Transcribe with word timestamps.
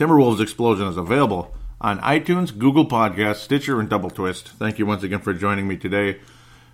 Timberwolves 0.00 0.40
Explosion 0.40 0.86
is 0.86 0.96
available 0.96 1.54
on 1.78 2.00
iTunes, 2.00 2.56
Google 2.56 2.86
Podcasts, 2.86 3.40
Stitcher, 3.40 3.78
and 3.78 3.90
Double 3.90 4.08
Twist. 4.08 4.48
Thank 4.48 4.78
you 4.78 4.86
once 4.86 5.02
again 5.02 5.18
for 5.20 5.34
joining 5.34 5.68
me 5.68 5.76
today. 5.76 6.20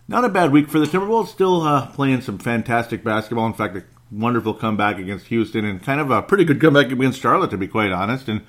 Not 0.07 0.25
a 0.25 0.29
bad 0.29 0.52
week 0.52 0.69
for 0.69 0.79
the 0.79 0.87
Timberwolves. 0.87 1.27
Still 1.27 1.62
uh, 1.62 1.89
playing 1.89 2.21
some 2.21 2.39
fantastic 2.39 3.02
basketball. 3.02 3.49
In 3.49 3.52
fact, 3.52 3.75
a 3.75 3.83
wonderful 4.12 4.55
comeback 4.55 4.99
against 4.99 5.27
Houston, 5.27 5.65
and 5.65 5.83
kind 5.83 6.01
of 6.01 6.12
a 6.12 6.23
pretty 6.23 6.45
good 6.45 6.61
comeback 6.61 6.93
against 6.93 7.21
Charlotte, 7.21 7.51
to 7.51 7.59
be 7.59 7.66
quite 7.66 7.91
honest. 7.91 8.29
And 8.29 8.43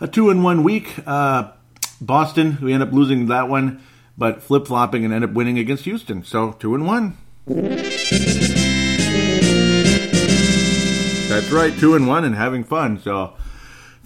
a 0.00 0.08
two 0.08 0.28
in 0.28 0.42
one 0.42 0.64
week. 0.64 0.96
Uh, 1.06 1.52
Boston, 2.00 2.58
we 2.60 2.72
end 2.72 2.82
up 2.82 2.90
losing 2.90 3.28
that 3.28 3.48
one, 3.48 3.80
but 4.18 4.42
flip 4.42 4.66
flopping 4.66 5.04
and 5.04 5.14
end 5.14 5.22
up 5.22 5.34
winning 5.34 5.56
against 5.56 5.84
Houston. 5.84 6.24
So 6.24 6.50
two 6.50 6.74
and 6.74 6.84
one. 6.84 7.16
That's 11.28 11.52
right, 11.52 11.78
two 11.78 11.94
and 11.94 12.08
one 12.08 12.24
and 12.24 12.34
having 12.34 12.64
fun. 12.64 12.98
So 12.98 13.36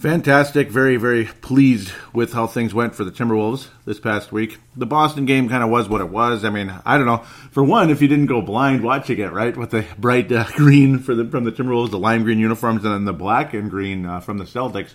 fantastic. 0.01 0.69
Very, 0.69 0.97
very 0.97 1.25
pleased 1.25 1.91
with 2.11 2.33
how 2.33 2.47
things 2.47 2.73
went 2.73 2.95
for 2.95 3.03
the 3.03 3.11
Timberwolves 3.11 3.67
this 3.85 3.99
past 3.99 4.31
week. 4.31 4.59
The 4.75 4.85
Boston 4.85 5.25
game 5.25 5.47
kind 5.47 5.63
of 5.63 5.69
was 5.69 5.87
what 5.87 6.01
it 6.01 6.09
was. 6.09 6.43
I 6.43 6.49
mean, 6.49 6.73
I 6.85 6.97
don't 6.97 7.05
know. 7.05 7.19
For 7.51 7.63
one, 7.63 7.89
if 7.91 8.01
you 8.01 8.07
didn't 8.07 8.25
go 8.25 8.41
blind 8.41 8.83
watching 8.83 9.19
it, 9.19 9.31
right, 9.31 9.55
with 9.55 9.69
the 9.69 9.85
bright 9.97 10.31
uh, 10.31 10.45
green 10.55 10.99
for 10.99 11.13
the 11.13 11.25
from 11.25 11.43
the 11.43 11.51
Timberwolves, 11.51 11.91
the 11.91 11.99
lime 11.99 12.23
green 12.23 12.39
uniforms, 12.39 12.83
and 12.83 12.93
then 12.93 13.05
the 13.05 13.13
black 13.13 13.53
and 13.53 13.69
green 13.69 14.05
uh, 14.05 14.19
from 14.19 14.39
the 14.39 14.45
Celtics, 14.45 14.93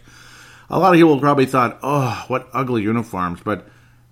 a 0.68 0.78
lot 0.78 0.92
of 0.92 0.98
people 0.98 1.20
probably 1.20 1.46
thought, 1.46 1.78
"Oh, 1.82 2.24
what 2.26 2.48
ugly 2.52 2.82
uniforms," 2.82 3.40
but 3.44 3.66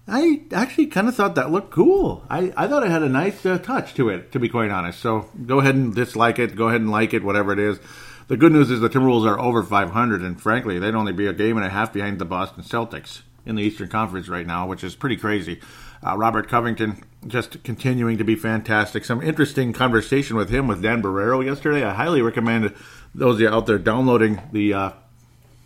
I 0.06 0.42
actually 0.52 0.86
kind 0.86 1.08
of 1.08 1.14
thought 1.16 1.34
that 1.36 1.50
looked 1.50 1.70
cool. 1.70 2.24
I, 2.28 2.52
I 2.56 2.68
thought 2.68 2.84
it 2.84 2.90
had 2.90 3.02
a 3.02 3.08
nice 3.08 3.44
uh, 3.46 3.58
touch 3.58 3.94
to 3.94 4.10
it, 4.10 4.32
to 4.32 4.38
be 4.38 4.50
quite 4.50 4.70
honest. 4.70 5.00
So 5.00 5.30
go 5.46 5.60
ahead 5.60 5.74
and 5.74 5.94
dislike 5.94 6.38
it. 6.38 6.56
Go 6.56 6.68
ahead 6.68 6.82
and 6.82 6.90
like 6.90 7.14
it, 7.14 7.24
whatever 7.24 7.52
it 7.52 7.58
is. 7.58 7.78
The 8.26 8.38
good 8.38 8.52
news 8.52 8.70
is 8.70 8.80
the 8.80 8.88
Timberwolves 8.88 9.28
are 9.28 9.38
over 9.38 9.62
500, 9.62 10.22
and 10.22 10.40
frankly, 10.40 10.78
they'd 10.78 10.94
only 10.94 11.12
be 11.12 11.26
a 11.26 11.34
game 11.34 11.58
and 11.58 11.66
a 11.66 11.68
half 11.68 11.92
behind 11.92 12.18
the 12.18 12.24
Boston 12.24 12.62
Celtics 12.62 13.20
in 13.44 13.56
the 13.56 13.62
Eastern 13.62 13.88
Conference 13.88 14.28
right 14.28 14.46
now, 14.46 14.66
which 14.66 14.82
is 14.82 14.94
pretty 14.94 15.18
crazy. 15.18 15.60
Uh, 16.02 16.16
Robert 16.16 16.48
Covington 16.48 17.02
just 17.26 17.62
continuing 17.64 18.16
to 18.16 18.24
be 18.24 18.34
fantastic. 18.34 19.04
Some 19.04 19.22
interesting 19.22 19.74
conversation 19.74 20.36
with 20.36 20.48
him 20.48 20.66
with 20.66 20.82
Dan 20.82 21.02
Barreiro 21.02 21.44
yesterday. 21.44 21.84
I 21.84 21.92
highly 21.92 22.22
recommend 22.22 22.74
those 23.14 23.34
of 23.34 23.40
you 23.42 23.48
out 23.48 23.66
there 23.66 23.78
downloading 23.78 24.40
the 24.52 24.72
uh, 24.72 24.90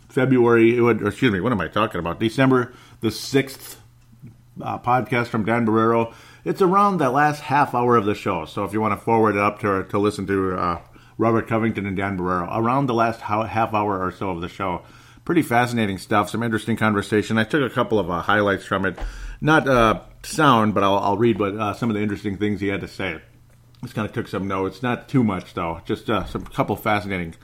February, 0.09 0.77
excuse 1.05 1.31
me, 1.31 1.39
what 1.39 1.53
am 1.53 1.61
I 1.61 1.69
talking 1.69 1.99
about? 1.99 2.19
December 2.19 2.73
the 2.99 3.07
6th 3.07 3.77
uh, 4.61 4.79
podcast 4.79 5.27
from 5.27 5.45
Dan 5.45 5.65
Barreiro. 5.65 6.13
It's 6.43 6.61
around 6.61 6.97
the 6.97 7.09
last 7.09 7.39
half 7.41 7.73
hour 7.73 7.95
of 7.95 8.03
the 8.03 8.15
show. 8.15 8.43
So 8.43 8.65
if 8.65 8.73
you 8.73 8.81
want 8.81 8.99
to 8.99 9.03
forward 9.03 9.35
it 9.35 9.41
up 9.41 9.59
to, 9.59 9.83
to 9.83 9.97
listen 9.97 10.27
to 10.27 10.57
uh, 10.57 10.81
Robert 11.19 11.47
Covington 11.47 11.85
and 11.85 11.97
Dan 11.97 12.17
Barreiro, 12.17 12.47
around 12.49 12.87
the 12.87 12.93
last 12.93 13.19
half 13.21 13.73
hour 13.73 14.01
or 14.01 14.11
so 14.11 14.31
of 14.31 14.41
the 14.41 14.47
show. 14.47 14.81
Pretty 15.25 15.41
fascinating 15.41 15.97
stuff, 15.99 16.29
some 16.29 16.41
interesting 16.41 16.77
conversation. 16.77 17.37
I 17.37 17.43
took 17.43 17.61
a 17.69 17.73
couple 17.73 17.99
of 17.99 18.09
uh, 18.09 18.21
highlights 18.21 18.65
from 18.65 18.85
it. 18.85 18.97
Not 19.41 19.67
uh, 19.67 19.99
sound, 20.23 20.73
but 20.73 20.81
I'll, 20.81 20.97
I'll 20.97 21.17
read 21.17 21.37
what 21.37 21.55
uh, 21.55 21.73
some 21.73 21.89
of 21.89 21.95
the 21.95 22.01
interesting 22.01 22.37
things 22.37 22.61
he 22.61 22.69
had 22.69 22.81
to 22.81 22.87
say. 22.87 23.21
Just 23.83 23.95
kind 23.95 24.07
of 24.07 24.13
took 24.13 24.29
some 24.29 24.47
notes. 24.47 24.81
Not 24.81 25.09
too 25.09 25.23
much, 25.23 25.53
though. 25.53 25.81
Just 25.85 26.09
uh, 26.09 26.25
some 26.25 26.45
couple 26.45 26.77
fascinating 26.77 27.35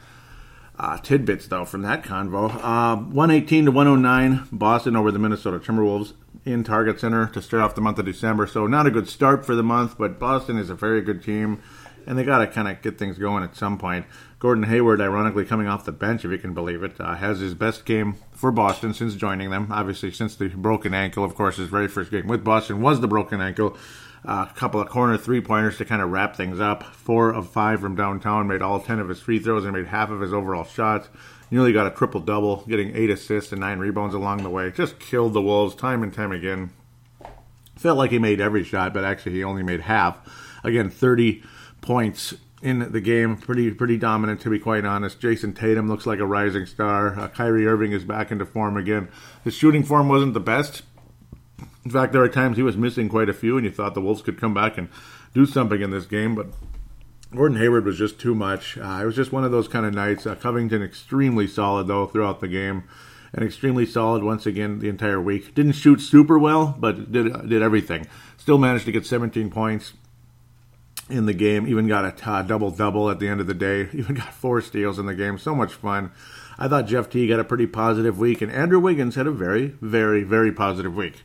uh, 0.79 0.97
tidbits, 0.99 1.47
though, 1.47 1.65
from 1.65 1.81
that 1.81 2.03
convo. 2.03 2.49
Uh, 2.63 2.95
118 2.95 3.65
to 3.65 3.71
109, 3.71 4.47
Boston 4.53 4.95
over 4.95 5.11
the 5.11 5.19
Minnesota 5.19 5.59
Timberwolves 5.59 6.13
in 6.45 6.63
Target 6.63 6.99
Center 7.01 7.27
to 7.27 7.41
start 7.41 7.61
off 7.61 7.75
the 7.75 7.81
month 7.81 7.99
of 7.99 8.05
December. 8.05 8.47
So, 8.47 8.67
not 8.67 8.87
a 8.87 8.91
good 8.91 9.09
start 9.09 9.45
for 9.45 9.53
the 9.53 9.63
month, 9.63 9.97
but 9.97 10.17
Boston 10.17 10.57
is 10.57 10.69
a 10.69 10.75
very 10.75 11.01
good 11.01 11.21
team, 11.23 11.61
and 12.05 12.17
they 12.17 12.23
got 12.23 12.39
to 12.39 12.47
kind 12.47 12.67
of 12.67 12.81
get 12.81 12.97
things 12.97 13.17
going 13.17 13.43
at 13.43 13.55
some 13.55 13.77
point. 13.77 14.05
Gordon 14.39 14.65
Hayward, 14.65 15.01
ironically 15.01 15.45
coming 15.45 15.67
off 15.67 15.85
the 15.85 15.91
bench, 15.91 16.23
if 16.23 16.31
you 16.31 16.37
can 16.37 16.53
believe 16.53 16.83
it, 16.83 16.99
uh, 16.99 17.15
has 17.15 17.39
his 17.39 17.53
best 17.53 17.85
game 17.85 18.15
for 18.31 18.51
Boston 18.51 18.93
since 18.93 19.15
joining 19.15 19.49
them. 19.49 19.71
Obviously, 19.71 20.11
since 20.11 20.35
the 20.35 20.49
broken 20.49 20.93
ankle, 20.93 21.23
of 21.23 21.35
course, 21.35 21.57
his 21.57 21.69
very 21.69 21.87
first 21.87 22.11
game 22.11 22.27
with 22.27 22.43
Boston 22.43 22.81
was 22.81 23.01
the 23.01 23.07
broken 23.07 23.41
ankle. 23.41 23.77
Uh, 24.27 24.47
a 24.49 24.53
couple 24.55 24.81
of 24.81 24.89
corner 24.89 25.17
three 25.17 25.39
pointers 25.39 25.77
to 25.77 25.85
kind 25.85 26.01
of 26.01 26.09
wrap 26.09 26.35
things 26.35 26.59
up. 26.59 26.83
Four 26.83 27.31
of 27.31 27.49
five 27.49 27.79
from 27.79 27.95
downtown, 27.95 28.47
made 28.47 28.61
all 28.61 28.79
10 28.79 28.99
of 28.99 29.09
his 29.09 29.19
free 29.19 29.39
throws 29.39 29.65
and 29.65 29.73
made 29.73 29.87
half 29.87 30.09
of 30.09 30.21
his 30.21 30.33
overall 30.33 30.63
shots. 30.63 31.09
Nearly 31.51 31.71
got 31.71 31.87
a 31.87 31.91
triple 31.91 32.21
double, 32.21 32.63
getting 32.67 32.95
eight 32.95 33.11
assists 33.11 33.51
and 33.51 33.61
nine 33.61 33.77
rebounds 33.77 34.15
along 34.15 34.41
the 34.41 34.49
way. 34.49 34.71
Just 34.71 34.99
killed 34.99 35.33
the 35.33 35.41
Wolves 35.41 35.75
time 35.75 36.01
and 36.01 36.11
time 36.11 36.31
again. 36.31 36.71
Felt 37.75 37.97
like 37.97 38.09
he 38.09 38.19
made 38.19 38.41
every 38.41 38.63
shot, 38.63 38.93
but 38.93 39.03
actually 39.03 39.33
he 39.33 39.43
only 39.43 39.61
made 39.61 39.81
half. 39.81 40.17
Again, 40.63 40.89
30 40.89 41.43
points 41.85 42.33
in 42.61 42.91
the 42.91 43.01
game. 43.01 43.37
Pretty 43.37 43.71
pretty 43.71 43.97
dominant, 43.97 44.41
to 44.41 44.49
be 44.49 44.59
quite 44.59 44.85
honest. 44.85 45.19
Jayson 45.19 45.53
Tatum 45.53 45.87
looks 45.87 46.05
like 46.05 46.19
a 46.19 46.25
rising 46.25 46.65
star. 46.65 47.19
Uh, 47.19 47.27
Kyrie 47.27 47.67
Irving 47.67 47.91
is 47.91 48.03
back 48.03 48.31
into 48.31 48.45
form 48.45 48.77
again. 48.77 49.09
His 49.43 49.53
shooting 49.53 49.83
form 49.83 50.09
wasn't 50.09 50.33
the 50.33 50.39
best, 50.39 50.83
in 51.85 51.91
fact, 51.91 52.13
there 52.13 52.21
were 52.21 52.29
times 52.29 52.57
he 52.57 52.63
was 52.63 52.75
missing 52.75 53.07
quite 53.07 53.29
a 53.29 53.33
few, 53.33 53.57
and 53.57 53.65
you 53.65 53.71
thought 53.71 53.93
the 53.93 54.01
Wolves 54.01 54.23
could 54.23 54.39
come 54.39 54.55
back 54.55 54.77
and 54.77 54.89
do 55.35 55.45
something 55.45 55.81
in 55.81 55.91
this 55.91 56.05
game, 56.05 56.33
but 56.33 56.47
Gordon 57.33 57.59
Hayward 57.59 57.85
was 57.85 57.97
just 57.97 58.19
too 58.19 58.33
much. 58.33 58.77
Uh, 58.77 58.99
it 59.01 59.05
was 59.05 59.15
just 59.15 59.31
one 59.31 59.43
of 59.43 59.51
those 59.51 59.67
kind 59.67 59.85
of 59.85 59.93
nights. 59.93 60.25
Uh, 60.25 60.33
Covington 60.33 60.81
extremely 60.81 61.45
solid 61.45 61.87
though 61.87 62.07
throughout 62.07 62.39
the 62.39 62.47
game, 62.47 62.85
and 63.33 63.45
extremely 63.45 63.85
solid 63.85 64.23
once 64.23 64.47
again 64.47 64.79
the 64.79 64.89
entire 64.89 65.21
week. 65.21 65.53
Didn't 65.53 65.73
shoot 65.73 66.01
super 66.01 66.39
well, 66.39 66.75
but 66.79 67.11
did 67.11 67.49
did 67.49 67.61
everything. 67.61 68.07
Still 68.37 68.57
managed 68.57 68.85
to 68.85 68.91
get 68.91 69.05
17 69.05 69.51
points 69.51 69.93
in 71.09 71.25
the 71.25 71.33
game. 71.33 71.67
Even 71.67 71.87
got 71.87 72.05
a 72.05 72.43
double 72.47 72.71
double 72.71 73.09
at 73.09 73.19
the 73.19 73.27
end 73.27 73.41
of 73.41 73.47
the 73.47 73.53
day. 73.53 73.89
Even 73.93 74.15
got 74.15 74.33
four 74.33 74.61
steals 74.61 74.99
in 74.99 75.05
the 75.05 75.15
game. 75.15 75.37
So 75.37 75.55
much 75.55 75.73
fun. 75.73 76.11
I 76.57 76.67
thought 76.67 76.87
Jeff 76.87 77.09
T 77.09 77.27
got 77.27 77.39
a 77.39 77.43
pretty 77.43 77.67
positive 77.67 78.17
week, 78.17 78.41
and 78.41 78.51
Andrew 78.51 78.79
Wiggins 78.79 79.15
had 79.15 79.27
a 79.27 79.31
very, 79.31 79.75
very, 79.81 80.23
very 80.23 80.51
positive 80.51 80.95
week. 80.95 81.23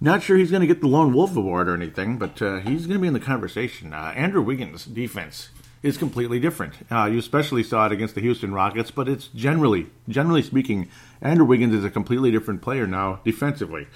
Not 0.00 0.24
sure 0.24 0.36
he's 0.36 0.50
going 0.50 0.62
to 0.62 0.66
get 0.66 0.80
the 0.80 0.88
Lone 0.88 1.12
Wolf 1.12 1.36
Award 1.36 1.68
or 1.68 1.74
anything, 1.74 2.18
but 2.18 2.42
uh, 2.42 2.56
he's 2.58 2.86
going 2.86 2.98
to 2.98 3.02
be 3.02 3.06
in 3.06 3.14
the 3.14 3.20
conversation. 3.20 3.94
Uh, 3.94 4.12
Andrew 4.16 4.42
Wiggins' 4.42 4.84
defense 4.84 5.50
is 5.84 5.96
completely 5.96 6.40
different. 6.40 6.74
Uh, 6.90 7.04
you 7.04 7.18
especially 7.18 7.62
saw 7.62 7.86
it 7.86 7.92
against 7.92 8.16
the 8.16 8.20
Houston 8.20 8.52
Rockets, 8.52 8.90
but 8.90 9.08
it's 9.08 9.28
generally, 9.28 9.86
generally 10.08 10.42
speaking, 10.42 10.88
Andrew 11.20 11.46
Wiggins 11.46 11.74
is 11.74 11.84
a 11.84 11.90
completely 11.90 12.32
different 12.32 12.62
player 12.62 12.88
now 12.88 13.20
defensively. 13.24 13.86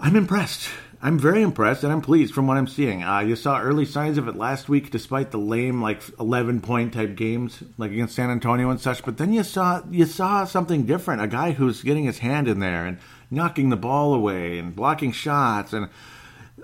I'm 0.00 0.16
impressed. 0.16 0.70
I'm 1.02 1.18
very 1.18 1.40
impressed, 1.40 1.82
and 1.82 1.90
I'm 1.90 2.02
pleased 2.02 2.34
from 2.34 2.46
what 2.46 2.58
I'm 2.58 2.66
seeing. 2.66 3.02
Uh, 3.02 3.20
you 3.20 3.34
saw 3.34 3.58
early 3.58 3.86
signs 3.86 4.18
of 4.18 4.28
it 4.28 4.36
last 4.36 4.68
week, 4.68 4.90
despite 4.90 5.30
the 5.30 5.38
lame, 5.38 5.80
like 5.80 6.02
11 6.18 6.60
point 6.60 6.92
type 6.92 7.16
games, 7.16 7.62
like 7.78 7.90
against 7.90 8.14
San 8.14 8.28
Antonio 8.28 8.68
and 8.68 8.78
such. 8.78 9.02
But 9.02 9.16
then 9.16 9.32
you 9.32 9.42
saw 9.42 9.82
you 9.90 10.04
saw 10.04 10.44
something 10.44 10.84
different. 10.84 11.22
A 11.22 11.26
guy 11.26 11.52
who's 11.52 11.82
getting 11.82 12.04
his 12.04 12.18
hand 12.18 12.48
in 12.48 12.60
there 12.60 12.84
and 12.84 12.98
knocking 13.30 13.70
the 13.70 13.76
ball 13.76 14.12
away 14.12 14.58
and 14.58 14.76
blocking 14.76 15.10
shots 15.10 15.72
and 15.72 15.88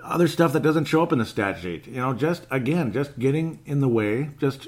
other 0.03 0.27
stuff 0.27 0.53
that 0.53 0.61
doesn't 0.61 0.85
show 0.85 1.01
up 1.01 1.11
in 1.11 1.17
the 1.17 1.25
stat 1.25 1.59
sheet. 1.59 1.87
You 1.87 1.95
know, 1.95 2.13
just 2.13 2.45
again, 2.51 2.93
just 2.93 3.17
getting 3.17 3.59
in 3.65 3.79
the 3.79 3.89
way, 3.89 4.29
just 4.39 4.67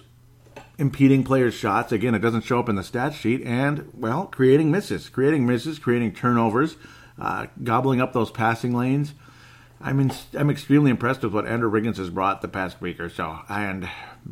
impeding 0.79 1.23
players' 1.23 1.53
shots. 1.53 1.91
Again, 1.91 2.15
it 2.15 2.19
doesn't 2.19 2.43
show 2.43 2.57
up 2.57 2.69
in 2.69 2.75
the 2.75 2.83
stat 2.83 3.13
sheet, 3.13 3.43
and 3.43 3.91
well, 3.93 4.25
creating 4.25 4.71
misses, 4.71 5.09
creating 5.09 5.45
misses, 5.45 5.77
creating 5.77 6.13
turnovers, 6.13 6.75
uh, 7.19 7.45
gobbling 7.63 8.01
up 8.01 8.13
those 8.13 8.31
passing 8.31 8.73
lanes. 8.73 9.13
I 9.81 9.93
mean, 9.93 10.11
I'm 10.37 10.49
extremely 10.49 10.91
impressed 10.91 11.23
with 11.23 11.33
what 11.33 11.47
Andrew 11.47 11.69
Wiggins 11.69 11.97
has 11.97 12.09
brought 12.09 12.41
the 12.41 12.49
past 12.49 12.81
week 12.81 12.99
or 12.99 13.09
so, 13.09 13.39
and 13.47 13.89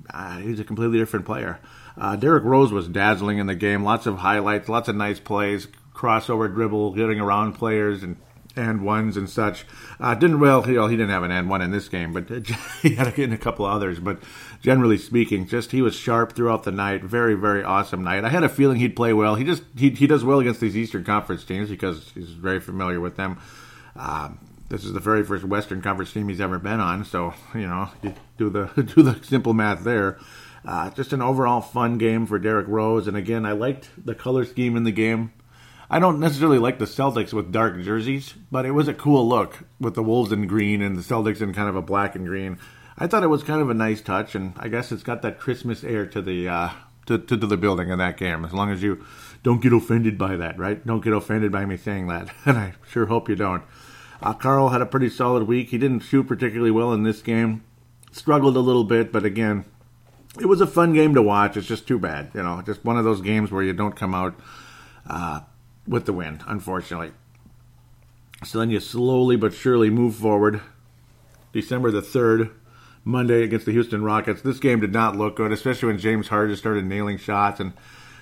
uh, 0.10 0.40
he's 0.40 0.60
a 0.60 0.66
completely 0.66 0.98
different 0.98 1.26
player. 1.26 1.60
Uh, 1.98 2.16
Derrick 2.16 2.44
Rose 2.44 2.72
was 2.72 2.88
dazzling 2.88 3.38
in 3.38 3.48
the 3.48 3.56
game. 3.56 3.84
Lots 3.84 4.06
of 4.06 4.18
highlights, 4.18 4.68
lots 4.68 4.90
of 4.90 4.96
nice 4.96 5.20
plays, 5.20 5.68
crossover 5.94 6.54
dribble, 6.54 6.94
getting 6.94 7.20
around 7.20 7.54
players 7.54 8.04
and 8.04 8.18
and 8.58 8.82
ones 8.82 9.16
and 9.16 9.30
such. 9.30 9.66
Uh, 10.00 10.16
didn't 10.16 10.40
well, 10.40 10.64
he, 10.64 10.74
he 10.74 10.98
didn't 10.98 11.10
have 11.10 11.24
an 11.24 11.32
and 11.32 11.50
one 11.50 11.62
in 11.62 11.72
this 11.72 11.88
game, 11.88 12.12
but 12.12 12.28
he 12.82 12.96
had 12.96 13.18
in 13.18 13.32
a 13.32 13.38
couple 13.38 13.66
others. 13.66 14.00
But 14.00 14.22
generally 14.62 14.98
speaking, 14.98 15.48
just 15.48 15.72
he 15.72 15.82
was 15.82 15.96
sharp 15.96 16.34
throughout 16.34 16.64
the 16.64 16.72
night. 16.72 17.04
Very 17.04 17.36
very 17.36 17.64
awesome 17.64 18.04
night. 18.04 18.26
I 18.26 18.30
had 18.30 18.44
a 18.44 18.50
feeling 18.50 18.80
he'd 18.80 18.96
play 18.96 19.14
well. 19.14 19.36
He 19.36 19.44
just 19.44 19.64
he 19.78 19.92
he 19.92 20.08
does 20.08 20.26
well 20.26 20.40
against 20.40 20.60
these 20.60 20.76
Eastern 20.76 21.04
Conference 21.04 21.46
teams 21.46 21.70
because 21.70 22.12
he's 22.14 22.30
very 22.32 22.60
familiar 22.60 23.00
with 23.00 23.16
them. 23.16 23.40
Um, 23.96 24.40
this 24.70 24.84
is 24.84 24.94
the 24.94 25.00
very 25.00 25.24
first 25.24 25.44
Western 25.44 25.82
Conference 25.82 26.12
team 26.12 26.30
he's 26.30 26.42
ever 26.42 26.60
been 26.60 26.80
on, 26.80 27.06
so 27.06 27.34
you 27.54 27.68
know 27.68 27.90
you 28.02 28.14
do 28.38 28.50
the 28.50 28.66
do 28.96 29.02
the 29.02 29.24
simple 29.24 29.54
math 29.54 29.84
there. 29.84 30.18
Uh, 30.66 30.90
just 30.90 31.14
an 31.14 31.22
overall 31.22 31.62
fun 31.62 31.98
game 31.98 32.26
for 32.26 32.38
Derrick 32.40 32.68
Rose, 32.68 33.08
and 33.08 33.16
again, 33.16 33.46
I 33.46 33.54
liked 33.54 33.90
the 34.04 34.16
color 34.16 34.44
scheme 34.44 34.76
in 34.76 34.84
the 34.84 34.92
game. 34.92 35.32
I 35.90 36.00
don't 36.00 36.20
necessarily 36.20 36.60
like 36.60 36.80
the 36.80 36.86
Celtics 36.86 37.32
with 37.32 37.54
dark 37.54 37.82
jerseys, 37.82 38.34
but 38.52 38.66
it 38.66 38.72
was 38.72 38.90
a 38.90 38.94
cool 38.94 39.28
look 39.28 39.60
with 39.80 39.96
the 39.96 40.04
Wolves 40.04 40.34
in 40.34 40.46
green 40.46 40.82
and 40.82 40.98
the 40.98 41.02
Celtics 41.02 41.42
in 41.42 41.54
kind 41.54 41.70
of 41.70 41.78
a 41.78 41.82
black 41.82 42.16
and 42.16 42.28
green. 42.28 42.60
I 42.98 43.08
thought 43.08 43.24
it 43.24 43.28
was 43.28 43.44
kind 43.44 43.62
of 43.62 43.70
a 43.70 43.74
nice 43.74 44.02
touch, 44.02 44.36
and 44.36 44.54
I 44.58 44.68
guess 44.68 44.92
it's 44.92 45.04
got 45.04 45.22
that 45.22 45.40
Christmas 45.40 45.86
air 45.86 46.06
to 46.08 46.22
the 46.22 46.50
uh, 46.50 46.70
to, 47.06 47.18
to, 47.18 47.38
to 47.38 47.48
the 47.48 47.56
building 47.56 47.90
in 47.90 48.00
that 48.00 48.18
game. 48.18 48.44
As 48.44 48.52
long 48.52 48.70
as 48.72 48.84
you 48.84 49.06
don't 49.44 49.62
get 49.62 49.72
offended 49.72 50.18
by 50.18 50.36
that, 50.36 50.60
right? 50.60 50.86
Don't 50.86 51.04
get 51.04 51.14
offended 51.14 51.52
by 51.52 51.66
me 51.66 51.78
saying 51.78 52.08
that, 52.08 52.30
and 52.46 52.58
I 52.58 52.74
sure 52.90 53.06
hope 53.06 53.30
you 53.30 53.36
don't. 53.36 53.64
Uh, 54.22 54.34
Karl 54.34 54.70
had 54.70 54.82
a 54.82 54.86
pretty 54.86 55.10
solid 55.10 55.44
week. 55.44 55.70
He 55.70 55.78
didn't 55.78 56.00
shoot 56.02 56.28
particularly 56.28 56.72
well 56.72 56.94
in 56.94 57.04
this 57.04 57.22
game. 57.22 57.64
Struggled 58.12 58.58
a 58.58 58.62
little 58.62 58.84
bit, 58.84 59.12
but 59.12 59.26
again, 59.26 59.66
it 60.40 60.48
was 60.48 60.62
a 60.62 60.68
fun 60.68 60.94
game 60.94 61.14
to 61.14 61.22
watch. 61.22 61.58
It's 61.58 61.68
just 61.68 61.88
too 61.88 62.00
bad, 62.00 62.32
you 62.34 62.42
know, 62.42 62.62
just 62.62 62.84
one 62.84 62.98
of 62.98 63.04
those 63.04 63.22
games 63.22 63.52
where 63.52 63.64
you 63.64 63.74
don't 63.74 63.96
come 63.96 64.16
out 64.16 64.36
uh, 65.08 65.42
with 65.88 66.06
the 66.06 66.14
win, 66.14 66.42
unfortunately. 66.48 67.12
So 68.44 68.60
then 68.60 68.70
you 68.70 68.80
slowly 68.80 69.36
but 69.36 69.54
surely 69.54 69.90
move 69.90 70.16
forward. 70.16 70.62
December 71.54 71.92
the 71.92 72.02
3rd, 72.02 72.52
Monday 73.04 73.44
against 73.44 73.66
the 73.66 73.72
Houston 73.72 74.04
Rockets. 74.04 74.42
This 74.42 74.60
game 74.60 74.80
did 74.80 74.94
not 74.94 75.16
look 75.16 75.38
good, 75.38 75.52
especially 75.52 75.88
when 75.88 75.98
James 75.98 76.28
Harden 76.28 76.56
started 76.56 76.86
nailing 76.86 77.18
shots 77.18 77.60
and 77.60 77.74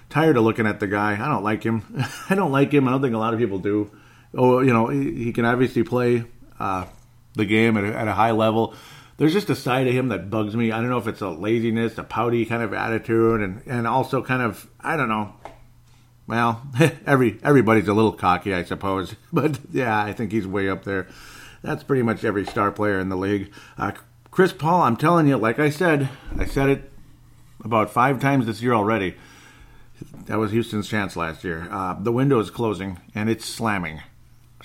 tired 0.10 0.38
of 0.38 0.44
looking 0.44 0.68
at 0.68 0.80
the 0.80 0.88
guy. 0.88 1.14
I 1.14 1.28
don't 1.28 1.44
like 1.44 1.64
him. 1.64 1.84
I 2.30 2.36
don't 2.36 2.52
like 2.52 2.74
him. 2.74 2.88
I 2.88 2.92
don't 2.92 3.02
think 3.02 3.16
a 3.16 3.20
lot 3.20 3.34
of 3.34 3.40
people 3.40 3.60
do. 3.60 3.92
Oh, 4.36 4.60
you 4.60 4.74
know, 4.74 4.88
he, 4.88 5.26
he 5.26 5.34
can 5.34 5.46
obviously 5.46 5.84
play 5.84 6.26
uh, 6.60 6.86
the 7.34 7.46
game 7.46 7.78
at 7.78 7.84
a, 7.84 7.98
at 7.98 8.08
a 8.08 8.14
high 8.14 8.32
level. 8.32 8.74
There's 9.18 9.34
just 9.34 9.50
a 9.50 9.56
side 9.56 9.88
of 9.88 9.94
him 9.94 10.10
that 10.10 10.30
bugs 10.30 10.56
me. 10.56 10.72
I 10.72 10.82
don't 10.82 10.90
know 10.90 10.98
if 10.98 11.08
it's 11.08 11.22
a 11.22 11.30
laziness, 11.30 11.98
a 11.98 12.04
pouty 12.04 12.46
kind 12.46 12.62
of 12.62 12.74
attitude, 12.74 13.42
and, 13.42 13.62
and 13.66 13.88
also 13.88 14.22
kind 14.22 14.42
of 14.42 14.70
I 14.82 14.98
don't 14.98 15.10
know 15.10 15.34
well, 16.28 16.66
every 17.06 17.40
everybody's 17.44 17.88
a 17.88 17.94
little 17.94 18.12
cocky, 18.12 18.54
I 18.54 18.64
suppose. 18.64 19.16
But 19.34 19.60
yeah, 19.72 20.02
I 20.02 20.14
think 20.14 20.32
he's 20.32 20.48
way 20.48 20.70
up 20.70 20.84
there. 20.84 21.08
That's 21.62 21.84
pretty 21.84 22.04
much 22.04 22.24
every 22.24 22.46
star 22.46 22.72
player 22.72 23.00
in 23.00 23.10
the 23.10 23.18
league. 23.18 23.52
Uh, 23.78 23.92
Chris 24.32 24.54
Paul, 24.54 24.82
I'm 24.84 24.98
telling 24.98 25.28
you, 25.28 25.38
like 25.38 25.60
I 25.60 25.70
said, 25.70 26.10
I 26.38 26.46
said 26.46 26.70
it 26.70 26.92
about 27.64 27.90
five 27.90 28.20
times 28.20 28.46
this 28.46 28.62
year 28.62 28.74
already. 28.74 29.16
That 30.26 30.38
was 30.38 30.52
Houston's 30.52 30.88
chance 30.88 31.16
last 31.16 31.44
year. 31.44 31.68
Uh, 31.72 31.96
the 32.00 32.12
window 32.12 32.40
is 32.40 32.50
closing 32.50 33.00
and 33.14 33.30
it's 33.30 33.46
slamming 33.46 34.02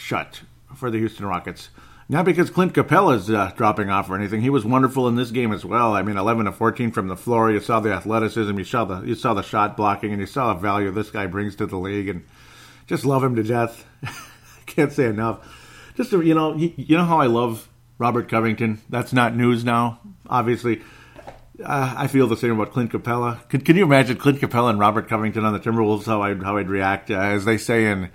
shut 0.01 0.41
for 0.75 0.91
the 0.91 0.99
Houston 0.99 1.27
Rockets. 1.27 1.69
Not 2.09 2.25
because 2.25 2.51
Clint 2.51 2.73
Capela 2.73 3.15
is 3.17 3.31
uh, 3.31 3.53
dropping 3.57 3.89
off 3.89 4.11
or 4.11 4.17
anything. 4.17 4.41
He 4.41 4.51
was 4.51 4.65
wonderful 4.65 5.07
in 5.07 5.15
this 5.15 5.31
game 5.31 5.53
as 5.53 5.65
well. 5.65 5.95
I 5.95 6.03
mean, 6.03 6.17
11 6.17 6.47
to 6.47 6.53
14 6.53 6.91
from 6.91 7.07
the 7.07 7.17
floor. 7.17 7.53
You 7.53 7.61
saw 7.61 7.79
the 7.79 7.93
athleticism. 7.93 8.59
You 8.59 8.65
saw 8.65 8.85
the 8.85 9.03
you 9.03 9.15
saw 9.15 9.33
the 9.33 9.43
shot 9.43 9.77
blocking, 9.77 10.11
and 10.11 10.21
you 10.21 10.27
saw 10.27 10.53
the 10.53 10.59
value 10.59 10.91
this 10.91 11.11
guy 11.11 11.27
brings 11.27 11.55
to 11.57 11.67
the 11.67 11.77
league. 11.77 12.09
And 12.09 12.25
just 12.89 13.05
love 13.05 13.23
him 13.23 13.37
to 13.37 13.45
death. 13.45 13.87
Can't 14.67 14.93
say 14.93 15.05
enough. 15.05 15.47
Just 15.97 16.11
you 16.11 16.35
know, 16.35 16.57
you 16.57 16.97
know 16.97 17.05
how 17.05 17.21
I 17.21 17.27
love 17.27 17.69
Robert 17.99 18.29
Covington. 18.29 18.81
That's 18.89 19.13
not 19.13 19.37
news 19.37 19.65
now. 19.65 20.01
Obviously, 20.29 20.83
uh, 21.65 21.95
I 21.97 22.09
feel 22.09 22.27
the 22.27 22.37
same 22.37 22.53
about 22.53 22.73
Clint 22.73 22.91
Capela. 22.91 23.49
Can, 23.49 23.77
you 23.77 23.85
imagine 23.85 24.17
Clint 24.17 24.41
Capela 24.41 24.71
and 24.71 24.81
Robert 24.81 25.09
Covington 25.09 25.45
on 25.45 25.53
the 25.53 25.61
Timberwolves? 25.61 26.07
How 26.07 26.23
I 26.23 26.35
how 26.35 26.57
I'd 26.57 26.71
react, 26.71 27.11
uh, 27.13 27.19
as 27.19 27.45
they 27.45 27.59
say 27.59 27.87
in. 27.87 28.11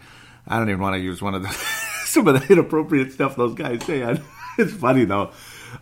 I 0.47 0.57
don't 0.57 0.69
even 0.69 0.81
want 0.81 0.95
to 0.95 0.99
use 0.99 1.21
one 1.21 1.35
of 1.35 1.43
the 1.43 1.49
some 2.05 2.27
of 2.27 2.39
the 2.39 2.53
inappropriate 2.53 3.11
stuff 3.11 3.35
those 3.35 3.55
guys 3.55 3.83
say. 3.85 4.03
It's 4.57 4.71
funny 4.71 5.03
though. 5.03 5.31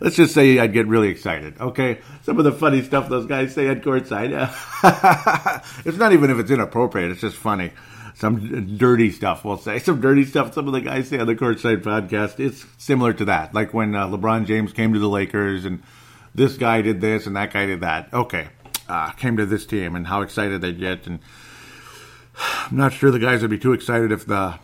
Let's 0.00 0.14
just 0.14 0.32
say 0.32 0.60
I'd 0.60 0.72
get 0.72 0.86
really 0.86 1.08
excited. 1.08 1.60
Okay, 1.60 1.98
some 2.22 2.38
of 2.38 2.44
the 2.44 2.52
funny 2.52 2.80
stuff 2.82 3.08
those 3.08 3.26
guys 3.26 3.52
say 3.52 3.66
at 3.66 3.82
courtside. 3.82 4.30
it's 5.84 5.98
not 5.98 6.12
even 6.12 6.30
if 6.30 6.38
it's 6.38 6.52
inappropriate; 6.52 7.10
it's 7.10 7.22
just 7.22 7.36
funny. 7.36 7.72
Some 8.14 8.76
dirty 8.76 9.10
stuff, 9.10 9.44
we'll 9.44 9.56
say. 9.56 9.80
Some 9.80 10.00
dirty 10.00 10.24
stuff 10.24 10.54
some 10.54 10.68
of 10.68 10.72
the 10.74 10.80
guys 10.80 11.08
say 11.08 11.18
on 11.18 11.26
the 11.26 11.34
courtside 11.34 11.82
podcast. 11.82 12.38
It's 12.38 12.64
similar 12.78 13.12
to 13.14 13.24
that, 13.24 13.52
like 13.52 13.74
when 13.74 13.96
uh, 13.96 14.06
LeBron 14.06 14.46
James 14.46 14.72
came 14.72 14.92
to 14.92 15.00
the 15.00 15.08
Lakers 15.08 15.64
and 15.64 15.82
this 16.36 16.56
guy 16.56 16.82
did 16.82 17.00
this 17.00 17.26
and 17.26 17.34
that 17.34 17.52
guy 17.52 17.66
did 17.66 17.80
that. 17.80 18.12
Okay, 18.12 18.48
uh, 18.88 19.10
came 19.10 19.36
to 19.38 19.46
this 19.46 19.66
team 19.66 19.96
and 19.96 20.06
how 20.06 20.20
excited 20.22 20.60
they 20.60 20.72
get 20.72 21.06
and 21.08 21.18
I'm 22.40 22.76
not 22.76 22.92
sure 22.92 23.10
the 23.10 23.18
guys 23.18 23.42
would 23.42 23.50
be 23.50 23.58
too 23.58 23.72
excited 23.72 24.12
if 24.12 24.26
the 24.26 24.58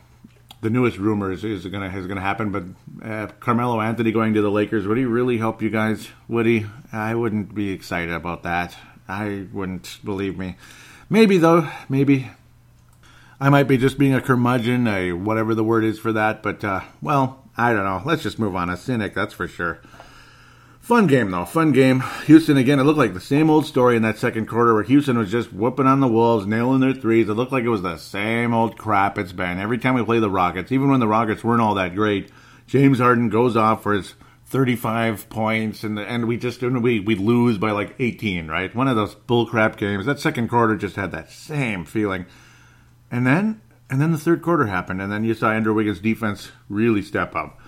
the 0.63 0.71
newest 0.71 0.99
rumor 0.99 1.31
is, 1.31 1.45
is 1.45 1.67
gonna 1.67 1.89
is 1.97 2.07
gonna 2.07 2.21
happen. 2.21 2.51
But 2.51 2.65
uh, 3.05 3.27
Carmelo 3.41 3.81
Anthony 3.81 4.13
going 4.13 4.35
to 4.35 4.43
the 4.43 4.51
Lakers 4.51 4.87
would 4.87 4.99
he 4.99 5.05
really 5.05 5.39
help 5.39 5.63
you 5.63 5.71
guys? 5.71 6.09
Would 6.29 6.47
he? 6.47 6.67
I 6.93 7.15
wouldn't 7.15 7.55
be 7.55 7.71
excited 7.71 8.15
about 8.15 8.43
that. 8.43 8.77
I 9.09 9.47
wouldn't 9.53 9.99
believe 10.05 10.39
me. 10.39 10.57
Maybe 11.09 11.39
though. 11.39 11.69
Maybe 11.89 12.31
I 13.41 13.51
might 13.51 13.69
be 13.69 13.77
just 13.77 13.99
being 13.99 14.15
a 14.15 14.21
curmudgeon, 14.21 14.87
a 14.87 15.13
whatever 15.13 15.55
the 15.55 15.65
word 15.65 15.85
is 15.85 15.99
for 15.99 16.13
that. 16.13 16.43
But 16.43 16.65
uh, 16.65 16.81
well, 17.03 17.45
I 17.57 17.73
don't 17.73 17.85
know. 17.85 18.03
Let's 18.05 18.23
just 18.23 18.39
move 18.39 18.57
on. 18.57 18.71
A 18.71 18.77
cynic, 18.77 19.15
that's 19.15 19.35
for 19.35 19.47
sure. 19.47 19.81
Fun 20.87 21.09
game 21.09 21.33
though, 21.33 21.45
fun 21.45 21.73
game. 21.73 22.05
Houston 22.27 22.57
again. 22.57 22.79
It 22.79 22.85
looked 22.85 22.97
like 22.97 23.13
the 23.13 23.19
same 23.21 23.51
old 23.51 23.67
story 23.67 23.97
in 23.97 24.03
that 24.03 24.19
second 24.19 24.47
quarter 24.47 24.73
where 24.73 24.85
Houston 24.85 25.19
was 25.19 25.33
just 25.33 25.53
whooping 25.53 25.89
on 25.89 25.99
the 25.99 26.07
Wolves, 26.07 26.47
nailing 26.47 26.79
their 26.79 26.95
threes. 26.95 27.29
It 27.29 27.35
looked 27.35 27.51
like 27.51 27.65
it 27.65 27.71
was 27.71 27.83
the 27.83 27.97
same 27.97 28.55
old 28.55 28.79
crap 28.79 29.19
it's 29.19 29.33
been 29.33 29.59
every 29.59 29.79
time 29.79 29.95
we 29.95 30.05
play 30.05 30.21
the 30.21 30.31
Rockets. 30.31 30.71
Even 30.71 30.89
when 30.89 31.01
the 31.01 31.09
Rockets 31.09 31.43
weren't 31.43 31.61
all 31.61 31.75
that 31.75 31.97
great, 31.97 32.31
James 32.69 33.01
Harden 33.01 33.31
goes 33.31 33.57
off 33.57 33.83
for 33.83 33.95
his 33.95 34.15
35 34.45 35.29
points, 35.29 35.83
and 35.83 35.99
and 35.99 36.29
we 36.29 36.37
just 36.37 36.63
we 36.63 37.01
we 37.01 37.17
lose 37.17 37.59
by 37.59 37.73
like 37.73 37.97
18. 37.99 38.47
Right, 38.47 38.73
one 38.73 38.87
of 38.87 38.95
those 38.95 39.17
bullcrap 39.17 39.79
games. 39.79 40.07
That 40.07 40.21
second 40.21 40.47
quarter 40.47 40.77
just 40.77 40.95
had 40.95 41.11
that 41.11 41.33
same 41.33 41.85
feeling, 41.85 42.27
and 43.11 43.27
then 43.27 43.61
and 43.91 44.01
then 44.01 44.13
the 44.13 44.19
third 44.19 44.41
quarter 44.41 44.67
happened, 44.67 45.03
and 45.03 45.11
then 45.11 45.25
you 45.25 45.35
saw 45.35 45.51
Andrew 45.51 45.75
Wiggins' 45.75 45.99
defense 45.99 46.53
really 46.69 47.03
step 47.03 47.35
up. 47.35 47.59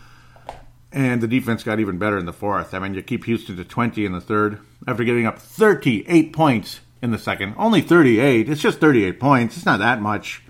And 0.98 1.20
the 1.20 1.28
defense 1.28 1.62
got 1.62 1.78
even 1.78 1.96
better 1.96 2.18
in 2.18 2.26
the 2.26 2.32
fourth. 2.32 2.74
I 2.74 2.80
mean, 2.80 2.92
you 2.92 3.02
keep 3.04 3.22
Houston 3.26 3.56
to 3.56 3.64
20 3.64 4.04
in 4.04 4.10
the 4.10 4.20
third 4.20 4.58
after 4.84 5.04
giving 5.04 5.26
up 5.26 5.38
38 5.38 6.32
points 6.32 6.80
in 7.00 7.12
the 7.12 7.18
second. 7.18 7.54
Only 7.56 7.82
38. 7.82 8.48
It's 8.48 8.60
just 8.60 8.80
38 8.80 9.20
points. 9.20 9.56
It's 9.56 9.64
not 9.64 9.78
that 9.78 10.02
much. 10.02 10.42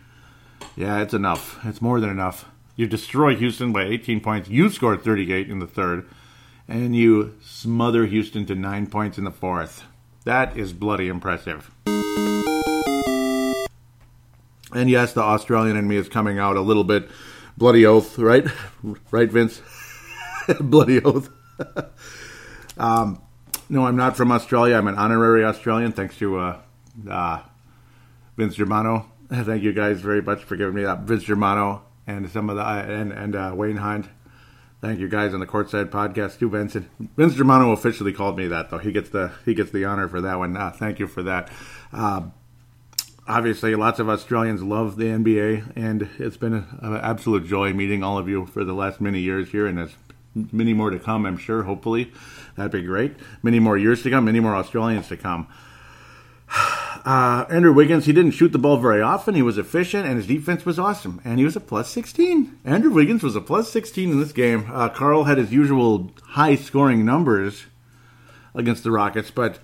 Yeah, 0.75 1.03
it's 1.03 1.13
enough. 1.13 1.63
It's 1.67 1.83
more 1.83 2.01
than 2.01 2.09
enough. 2.09 2.47
You 2.77 2.87
destroy 2.87 3.37
Houston 3.37 3.75
by 3.75 3.83
18 3.85 4.23
points. 4.23 4.49
You 4.49 4.71
scored 4.71 5.03
38 5.03 5.51
in 5.51 5.59
the 5.59 5.67
third. 5.67 6.09
And 6.67 6.97
you 6.97 7.35
smother 7.43 8.07
Houston 8.07 8.47
to 8.47 8.55
9 8.55 8.87
points 8.87 9.19
in 9.19 9.25
the 9.25 9.31
fourth. 9.31 9.85
That 10.25 10.57
is 10.57 10.73
bloody 10.73 11.09
impressive. 11.09 11.71
And 14.73 14.89
yes, 14.89 15.13
the 15.13 15.21
Australian 15.21 15.77
in 15.77 15.87
me 15.87 15.97
is 15.97 16.09
coming 16.09 16.39
out 16.39 16.57
a 16.57 16.63
little 16.63 16.85
bit. 16.85 17.11
Bloody 17.59 17.85
oath, 17.85 18.19
right? 18.19 18.47
Right, 19.11 19.31
Vince? 19.31 19.61
bloody 20.61 21.03
oath. 21.03 21.31
um, 22.79 23.21
no, 23.69 23.87
I'm 23.87 23.97
not 23.97 24.17
from 24.17 24.33
Australia. 24.33 24.77
I'm 24.77 24.89
an 24.89 24.97
honorary 24.97 25.45
Australian, 25.45 25.93
thanks 25.93 26.17
to 26.19 26.39
uh, 26.39 26.61
uh, 27.09 27.41
Vince 28.37 28.55
Germano. 28.55 29.11
Thank 29.31 29.63
you 29.63 29.73
guys 29.73 30.01
very 30.01 30.23
much 30.23 30.45
for 30.45 30.57
giving 30.57 30.75
me 30.75 30.85
that. 30.85 31.01
Vince 31.01 31.25
Germano 31.25 31.83
and 32.07 32.31
some 32.31 32.49
of 32.49 32.57
the 32.57 32.63
uh, 32.63 32.83
and 32.83 33.13
and 33.13 33.37
uh, 33.37 33.53
Wayne 33.55 33.77
Hunt. 33.77 34.09
Thank 34.81 35.01
you 35.01 35.09
guys 35.09 35.35
on 35.35 35.41
the 35.41 35.47
Courtside 35.47 35.91
podcast 35.91 36.39
too, 36.39 36.49
Vincent. 36.49 36.89
Vince 37.17 37.35
Germano 37.35 37.73
officially 37.73 38.13
called 38.13 38.39
me 38.39 38.47
that 38.47 38.71
though. 38.71 38.79
He 38.79 38.93
gets 38.93 39.11
the 39.11 39.33
he 39.45 39.53
gets 39.53 39.71
the 39.71 39.85
honor 39.85 40.09
for 40.09 40.23
that 40.23 40.39
one. 40.39 40.57
Uh, 40.57 40.71
thank 40.71 40.99
you 40.99 41.07
for 41.07 41.23
that. 41.25 41.51
Um, 41.93 42.33
obviously, 43.27 43.75
lots 43.75 43.99
of 43.99 44.09
Australians 44.09 44.63
love 44.63 44.97
the 44.97 45.07
NBA, 45.07 45.73
and 45.77 46.09
it's 46.19 46.39
been 46.39 46.55
an 46.55 46.97
absolute 46.97 47.45
joy 47.45 47.75
meeting 47.75 48.03
all 48.03 48.17
of 48.17 48.29
you 48.29 48.47
for 48.47 48.65
the 48.65 48.73
last 48.73 48.99
many 49.01 49.21
years 49.21 49.51
here, 49.51 49.67
and 49.67 49.79
it's 49.79 49.97
many 50.53 50.75
more 50.75 50.91
to 50.91 50.99
come, 50.99 51.27
I'm 51.27 51.39
sure. 51.39 51.63
Hopefully, 51.63 52.13
that'd 52.57 52.73
be 52.73 52.83
great. 52.83 53.15
Many 53.43 53.59
more 53.61 53.77
years 53.77 54.03
to 54.03 54.11
come, 54.11 54.25
many 54.25 54.41
more 54.41 54.55
Australians 54.55 55.09
to 55.09 55.17
come. 55.17 55.47
Uh, 57.05 57.47
Andrew 57.49 57.73
Wiggins, 57.73 58.05
he 58.05 58.13
didn't 58.13 58.33
shoot 58.33 58.53
the 58.53 58.59
ball 58.59 58.77
very 58.77 59.01
often. 59.01 59.35
He 59.35 59.41
was 59.41 59.57
efficient, 59.57 60.05
and 60.05 60.17
his 60.17 60.27
defense 60.27 60.67
was 60.67 60.79
awesome. 60.79 61.23
And 61.25 61.39
he 61.39 61.45
was 61.45 61.57
a 61.57 61.61
plus 61.61 61.89
16. 61.89 62.59
Andrew 62.67 62.91
Wiggins 62.91 63.23
was 63.23 63.35
a 63.35 63.41
plus 63.41 63.71
16 63.71 64.11
in 64.11 64.21
this 64.21 64.33
game. 64.33 64.69
Uh, 64.71 64.91
Karl 64.91 65.25
had 65.25 65.39
his 65.39 65.51
usual 65.51 66.11
high 66.23 66.57
scoring 66.57 67.07
numbers 67.07 67.65
against 68.55 68.83
the 68.83 68.91
Rockets, 68.91 69.31
but 69.31 69.59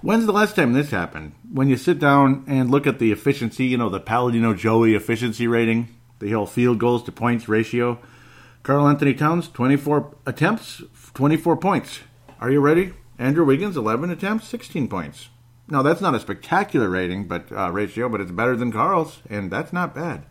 when's 0.00 0.26
the 0.26 0.32
last 0.32 0.56
time 0.56 0.72
this 0.72 0.90
happened? 0.90 1.34
When 1.52 1.68
you 1.68 1.76
sit 1.76 2.00
down 2.00 2.44
and 2.48 2.70
look 2.70 2.86
at 2.86 2.98
the 2.98 3.12
efficiency, 3.12 3.66
you 3.66 3.76
know, 3.76 3.90
the 3.90 4.00
Paladino 4.00 4.52
Joey 4.52 4.94
efficiency 4.94 5.46
rating, 5.46 5.94
the 6.18 6.32
whole 6.32 6.46
field 6.46 6.78
goals 6.78 7.04
to 7.04 7.12
points 7.12 7.48
ratio. 7.48 7.98
Karl-Anthony 8.66 9.14
Towns, 9.14 9.46
24 9.46 10.12
attempts, 10.26 10.82
24 11.14 11.56
points. 11.56 12.00
Are 12.40 12.50
you 12.50 12.58
ready? 12.58 12.94
Andrew 13.16 13.44
Wiggins, 13.44 13.76
11 13.76 14.10
attempts, 14.10 14.48
16 14.48 14.88
points. 14.88 15.28
Now, 15.68 15.82
that's 15.82 16.00
not 16.00 16.16
a 16.16 16.18
spectacular 16.20 16.90
rating, 16.90 17.28
but 17.28 17.44
uh, 17.52 17.70
ratio, 17.70 18.08
but 18.08 18.20
it's 18.20 18.32
better 18.32 18.56
than 18.56 18.72
Karl's, 18.72 19.22
and 19.30 19.52
that's 19.52 19.72
not 19.72 19.94
bad. 19.94 20.24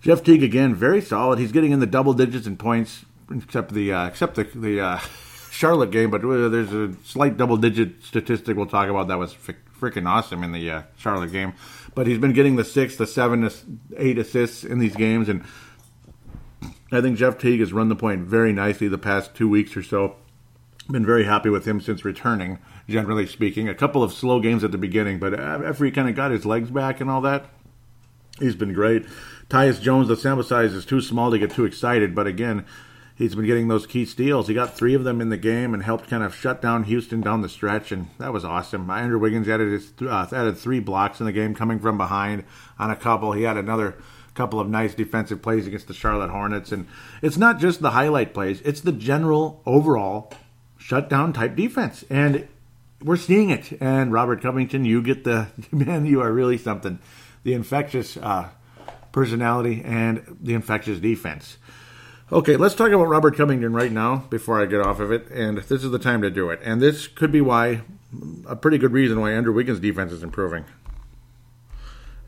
Jeff 0.00 0.24
Teague 0.24 0.42
again, 0.42 0.74
very 0.74 1.02
solid. 1.02 1.38
He's 1.38 1.52
getting 1.52 1.72
in 1.72 1.80
the 1.80 1.86
double 1.86 2.14
digits 2.14 2.46
in 2.46 2.56
points, 2.56 3.04
except 3.30 3.74
the 3.74 3.92
uh, 3.92 4.06
except 4.06 4.36
the 4.36 4.44
the 4.44 4.80
uh, 4.80 4.98
Charlotte 5.50 5.90
game. 5.90 6.10
But 6.10 6.24
uh, 6.24 6.48
there's 6.48 6.72
a 6.72 6.94
slight 7.04 7.36
double 7.36 7.58
digit 7.58 8.02
statistic 8.02 8.56
we'll 8.56 8.64
talk 8.64 8.88
about 8.88 9.08
that 9.08 9.18
was 9.18 9.34
freaking 9.34 10.08
awesome 10.08 10.42
in 10.42 10.52
the 10.52 10.70
uh, 10.70 10.82
Charlotte 10.96 11.32
game. 11.32 11.52
But 11.94 12.06
he's 12.06 12.18
been 12.18 12.32
getting 12.32 12.56
the 12.56 12.64
six, 12.64 12.96
the 12.96 13.06
seven, 13.06 13.42
the 13.42 13.54
eight 13.98 14.16
assists 14.16 14.64
in 14.64 14.78
these 14.78 14.96
games, 14.96 15.28
and 15.28 15.44
I 16.92 17.00
think 17.00 17.16
Jeff 17.16 17.38
Teague 17.38 17.60
has 17.60 17.72
run 17.72 17.88
the 17.88 17.96
point 17.96 18.26
very 18.26 18.52
nicely 18.52 18.86
the 18.86 18.98
past 18.98 19.34
two 19.34 19.48
weeks 19.48 19.76
or 19.76 19.82
so. 19.82 20.16
Been 20.90 21.06
very 21.06 21.24
happy 21.24 21.48
with 21.48 21.66
him 21.66 21.80
since 21.80 22.04
returning, 22.04 22.58
generally 22.88 23.26
speaking. 23.26 23.68
A 23.68 23.74
couple 23.74 24.02
of 24.02 24.12
slow 24.12 24.40
games 24.40 24.62
at 24.62 24.72
the 24.72 24.78
beginning, 24.78 25.18
but 25.18 25.38
after 25.38 25.84
he 25.84 25.90
kind 25.90 26.08
of 26.08 26.14
got 26.14 26.32
his 26.32 26.44
legs 26.44 26.70
back 26.70 27.00
and 27.00 27.08
all 27.08 27.22
that, 27.22 27.46
he's 28.38 28.56
been 28.56 28.74
great. 28.74 29.06
Tyus 29.48 29.80
Jones, 29.80 30.08
the 30.08 30.16
sample 30.16 30.44
size 30.44 30.74
is 30.74 30.84
too 30.84 31.00
small 31.00 31.30
to 31.30 31.38
get 31.38 31.52
too 31.52 31.64
excited, 31.64 32.14
but 32.14 32.26
again, 32.26 32.66
he's 33.14 33.34
been 33.34 33.46
getting 33.46 33.68
those 33.68 33.86
key 33.86 34.04
steals. 34.04 34.48
He 34.48 34.54
got 34.54 34.76
three 34.76 34.94
of 34.94 35.04
them 35.04 35.20
in 35.20 35.28
the 35.28 35.36
game 35.36 35.72
and 35.72 35.82
helped 35.82 36.10
kind 36.10 36.22
of 36.22 36.34
shut 36.34 36.60
down 36.60 36.84
Houston 36.84 37.20
down 37.20 37.42
the 37.42 37.48
stretch, 37.48 37.92
and 37.92 38.08
that 38.18 38.32
was 38.32 38.44
awesome. 38.44 38.90
Andrew 38.90 39.18
Wiggins 39.18 39.48
added 39.48 39.72
his, 39.72 39.92
uh, 40.02 40.26
added 40.32 40.58
three 40.58 40.80
blocks 40.80 41.20
in 41.20 41.26
the 41.26 41.32
game, 41.32 41.54
coming 41.54 41.78
from 41.78 41.96
behind 41.96 42.44
on 42.78 42.90
a 42.90 42.96
couple. 42.96 43.32
He 43.32 43.44
had 43.44 43.56
another 43.56 43.96
couple 44.34 44.60
of 44.60 44.68
nice 44.68 44.94
defensive 44.94 45.42
plays 45.42 45.66
against 45.66 45.88
the 45.88 45.94
Charlotte 45.94 46.30
Hornets, 46.30 46.72
and 46.72 46.86
it's 47.20 47.36
not 47.36 47.60
just 47.60 47.80
the 47.80 47.90
highlight 47.90 48.34
plays; 48.34 48.60
it's 48.62 48.80
the 48.80 48.92
general 48.92 49.62
overall 49.66 50.32
shutdown 50.78 51.32
type 51.32 51.56
defense, 51.56 52.04
and 52.10 52.48
we're 53.02 53.16
seeing 53.16 53.50
it. 53.50 53.72
And 53.80 54.12
Robert 54.12 54.42
Covington, 54.42 54.84
you 54.84 55.02
get 55.02 55.24
the 55.24 55.48
man. 55.72 56.06
You 56.06 56.20
are 56.20 56.32
really 56.32 56.58
something. 56.58 56.98
The 57.44 57.54
infectious 57.54 58.16
uh, 58.16 58.50
personality 59.10 59.82
and 59.84 60.36
the 60.40 60.54
infectious 60.54 60.98
defense. 60.98 61.58
Okay, 62.30 62.56
let's 62.56 62.74
talk 62.74 62.90
about 62.90 63.08
Robert 63.08 63.36
Covington 63.36 63.74
right 63.74 63.92
now 63.92 64.24
before 64.30 64.60
I 64.60 64.64
get 64.66 64.80
off 64.80 65.00
of 65.00 65.12
it. 65.12 65.28
And 65.30 65.58
this 65.58 65.84
is 65.84 65.90
the 65.90 65.98
time 65.98 66.22
to 66.22 66.30
do 66.30 66.48
it. 66.48 66.60
And 66.64 66.80
this 66.80 67.06
could 67.06 67.30
be 67.30 67.42
why, 67.42 67.82
a 68.46 68.56
pretty 68.56 68.78
good 68.78 68.92
reason 68.92 69.20
why 69.20 69.32
Andrew 69.32 69.52
Wiggins' 69.52 69.80
defense 69.80 70.12
is 70.12 70.22
improving. 70.22 70.64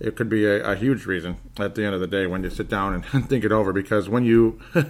It 0.05 0.17
could 0.17 0.29
be 0.29 0.45
a, 0.45 0.63
a 0.73 0.77
huge 0.77 1.07
reason 1.07 1.39
at 1.59 1.75
the 1.75 1.85
end 1.85 1.95
of 1.95 2.01
the 2.01 2.07
day 2.07 2.27
when 2.27 2.43
you 2.43 2.51
sit 2.51 2.69
down 2.69 2.95
and 2.95 3.27
think 3.29 3.43
it 3.43 3.53
over. 3.53 3.73
Because 3.73 4.07
when 4.07 4.25
you 4.25 4.61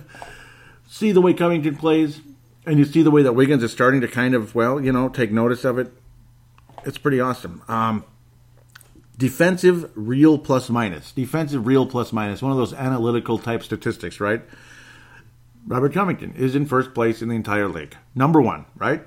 see 0.88 1.12
the 1.12 1.20
way 1.20 1.32
Covington 1.32 1.76
plays 1.76 2.20
and 2.66 2.78
you 2.80 2.84
see 2.84 3.02
the 3.02 3.12
way 3.12 3.22
that 3.22 3.34
Wiggins 3.34 3.62
is 3.62 3.70
starting 3.70 4.00
to 4.00 4.08
kind 4.08 4.34
of, 4.34 4.56
well, 4.56 4.80
you 4.80 4.90
know, 4.90 5.08
take 5.08 5.30
notice 5.30 5.64
of 5.64 5.78
it, 5.78 5.92
it's 6.84 6.98
pretty 6.98 7.20
awesome. 7.20 7.62
Um, 7.68 8.04
defensive 9.16 9.88
real 9.94 10.36
plus 10.36 10.68
minus. 10.68 11.12
Defensive 11.12 11.64
real 11.64 11.86
plus 11.86 12.12
minus. 12.12 12.42
One 12.42 12.50
of 12.50 12.58
those 12.58 12.74
analytical 12.74 13.38
type 13.38 13.62
statistics, 13.62 14.18
right? 14.18 14.42
Robert 15.64 15.94
Covington 15.94 16.34
is 16.34 16.56
in 16.56 16.66
first 16.66 16.92
place 16.92 17.22
in 17.22 17.28
the 17.28 17.36
entire 17.36 17.68
league. 17.68 17.96
Number 18.16 18.42
one, 18.42 18.66
right? 18.76 19.02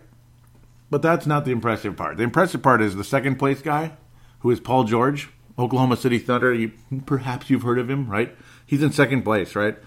But 0.89 1.01
that's 1.01 1.27
not 1.27 1.43
the 1.43 1.51
impressive 1.51 1.97
part. 1.97 2.15
The 2.15 2.23
impressive 2.23 2.63
part 2.63 2.81
is 2.81 2.95
the 2.95 3.03
second 3.03 3.35
place 3.35 3.61
guy, 3.61 3.91
who 4.39 4.49
is 4.51 4.61
Paul 4.61 4.85
George, 4.85 5.29
Oklahoma 5.57 5.97
City 5.97 6.19
Thunder. 6.19 6.53
You, 6.53 6.71
perhaps 7.05 7.49
you've 7.49 7.63
heard 7.63 7.79
of 7.79 7.89
him, 7.89 8.09
right? 8.09 8.35
He's 8.65 8.83
in 8.83 8.91
second 8.91 9.23
place, 9.23 9.55
right? 9.55 9.77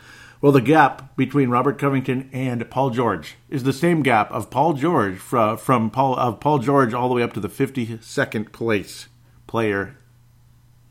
Well, 0.40 0.52
the 0.52 0.62
gap 0.62 1.16
between 1.16 1.50
Robert 1.50 1.78
Covington 1.78 2.30
and 2.32 2.68
Paul 2.70 2.90
George 2.90 3.36
is 3.50 3.62
the 3.62 3.74
same 3.74 4.02
gap 4.02 4.30
of 4.32 4.50
Paul 4.50 4.72
George 4.72 5.18
from, 5.18 5.58
from 5.58 5.90
Paul 5.90 6.16
of 6.16 6.40
Paul 6.40 6.60
George 6.60 6.94
all 6.94 7.08
the 7.08 7.14
way 7.14 7.22
up 7.22 7.34
to 7.34 7.40
the 7.40 7.48
52nd 7.48 8.50
place 8.50 9.08
player 9.46 9.98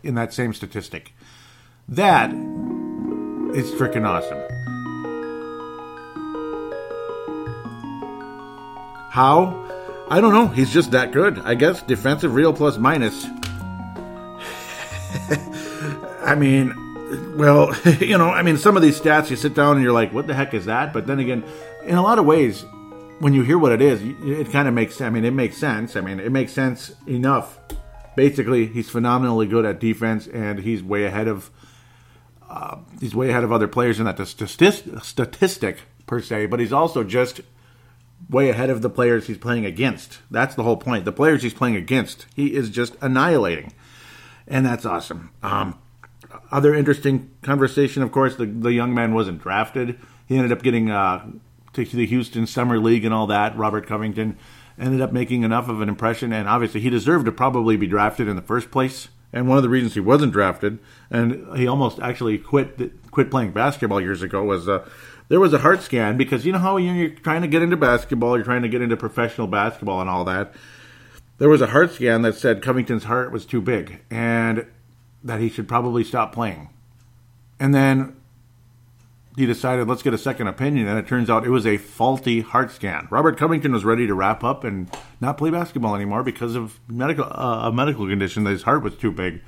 in 0.04 0.14
that 0.16 0.34
same 0.34 0.54
statistic. 0.54 1.14
That 1.88 2.30
is 2.30 3.72
freaking 3.72 4.06
awesome. 4.06 4.38
How? 9.10 9.66
I 10.12 10.22
don't 10.22 10.34
know. 10.34 10.48
He's 10.48 10.72
just 10.72 10.92
that 10.92 11.12
good. 11.12 11.40
I 11.40 11.56
guess 11.56 11.82
defensive 11.82 12.36
real 12.36 12.54
plus 12.54 12.78
minus. 12.78 13.26
I 16.22 16.36
mean, 16.36 16.74
well, 17.38 17.76
you 18.00 18.18
know, 18.18 18.30
I 18.30 18.44
mean, 18.44 18.58
some 18.58 18.76
of 18.76 18.84
these 18.84 19.00
stats 19.00 19.30
you 19.30 19.36
sit 19.36 19.54
down 19.54 19.76
and 19.76 19.84
you're 19.84 19.94
like, 19.94 20.14
what 20.14 20.28
the 20.28 20.34
heck 20.34 20.54
is 20.54 20.66
that? 20.66 20.94
But 20.94 21.08
then 21.08 21.20
again, 21.20 21.44
in 21.86 21.96
a 21.96 22.02
lot 22.02 22.20
of 22.20 22.26
ways, 22.26 22.66
when 23.20 23.34
you 23.34 23.44
hear 23.44 23.58
what 23.58 23.72
it 23.72 23.82
is, 23.82 24.02
it 24.04 24.52
kind 24.52 24.68
of 24.68 24.74
makes. 24.74 25.02
I 25.02 25.10
mean, 25.10 25.26
it 25.26 25.34
makes 25.34 25.58
sense. 25.58 25.96
I 25.96 26.02
mean, 26.02 26.20
it 26.20 26.32
makes 26.32 26.54
sense 26.54 26.94
enough. 27.08 27.60
Basically, 28.16 28.66
he's 28.66 28.90
phenomenally 28.90 29.48
good 29.48 29.66
at 29.66 29.80
defense, 29.80 30.28
and 30.28 30.60
he's 30.60 30.84
way 30.84 31.06
ahead 31.06 31.28
of. 31.28 31.52
Uh, 32.50 32.78
he's 33.00 33.14
way 33.14 33.30
ahead 33.30 33.44
of 33.44 33.52
other 33.52 33.68
players 33.68 34.00
in 34.00 34.06
that 34.06 34.20
statistic 34.28 35.82
per 36.08 36.20
se, 36.20 36.48
but 36.48 36.60
he's 36.60 36.74
also 36.74 37.04
just 37.04 37.42
way 38.28 38.50
ahead 38.50 38.72
of 38.72 38.82
the 38.82 38.90
players 38.90 39.28
he's 39.28 39.38
playing 39.38 39.66
against. 39.66 40.20
That's 40.32 40.56
the 40.56 40.64
whole 40.64 40.78
point. 40.78 41.06
The 41.06 41.12
players 41.12 41.44
he's 41.44 41.54
playing 41.54 41.76
against, 41.76 42.26
he 42.36 42.56
is 42.56 42.72
just 42.72 42.96
annihilating, 43.02 43.74
and 44.50 44.66
that's 44.66 44.86
awesome. 44.86 45.30
Um, 45.44 45.80
other 46.52 46.74
interesting 46.74 47.32
conversation, 47.42 48.04
of 48.04 48.12
course, 48.12 48.36
the 48.36 48.46
the 48.46 48.74
young 48.74 48.94
man 48.94 49.14
wasn't 49.14 49.42
drafted. 49.42 50.00
He 50.28 50.36
ended 50.36 50.52
up 50.52 50.62
getting 50.62 50.92
uh, 50.92 51.32
to 51.74 51.86
the 51.86 52.06
Houston 52.06 52.46
Summer 52.46 52.80
League 52.80 53.06
and 53.06 53.14
all 53.14 53.28
that. 53.28 53.58
Robert 53.58 53.88
Covington 53.88 54.38
ended 54.78 55.02
up 55.02 55.12
making 55.12 55.44
enough 55.44 55.70
of 55.70 55.82
an 55.82 55.90
impression, 55.90 56.34
and 56.34 56.48
obviously 56.48 56.82
he 56.82 56.90
deserved 56.90 57.26
to 57.26 57.32
probably 57.32 57.78
be 57.78 57.88
drafted 57.88 58.28
in 58.28 58.36
the 58.36 58.42
first 58.42 58.72
place. 58.72 59.10
And 59.32 59.48
one 59.48 59.58
of 59.58 59.64
the 59.64 59.70
reasons 59.70 59.94
he 59.94 60.00
wasn't 60.00 60.34
drafted, 60.34 60.80
and 61.12 61.56
he 61.56 61.68
almost 61.68 62.00
actually 62.00 62.40
quit 62.40 63.12
quit 63.12 63.30
playing 63.30 63.52
basketball 63.52 64.02
years 64.02 64.24
ago, 64.24 64.44
was 64.44 64.68
uh, 64.68 64.88
there 65.28 65.40
was 65.40 65.54
a 65.54 65.60
heart 65.60 65.82
scan 65.84 66.18
because 66.18 66.46
you 66.46 66.52
know 66.52 66.58
how 66.58 66.78
you're 66.78 67.10
trying 67.10 67.44
to 67.44 67.48
get 67.48 67.62
into 67.62 67.78
basketball, 67.78 68.36
you're 68.36 68.46
trying 68.46 68.64
to 68.64 68.70
get 68.70 68.82
into 68.82 68.98
professional 68.98 69.46
basketball 69.46 70.02
and 70.02 70.10
all 70.10 70.26
that. 70.26 70.54
There 71.40 71.50
was 71.50 71.62
a 71.62 71.68
heart 71.68 71.94
scan 71.94 72.22
that 72.22 72.36
said 72.36 72.62
Covington's 72.62 73.06
heart 73.06 73.32
was 73.32 73.46
too 73.46 73.62
big 73.62 74.02
and 74.12 74.68
that 75.24 75.40
he 75.40 75.50
should 75.50 75.68
probably 75.68 76.04
stop 76.04 76.34
playing. 76.34 76.70
And 77.60 77.74
then 77.74 78.16
he 79.36 79.46
decided, 79.46 79.88
let's 79.88 80.04
get 80.04 80.14
a 80.14 80.18
second 80.18 80.48
opinion, 80.48 80.88
and 80.88 81.00
it 81.00 81.08
turns 81.08 81.30
out 81.30 81.46
it 81.46 81.50
was 81.50 81.66
a 81.66 81.78
faulty 81.78 82.42
heart 82.42 82.72
scan. 82.72 83.08
Robert 83.10 83.38
Covington 83.38 83.72
was 83.72 83.86
ready 83.86 84.06
to 84.06 84.14
wrap 84.14 84.44
up 84.44 84.64
and 84.64 84.90
not 85.22 85.38
play 85.38 85.50
basketball 85.50 85.96
anymore 85.96 86.24
because 86.24 86.56
of 86.56 86.80
medical 86.88 87.26
uh, 87.26 87.68
a 87.68 87.72
medical 87.72 88.08
condition 88.08 88.44
that 88.44 88.52
his 88.52 88.64
heart 88.64 88.84
was 88.84 88.96
too 88.96 89.12
big. 89.12 89.42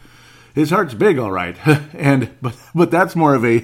His 0.53 0.69
heart's 0.69 0.93
big, 0.93 1.17
all 1.17 1.31
right, 1.31 1.55
and 1.93 2.31
but 2.41 2.55
but 2.75 2.91
that's 2.91 3.15
more 3.15 3.35
of 3.35 3.45
a 3.45 3.63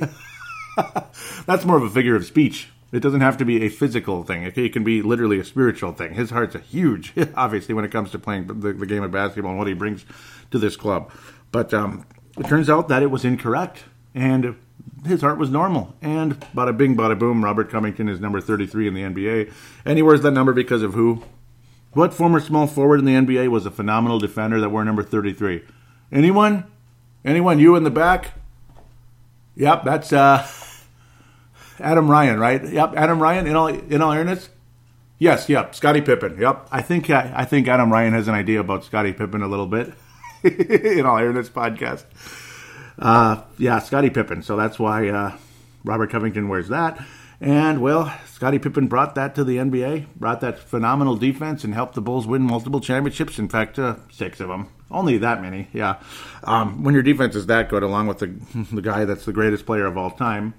That's 1.45 1.65
more 1.65 1.77
of 1.77 1.83
a 1.83 1.89
figure 1.89 2.15
of 2.15 2.25
speech. 2.25 2.69
It 2.91 3.01
doesn't 3.01 3.21
have 3.21 3.37
to 3.37 3.45
be 3.45 3.65
a 3.65 3.69
physical 3.69 4.23
thing. 4.23 4.43
It 4.43 4.71
can 4.71 4.83
be 4.83 5.01
literally 5.01 5.39
a 5.39 5.43
spiritual 5.43 5.91
thing. 5.91 6.13
His 6.13 6.29
heart's 6.29 6.55
a 6.55 6.59
huge, 6.59 7.13
obviously, 7.35 7.75
when 7.75 7.83
it 7.83 7.91
comes 7.91 8.11
to 8.11 8.19
playing 8.19 8.47
the, 8.47 8.73
the 8.73 8.85
game 8.85 9.03
of 9.03 9.11
basketball 9.11 9.51
and 9.51 9.59
what 9.59 9.67
he 9.67 9.73
brings 9.73 10.05
to 10.51 10.57
this 10.57 10.77
club. 10.77 11.11
But 11.51 11.73
um, 11.73 12.05
it 12.37 12.47
turns 12.47 12.69
out 12.69 12.87
that 12.87 13.03
it 13.03 13.11
was 13.11 13.25
incorrect, 13.25 13.83
and 14.15 14.55
his 15.05 15.21
heart 15.21 15.37
was 15.37 15.49
normal. 15.49 15.95
And 16.01 16.39
bada 16.55 16.75
bing, 16.75 16.95
bada 16.95 17.17
boom, 17.17 17.43
Robert 17.43 17.69
Covington 17.69 18.07
is 18.07 18.19
number 18.19 18.39
33 18.39 18.87
in 18.87 18.93
the 18.93 19.01
NBA. 19.01 19.51
And 19.83 19.97
he 19.97 20.01
wears 20.01 20.21
that 20.21 20.31
number 20.31 20.53
because 20.53 20.81
of 20.81 20.93
who? 20.93 21.23
What 21.93 22.13
former 22.13 22.39
small 22.39 22.67
forward 22.67 22.99
in 22.99 23.05
the 23.05 23.13
NBA 23.13 23.49
was 23.49 23.65
a 23.65 23.71
phenomenal 23.71 24.19
defender 24.19 24.59
that 24.61 24.69
wore 24.69 24.85
number 24.85 25.03
33? 25.03 25.63
Anyone? 26.11 26.65
Anyone? 27.25 27.59
You 27.59 27.75
in 27.75 27.83
the 27.83 27.91
back? 27.91 28.33
Yep, 29.55 29.83
that's 29.83 30.13
uh, 30.13 30.47
Adam 31.79 32.09
Ryan, 32.09 32.39
right? 32.39 32.63
Yep, 32.67 32.93
Adam 32.95 33.21
Ryan. 33.21 33.47
In 33.47 33.55
all 33.55 33.67
in 33.67 34.01
all 34.01 34.13
fairness, 34.13 34.49
yes, 35.19 35.49
yep, 35.49 35.75
Scottie 35.75 36.01
Pippen. 36.01 36.37
Yep, 36.39 36.67
I 36.71 36.81
think 36.81 37.09
I, 37.09 37.31
I 37.35 37.45
think 37.45 37.67
Adam 37.67 37.91
Ryan 37.91 38.13
has 38.13 38.27
an 38.27 38.35
idea 38.35 38.59
about 38.59 38.83
Scottie 38.83 39.13
Pippen 39.13 39.41
a 39.41 39.47
little 39.47 39.67
bit. 39.67 39.93
in 40.43 41.05
all 41.05 41.17
earnest, 41.17 41.53
podcast. 41.53 42.05
Uh, 42.99 43.41
yeah, 43.57 43.79
Scottie 43.79 44.09
Pippen. 44.09 44.41
So 44.41 44.55
that's 44.55 44.79
why 44.79 45.09
uh, 45.09 45.37
Robert 45.83 46.09
Covington 46.09 46.47
wears 46.49 46.69
that. 46.69 47.03
And 47.39 47.81
well, 47.81 48.11
Scottie 48.25 48.57
Pippen 48.57 48.87
brought 48.87 49.13
that 49.15 49.35
to 49.35 49.43
the 49.43 49.57
NBA, 49.57 50.07
brought 50.15 50.41
that 50.41 50.57
phenomenal 50.57 51.15
defense, 51.15 51.63
and 51.63 51.73
helped 51.73 51.93
the 51.93 52.01
Bulls 52.01 52.25
win 52.25 52.41
multiple 52.41 52.79
championships. 52.79 53.37
In 53.37 53.47
fact, 53.47 53.77
uh, 53.77 53.97
six 54.11 54.39
of 54.39 54.47
them. 54.47 54.69
Only 54.89 55.17
that 55.19 55.41
many, 55.41 55.67
yeah. 55.73 56.01
Um, 56.43 56.83
when 56.83 56.93
your 56.93 57.03
defense 57.03 57.35
is 57.35 57.45
that 57.47 57.69
good, 57.69 57.83
along 57.83 58.07
with 58.07 58.19
the 58.19 58.27
the 58.71 58.81
guy 58.81 59.05
that's 59.05 59.25
the 59.25 59.33
greatest 59.33 59.65
player 59.65 59.85
of 59.85 59.97
all 59.97 60.11
time, 60.11 60.55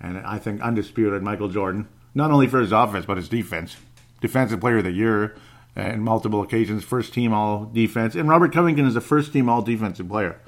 and 0.00 0.18
I 0.18 0.38
think 0.38 0.60
undisputed 0.60 1.22
Michael 1.22 1.48
Jordan, 1.48 1.88
not 2.14 2.30
only 2.30 2.46
for 2.46 2.60
his 2.60 2.72
offense 2.72 3.06
but 3.06 3.16
his 3.16 3.28
defense, 3.28 3.76
defensive 4.20 4.60
player 4.60 4.78
of 4.78 4.84
the 4.84 4.92
year, 4.92 5.36
and 5.74 6.02
multiple 6.02 6.40
occasions, 6.42 6.84
first 6.84 7.12
team 7.12 7.32
all 7.32 7.66
defense, 7.66 8.14
and 8.14 8.28
Robert 8.28 8.52
Covington 8.52 8.86
is 8.86 8.96
a 8.96 9.00
first 9.00 9.32
team 9.32 9.48
all 9.48 9.62
defensive 9.62 10.08
player. 10.08 10.40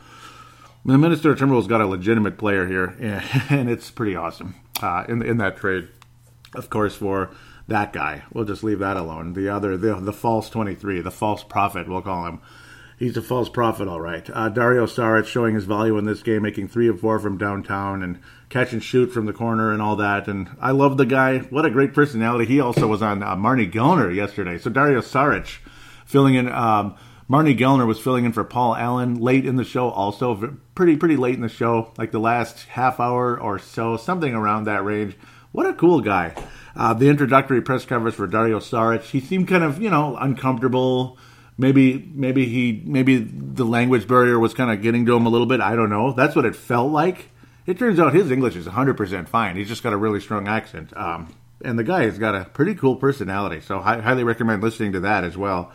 The 0.85 0.97
Minister 0.97 1.29
Minnesota 1.29 1.47
Timberwolves 1.47 1.69
got 1.69 1.81
a 1.83 1.87
legitimate 1.87 2.39
player 2.39 2.67
here, 2.67 2.97
and 3.51 3.69
it's 3.69 3.91
pretty 3.91 4.17
awesome 4.17 4.55
uh, 4.83 5.05
in 5.09 5.23
in 5.23 5.37
that 5.39 5.57
trade. 5.59 5.89
Of 6.55 6.71
course, 6.71 6.95
for 6.95 7.31
that 7.67 7.93
guy, 7.93 8.23
we'll 8.33 8.47
just 8.47 8.65
leave 8.65 8.79
that 8.79 8.97
alone. 8.97 9.35
The 9.35 9.51
other, 9.51 9.77
the 9.77 9.97
the 9.97 10.13
false 10.15 10.49
twenty 10.49 10.75
three, 10.75 11.01
the 11.03 11.11
false 11.11 11.45
prophet, 11.45 11.89
we'll 11.89 12.01
call 12.01 12.27
him 12.27 12.41
he's 12.99 13.17
a 13.17 13.23
false 13.23 13.49
prophet, 13.49 13.89
all 13.89 14.01
right. 14.01 14.29
Uh, 14.33 14.49
Dario 14.49 14.87
Saric 14.87 15.27
showing 15.27 15.55
his 15.55 15.65
value 15.65 15.97
in 15.99 16.05
this 16.05 16.23
game, 16.23 16.43
making 16.43 16.69
three 16.69 16.89
of 16.89 17.01
four 17.01 17.19
from 17.19 17.39
downtown 17.39 18.03
and 18.03 18.21
catch 18.49 18.73
and 18.73 18.83
shoot 18.83 19.13
from 19.13 19.27
the 19.27 19.33
corner 19.33 19.73
and 19.73 19.81
all 19.81 19.97
that. 19.97 20.27
And 20.27 20.51
I 20.61 20.73
love 20.73 20.97
the 20.97 21.07
guy. 21.07 21.39
What 21.39 21.65
a 21.65 21.71
great 21.71 21.95
personality. 21.95 22.47
He 22.47 22.61
also 22.61 22.87
was 22.87 23.03
on 23.03 23.23
uh, 23.23 23.37
Marney 23.37 23.69
Gellner 23.69 24.15
yesterday. 24.15 24.59
So 24.59 24.71
Dario 24.71 25.01
Saric 25.01 25.59
filling 26.05 26.35
in 26.35 26.51
um, 26.51 26.97
Marney 27.31 27.55
Gellner 27.55 27.87
was 27.87 28.01
filling 28.01 28.25
in 28.25 28.33
for 28.33 28.43
Paul 28.43 28.75
Allen 28.75 29.21
late 29.21 29.45
in 29.45 29.57
the 29.57 29.65
show, 29.65 29.91
also 29.91 30.57
pretty 30.75 30.97
pretty 30.97 31.17
late 31.17 31.35
in 31.35 31.43
the 31.43 31.49
show, 31.49 31.93
like 31.99 32.11
the 32.11 32.19
last 32.19 32.65
half 32.69 32.99
hour 32.99 33.39
or 33.39 33.59
so, 33.59 33.99
something 33.99 34.35
around 34.35 34.65
that 34.65 34.83
range. 34.83 35.15
What 35.53 35.67
a 35.67 35.75
cool 35.75 36.01
guy! 36.01 36.35
Uh, 36.75 36.95
the 36.95 37.11
introductory 37.11 37.61
press 37.61 37.85
conference 37.85 38.17
for 38.17 38.27
Dario 38.27 38.61
Saric, 38.61 39.03
he 39.03 39.21
seemed 39.21 39.47
kind 39.47 39.63
of 39.63 39.81
you 39.83 39.91
know 39.91 40.17
uncomfortable. 40.17 41.19
Maybe 41.61 42.11
maybe 42.15 42.47
he 42.47 42.83
maybe 42.85 43.19
the 43.19 43.65
language 43.65 44.07
barrier 44.07 44.39
was 44.39 44.55
kind 44.55 44.71
of 44.71 44.81
getting 44.81 45.05
to 45.07 45.17
him 45.17 45.27
a 45.27 45.29
little 45.29 45.47
bit. 45.47 45.61
I 45.61 45.75
don't 45.75 45.91
know. 45.91 46.13
That's 46.13 46.37
what 46.37 46.45
it 46.45 46.55
felt 46.55 46.93
like. 46.93 47.31
It 47.67 47.79
turns 47.79 47.99
out 47.99 48.15
his 48.15 48.31
English 48.31 48.57
is 48.57 48.67
100% 48.67 49.29
fine. 49.29 49.57
He's 49.57 49.69
just 49.69 49.83
got 49.83 49.93
a 49.93 49.97
really 49.97 50.21
strong 50.21 50.49
accent. 50.49 50.97
Um, 50.97 51.35
and 51.63 51.79
the 51.79 51.85
guy 51.85 52.05
has 52.05 52.17
got 52.17 52.35
a 52.35 52.45
pretty 52.47 52.75
cool 52.75 52.97
personality. 52.97 53.61
So 53.61 53.81
I 53.81 54.01
highly 54.01 54.25
recommend 54.25 54.63
listening 54.63 54.93
to 54.93 55.01
that 55.01 55.25
as 55.25 55.37
well. 55.37 55.73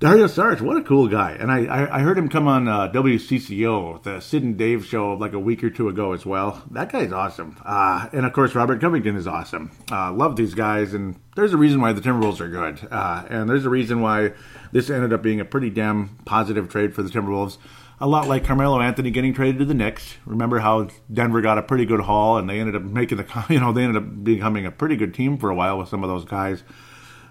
Dario 0.00 0.26
Saric, 0.26 0.60
what 0.60 0.76
a 0.76 0.82
cool 0.82 1.08
guy. 1.08 1.32
And 1.32 1.50
I, 1.50 1.64
I, 1.64 1.96
I 1.96 2.00
heard 2.02 2.16
him 2.16 2.28
come 2.28 2.46
on 2.46 2.68
uh, 2.68 2.88
WCCO, 2.92 4.00
the 4.04 4.20
Sid 4.20 4.44
and 4.44 4.56
Dave 4.56 4.86
show, 4.86 5.14
like 5.14 5.32
a 5.32 5.40
week 5.40 5.64
or 5.64 5.70
two 5.70 5.88
ago 5.88 6.12
as 6.12 6.24
well. 6.24 6.62
That 6.70 6.92
guy's 6.92 7.12
awesome. 7.12 7.56
Uh, 7.64 8.08
and 8.12 8.24
of 8.24 8.32
course, 8.32 8.54
Robert 8.54 8.80
Covington 8.80 9.16
is 9.16 9.26
awesome. 9.26 9.72
Uh, 9.90 10.12
love 10.12 10.36
these 10.36 10.54
guys. 10.54 10.94
And 10.94 11.18
there's 11.34 11.52
a 11.52 11.56
reason 11.56 11.80
why 11.80 11.92
the 11.92 12.00
Timberwolves 12.00 12.38
are 12.38 12.48
good. 12.48 12.86
Uh, 12.88 13.24
and 13.28 13.50
there's 13.50 13.64
a 13.64 13.70
reason 13.70 14.00
why 14.00 14.34
this 14.70 14.88
ended 14.88 15.12
up 15.12 15.20
being 15.20 15.40
a 15.40 15.44
pretty 15.44 15.68
damn 15.68 16.10
positive 16.24 16.68
trade 16.68 16.94
for 16.94 17.02
the 17.02 17.10
Timberwolves 17.10 17.58
a 18.00 18.06
lot 18.06 18.28
like 18.28 18.44
Carmelo 18.44 18.80
Anthony 18.80 19.10
getting 19.10 19.34
traded 19.34 19.58
to 19.58 19.64
the 19.64 19.74
Knicks. 19.74 20.14
Remember 20.24 20.60
how 20.60 20.88
Denver 21.12 21.40
got 21.40 21.58
a 21.58 21.62
pretty 21.62 21.84
good 21.84 21.98
haul, 21.98 22.38
and 22.38 22.48
they 22.48 22.60
ended 22.60 22.76
up 22.76 22.82
making 22.82 23.18
the 23.18 23.44
you 23.50 23.58
know 23.58 23.72
they 23.72 23.82
ended 23.82 24.00
up 24.00 24.24
becoming 24.24 24.66
a 24.66 24.70
pretty 24.70 24.94
good 24.94 25.12
team 25.12 25.36
for 25.36 25.50
a 25.50 25.54
while 25.56 25.78
with 25.78 25.88
some 25.88 26.04
of 26.04 26.08
those 26.08 26.24
guys. 26.24 26.62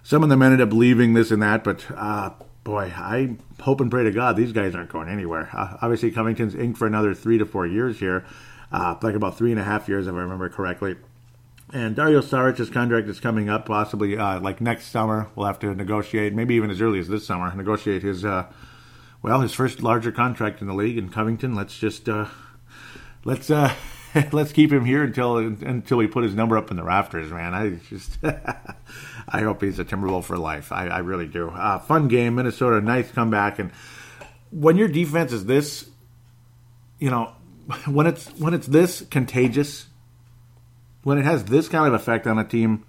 Some 0.03 0.23
of 0.23 0.29
them 0.29 0.41
ended 0.41 0.61
up 0.61 0.73
leaving 0.73 1.13
this 1.13 1.31
and 1.31 1.41
that, 1.41 1.63
but 1.63 1.85
uh, 1.95 2.31
boy, 2.67 2.91
I 2.93 3.37
hope 3.61 3.79
and 3.79 3.89
pray 3.89 4.03
to 4.03 4.11
God 4.11 4.35
these 4.35 4.51
guys 4.51 4.75
aren't 4.75 4.89
going 4.89 5.07
anywhere. 5.07 5.49
Uh, 5.53 5.77
obviously, 5.81 6.11
Covington's 6.11 6.53
inked 6.53 6.77
for 6.77 6.85
another 6.85 7.13
three 7.13 7.37
to 7.37 7.45
four 7.45 7.65
years 7.65 7.97
here, 7.97 8.25
uh, 8.73 8.95
like 9.01 9.15
about 9.15 9.37
three 9.37 9.51
and 9.51 9.59
a 9.59 9.63
half 9.63 9.87
years 9.87 10.05
if 10.05 10.13
I 10.13 10.17
remember 10.17 10.49
correctly. 10.49 10.97
And 11.71 11.95
Dario 11.95 12.19
Saric's 12.19 12.69
contract 12.69 13.07
is 13.07 13.21
coming 13.21 13.49
up, 13.49 13.65
possibly 13.67 14.17
uh, 14.17 14.41
like 14.41 14.59
next 14.59 14.87
summer. 14.87 15.27
We'll 15.33 15.47
have 15.47 15.59
to 15.59 15.73
negotiate, 15.73 16.33
maybe 16.33 16.55
even 16.55 16.69
as 16.69 16.81
early 16.81 16.99
as 16.99 17.07
this 17.07 17.25
summer, 17.25 17.55
negotiate 17.55 18.03
his 18.03 18.25
uh, 18.25 18.47
well, 19.21 19.39
his 19.39 19.53
first 19.53 19.81
larger 19.81 20.11
contract 20.11 20.59
in 20.59 20.67
the 20.67 20.73
league 20.73 20.97
in 20.97 21.07
Covington. 21.07 21.55
Let's 21.55 21.79
just 21.79 22.09
uh, 22.09 22.25
let's 23.23 23.49
uh, 23.49 23.73
let's 24.31 24.51
keep 24.51 24.71
him 24.71 24.85
here 24.85 25.03
until 25.03 25.37
until 25.37 25.97
we 25.97 26.07
put 26.07 26.23
his 26.23 26.35
number 26.35 26.57
up 26.57 26.71
in 26.71 26.77
the 26.77 26.83
rafters, 26.83 27.31
man. 27.31 27.53
I 27.53 27.69
just 27.89 28.17
I 28.23 29.41
hope 29.41 29.61
he's 29.61 29.79
a 29.79 29.85
Timberwolf 29.85 30.25
for 30.25 30.37
life. 30.37 30.71
I, 30.71 30.87
I 30.87 30.99
really 30.99 31.27
do. 31.27 31.49
Uh, 31.49 31.79
fun 31.79 32.07
game, 32.07 32.35
Minnesota. 32.35 32.81
Nice 32.81 33.11
comeback, 33.11 33.59
and 33.59 33.71
when 34.51 34.77
your 34.77 34.87
defense 34.87 35.31
is 35.31 35.45
this, 35.45 35.89
you 36.99 37.09
know, 37.09 37.33
when 37.85 38.07
it's 38.07 38.27
when 38.39 38.53
it's 38.53 38.67
this 38.67 39.01
contagious, 39.09 39.87
when 41.03 41.17
it 41.17 41.25
has 41.25 41.45
this 41.45 41.67
kind 41.67 41.87
of 41.87 41.93
effect 41.93 42.27
on 42.27 42.39
a 42.39 42.43
team, 42.43 42.85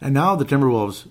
and 0.00 0.14
now 0.14 0.34
the 0.36 0.44
Timberwolves 0.44 1.08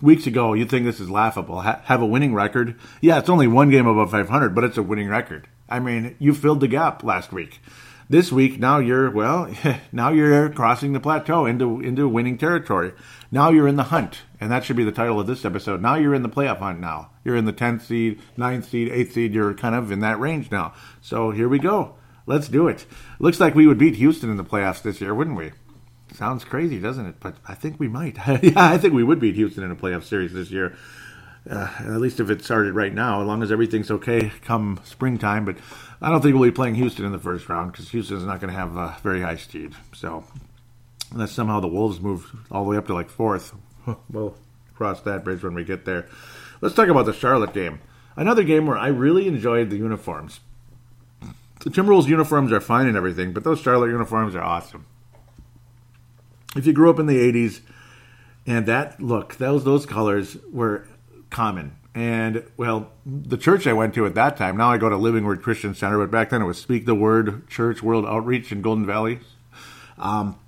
weeks 0.00 0.26
ago, 0.26 0.52
you'd 0.52 0.70
think 0.70 0.84
this 0.84 1.00
is 1.00 1.10
laughable. 1.10 1.62
Ha- 1.62 1.80
have 1.84 2.02
a 2.02 2.06
winning 2.06 2.34
record. 2.34 2.78
Yeah, 3.00 3.18
it's 3.18 3.28
only 3.28 3.46
one 3.46 3.70
game 3.70 3.86
above 3.86 4.10
500, 4.10 4.54
but 4.54 4.64
it's 4.64 4.76
a 4.76 4.82
winning 4.82 5.08
record. 5.08 5.48
I 5.68 5.80
mean, 5.80 6.16
you 6.18 6.34
filled 6.34 6.60
the 6.60 6.68
gap 6.68 7.02
last 7.02 7.32
week. 7.32 7.60
This 8.08 8.30
week, 8.30 8.60
now 8.60 8.78
you're 8.78 9.10
well. 9.10 9.52
Now 9.92 10.10
you're 10.10 10.48
crossing 10.50 10.92
the 10.92 11.00
plateau 11.00 11.44
into 11.44 11.80
into 11.80 12.08
winning 12.08 12.38
territory. 12.38 12.92
Now 13.32 13.50
you're 13.50 13.66
in 13.66 13.74
the 13.74 13.84
hunt, 13.84 14.22
and 14.40 14.50
that 14.52 14.62
should 14.64 14.76
be 14.76 14.84
the 14.84 14.92
title 14.92 15.18
of 15.18 15.26
this 15.26 15.44
episode. 15.44 15.82
Now 15.82 15.96
you're 15.96 16.14
in 16.14 16.22
the 16.22 16.28
playoff 16.28 16.58
hunt. 16.58 16.78
Now 16.78 17.10
you're 17.24 17.34
in 17.34 17.46
the 17.46 17.52
10th 17.52 17.82
seed, 17.82 18.20
9th 18.38 18.64
seed, 18.64 18.92
8th 18.92 19.12
seed. 19.12 19.34
You're 19.34 19.54
kind 19.54 19.74
of 19.74 19.90
in 19.90 20.00
that 20.00 20.20
range 20.20 20.52
now. 20.52 20.72
So 21.00 21.32
here 21.32 21.48
we 21.48 21.58
go. 21.58 21.96
Let's 22.26 22.46
do 22.46 22.68
it. 22.68 22.86
Looks 23.18 23.40
like 23.40 23.56
we 23.56 23.66
would 23.66 23.78
beat 23.78 23.96
Houston 23.96 24.30
in 24.30 24.36
the 24.36 24.44
playoffs 24.44 24.82
this 24.82 25.00
year, 25.00 25.14
wouldn't 25.14 25.36
we? 25.36 25.52
Sounds 26.14 26.44
crazy, 26.44 26.78
doesn't 26.78 27.06
it? 27.06 27.16
But 27.18 27.36
I 27.48 27.54
think 27.54 27.80
we 27.80 27.88
might. 27.88 28.16
yeah, 28.42 28.52
I 28.54 28.78
think 28.78 28.94
we 28.94 29.02
would 29.02 29.18
beat 29.18 29.34
Houston 29.34 29.64
in 29.64 29.72
a 29.72 29.76
playoff 29.76 30.04
series 30.04 30.32
this 30.32 30.52
year. 30.52 30.76
Uh, 31.48 31.70
at 31.78 32.00
least 32.00 32.18
if 32.18 32.28
it 32.28 32.42
started 32.42 32.74
right 32.74 32.92
now, 32.92 33.20
as 33.20 33.26
long 33.26 33.42
as 33.42 33.52
everything's 33.52 33.90
okay 33.90 34.32
come 34.42 34.80
springtime. 34.84 35.44
But 35.44 35.56
I 36.02 36.10
don't 36.10 36.20
think 36.20 36.34
we'll 36.34 36.48
be 36.48 36.54
playing 36.54 36.74
Houston 36.74 37.04
in 37.04 37.12
the 37.12 37.18
first 37.18 37.48
round 37.48 37.72
because 37.72 37.88
Houston's 37.90 38.24
not 38.24 38.40
going 38.40 38.52
to 38.52 38.58
have 38.58 38.76
a 38.76 38.96
very 39.02 39.20
high 39.20 39.36
speed. 39.36 39.74
So 39.94 40.24
unless 41.12 41.32
somehow 41.32 41.60
the 41.60 41.68
Wolves 41.68 42.00
move 42.00 42.34
all 42.50 42.64
the 42.64 42.70
way 42.70 42.76
up 42.76 42.86
to 42.88 42.94
like 42.94 43.10
fourth, 43.10 43.54
we'll 44.10 44.36
cross 44.74 45.00
that 45.02 45.24
bridge 45.24 45.44
when 45.44 45.54
we 45.54 45.64
get 45.64 45.84
there. 45.84 46.06
Let's 46.60 46.74
talk 46.74 46.88
about 46.88 47.06
the 47.06 47.12
Charlotte 47.12 47.54
game. 47.54 47.80
Another 48.16 48.42
game 48.42 48.66
where 48.66 48.78
I 48.78 48.88
really 48.88 49.28
enjoyed 49.28 49.70
the 49.70 49.76
uniforms. 49.76 50.40
The 51.60 51.70
Timberwolves 51.70 52.06
uniforms 52.06 52.52
are 52.52 52.60
fine 52.60 52.86
and 52.86 52.96
everything, 52.96 53.32
but 53.32 53.44
those 53.44 53.60
Charlotte 53.60 53.90
uniforms 53.90 54.34
are 54.34 54.42
awesome 54.42 54.86
if 56.56 56.66
you 56.66 56.72
grew 56.72 56.90
up 56.90 56.98
in 56.98 57.06
the 57.06 57.16
80s 57.16 57.60
and 58.46 58.66
that 58.66 59.00
look, 59.00 59.36
those 59.36 59.64
those 59.64 59.86
colors 59.86 60.36
were 60.52 60.86
common. 61.30 61.76
And 61.94 62.44
well, 62.58 62.92
the 63.06 63.38
church 63.38 63.66
I 63.66 63.72
went 63.72 63.94
to 63.94 64.04
at 64.04 64.14
that 64.14 64.36
time, 64.36 64.56
now 64.56 64.70
I 64.70 64.76
go 64.76 64.90
to 64.90 64.96
Living 64.96 65.24
Word 65.24 65.42
Christian 65.42 65.74
Center, 65.74 65.98
but 65.98 66.10
back 66.10 66.30
then 66.30 66.42
it 66.42 66.44
was 66.44 66.58
Speak 66.58 66.84
the 66.84 66.94
Word 66.94 67.48
Church 67.48 67.82
World 67.82 68.04
Outreach 68.04 68.52
in 68.52 68.60
Golden 68.60 68.84
Valley. 68.84 69.20
Um, 69.96 70.38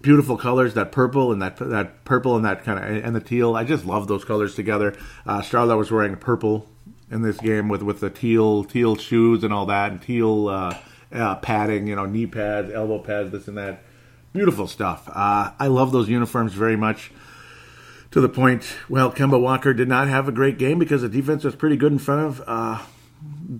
beautiful 0.00 0.36
colors, 0.36 0.74
that 0.74 0.92
purple 0.92 1.32
and 1.32 1.42
that 1.42 1.56
that 1.56 2.04
purple 2.04 2.36
and 2.36 2.44
that 2.44 2.62
kind 2.62 2.78
of 2.78 3.04
and 3.04 3.16
the 3.16 3.20
teal. 3.20 3.56
I 3.56 3.64
just 3.64 3.84
love 3.84 4.06
those 4.06 4.24
colors 4.24 4.54
together. 4.54 4.96
Uh, 5.26 5.42
Charlotte 5.42 5.76
was 5.76 5.90
wearing 5.90 6.14
purple 6.16 6.68
in 7.10 7.22
this 7.22 7.38
game 7.38 7.68
with 7.68 7.82
with 7.82 8.00
the 8.00 8.10
teal 8.10 8.64
teal 8.64 8.96
shoes 8.96 9.42
and 9.42 9.52
all 9.52 9.66
that, 9.66 9.90
and 9.90 10.00
teal 10.00 10.48
uh, 10.48 10.78
uh, 11.12 11.36
padding, 11.36 11.86
you 11.86 11.96
know, 11.96 12.06
knee 12.06 12.26
pads, 12.26 12.70
elbow 12.72 12.98
pads, 12.98 13.30
this 13.30 13.48
and 13.48 13.58
that. 13.58 13.82
Beautiful 14.32 14.66
stuff. 14.66 15.08
Uh, 15.08 15.50
I 15.58 15.68
love 15.68 15.90
those 15.90 16.08
uniforms 16.08 16.52
very 16.52 16.76
much. 16.76 17.10
To 18.12 18.20
the 18.22 18.28
point, 18.28 18.64
well, 18.88 19.12
Kemba 19.12 19.38
Walker 19.40 19.74
did 19.74 19.88
not 19.88 20.08
have 20.08 20.28
a 20.28 20.32
great 20.32 20.58
game 20.58 20.78
because 20.78 21.02
the 21.02 21.08
defense 21.08 21.44
was 21.44 21.54
pretty 21.54 21.76
good 21.76 21.92
in 21.92 21.98
front 21.98 22.26
of. 22.26 22.42
Uh, 22.46 22.82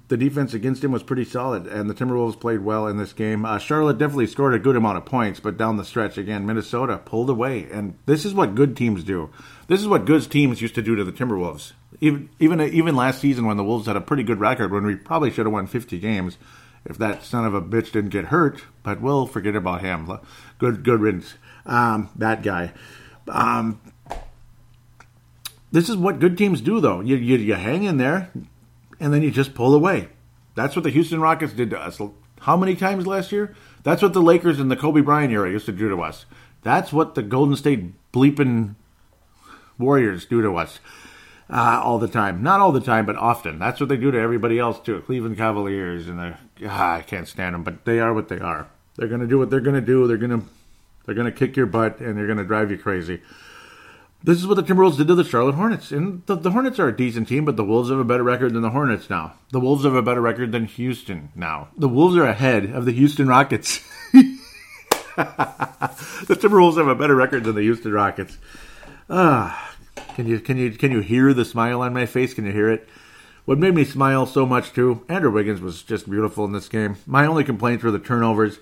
the 0.08 0.16
defense 0.16 0.54
against 0.54 0.84
him 0.84 0.92
was 0.92 1.02
pretty 1.02 1.24
solid, 1.24 1.66
and 1.66 1.88
the 1.88 1.94
Timberwolves 1.94 2.38
played 2.38 2.60
well 2.60 2.86
in 2.86 2.96
this 2.96 3.12
game. 3.12 3.44
Uh, 3.44 3.58
Charlotte 3.58 3.98
definitely 3.98 4.26
scored 4.26 4.54
a 4.54 4.58
good 4.58 4.76
amount 4.76 4.98
of 4.98 5.04
points, 5.04 5.40
but 5.40 5.56
down 5.56 5.76
the 5.76 5.84
stretch, 5.84 6.16
again, 6.16 6.46
Minnesota 6.46 6.98
pulled 6.98 7.28
away. 7.28 7.68
And 7.70 7.98
this 8.06 8.24
is 8.24 8.34
what 8.34 8.54
good 8.54 8.76
teams 8.76 9.02
do. 9.02 9.30
This 9.66 9.80
is 9.80 9.88
what 9.88 10.04
good 10.04 10.30
teams 10.30 10.62
used 10.62 10.74
to 10.76 10.82
do 10.82 10.94
to 10.94 11.04
the 11.04 11.12
Timberwolves. 11.12 11.72
Even 12.00 12.28
even 12.38 12.60
even 12.60 12.96
last 12.96 13.20
season, 13.20 13.46
when 13.46 13.56
the 13.56 13.64
Wolves 13.64 13.86
had 13.86 13.96
a 13.96 14.00
pretty 14.00 14.22
good 14.22 14.40
record, 14.40 14.72
when 14.72 14.84
we 14.84 14.94
probably 14.94 15.30
should 15.30 15.46
have 15.46 15.52
won 15.52 15.66
50 15.66 15.98
games, 15.98 16.38
if 16.84 16.98
that 16.98 17.24
son 17.24 17.44
of 17.44 17.54
a 17.54 17.62
bitch 17.62 17.92
didn't 17.92 18.10
get 18.10 18.26
hurt, 18.26 18.62
but 18.82 19.00
we'll 19.00 19.26
forget 19.26 19.56
about 19.56 19.80
him. 19.80 20.10
Good, 20.58 20.84
good 20.84 21.00
riddance. 21.00 21.34
Um, 21.66 22.10
that 22.16 22.42
guy. 22.42 22.72
Um, 23.26 23.80
this 25.70 25.88
is 25.88 25.96
what 25.96 26.20
good 26.20 26.38
teams 26.38 26.60
do, 26.60 26.80
though. 26.80 27.00
You, 27.00 27.16
you, 27.16 27.36
you 27.36 27.54
hang 27.54 27.84
in 27.84 27.98
there, 27.98 28.30
and 29.00 29.12
then 29.12 29.22
you 29.22 29.30
just 29.30 29.54
pull 29.54 29.74
away. 29.74 30.08
That's 30.54 30.74
what 30.74 30.82
the 30.82 30.90
Houston 30.90 31.20
Rockets 31.20 31.52
did 31.52 31.70
to 31.70 31.78
us. 31.78 32.00
How 32.40 32.56
many 32.56 32.74
times 32.74 33.06
last 33.06 33.32
year? 33.32 33.54
That's 33.82 34.02
what 34.02 34.12
the 34.12 34.22
Lakers 34.22 34.60
in 34.60 34.68
the 34.68 34.76
Kobe 34.76 35.00
Bryant 35.00 35.32
era 35.32 35.50
used 35.50 35.66
to 35.66 35.72
do 35.72 35.88
to 35.88 36.02
us. 36.02 36.26
That's 36.62 36.92
what 36.92 37.14
the 37.14 37.22
Golden 37.22 37.56
State 37.56 37.92
bleeping 38.12 38.74
Warriors 39.78 40.26
do 40.26 40.42
to 40.42 40.56
us 40.56 40.80
uh, 41.50 41.80
all 41.82 41.98
the 41.98 42.08
time. 42.08 42.42
Not 42.42 42.60
all 42.60 42.72
the 42.72 42.80
time, 42.80 43.06
but 43.06 43.16
often. 43.16 43.58
That's 43.58 43.80
what 43.80 43.88
they 43.88 43.96
do 43.96 44.10
to 44.10 44.18
everybody 44.18 44.58
else 44.58 44.80
too. 44.80 45.00
Cleveland 45.02 45.36
Cavaliers 45.36 46.08
and 46.08 46.18
the 46.18 46.36
ah, 46.66 46.96
I 46.96 47.02
can't 47.02 47.28
stand 47.28 47.54
them, 47.54 47.62
but 47.62 47.84
they 47.84 48.00
are 48.00 48.12
what 48.12 48.28
they 48.28 48.38
are. 48.38 48.68
They're 48.96 49.08
going 49.08 49.20
to 49.20 49.26
do 49.26 49.38
what 49.38 49.50
they're 49.50 49.60
going 49.60 49.76
to 49.76 49.80
do. 49.80 50.06
They're 50.06 50.16
going 50.16 50.40
to 50.40 50.46
they're 51.06 51.14
going 51.14 51.30
to 51.30 51.38
kick 51.38 51.56
your 51.56 51.66
butt 51.66 52.00
and 52.00 52.18
they're 52.18 52.26
going 52.26 52.38
to 52.38 52.44
drive 52.44 52.70
you 52.70 52.78
crazy. 52.78 53.22
This 54.22 54.38
is 54.38 54.46
what 54.46 54.56
the 54.56 54.62
Timberwolves 54.64 54.96
did 54.96 55.06
to 55.08 55.14
the 55.14 55.22
Charlotte 55.22 55.54
Hornets. 55.54 55.92
And 55.92 56.26
the, 56.26 56.34
the, 56.34 56.50
Hornets 56.50 56.80
are 56.80 56.88
a 56.88 56.96
decent 56.96 57.28
team, 57.28 57.44
but 57.44 57.56
the 57.56 57.64
Wolves 57.64 57.90
have 57.90 58.00
a 58.00 58.04
better 58.04 58.24
record 58.24 58.52
than 58.52 58.62
the 58.62 58.70
Hornets 58.70 59.08
now. 59.08 59.34
The 59.52 59.60
Wolves 59.60 59.84
have 59.84 59.94
a 59.94 60.02
better 60.02 60.20
record 60.20 60.50
than 60.50 60.64
Houston 60.64 61.30
now. 61.36 61.68
The 61.76 61.88
Wolves 61.88 62.16
are 62.16 62.24
ahead 62.24 62.64
of 62.64 62.84
the 62.84 62.92
Houston 62.92 63.28
Rockets. 63.28 63.80
the 64.12 64.36
Timberwolves 66.28 66.78
have 66.78 66.88
a 66.88 66.96
better 66.96 67.14
record 67.14 67.44
than 67.44 67.54
the 67.54 67.62
Houston 67.62 67.92
Rockets. 67.92 68.38
Ah, 69.08 69.76
can 70.14 70.26
you 70.26 70.40
can 70.40 70.56
you 70.56 70.72
can 70.72 70.90
you 70.90 71.00
hear 71.00 71.32
the 71.32 71.44
smile 71.44 71.80
on 71.80 71.94
my 71.94 72.04
face? 72.04 72.34
Can 72.34 72.44
you 72.44 72.52
hear 72.52 72.70
it? 72.70 72.88
What 73.44 73.58
made 73.58 73.74
me 73.74 73.84
smile 73.84 74.26
so 74.26 74.44
much 74.44 74.72
too, 74.72 75.04
Andrew 75.08 75.30
Wiggins 75.30 75.60
was 75.60 75.82
just 75.82 76.10
beautiful 76.10 76.44
in 76.44 76.52
this 76.52 76.68
game. 76.68 76.96
My 77.06 77.24
only 77.24 77.44
complaints 77.44 77.82
were 77.82 77.90
the 77.90 77.98
turnovers. 77.98 78.58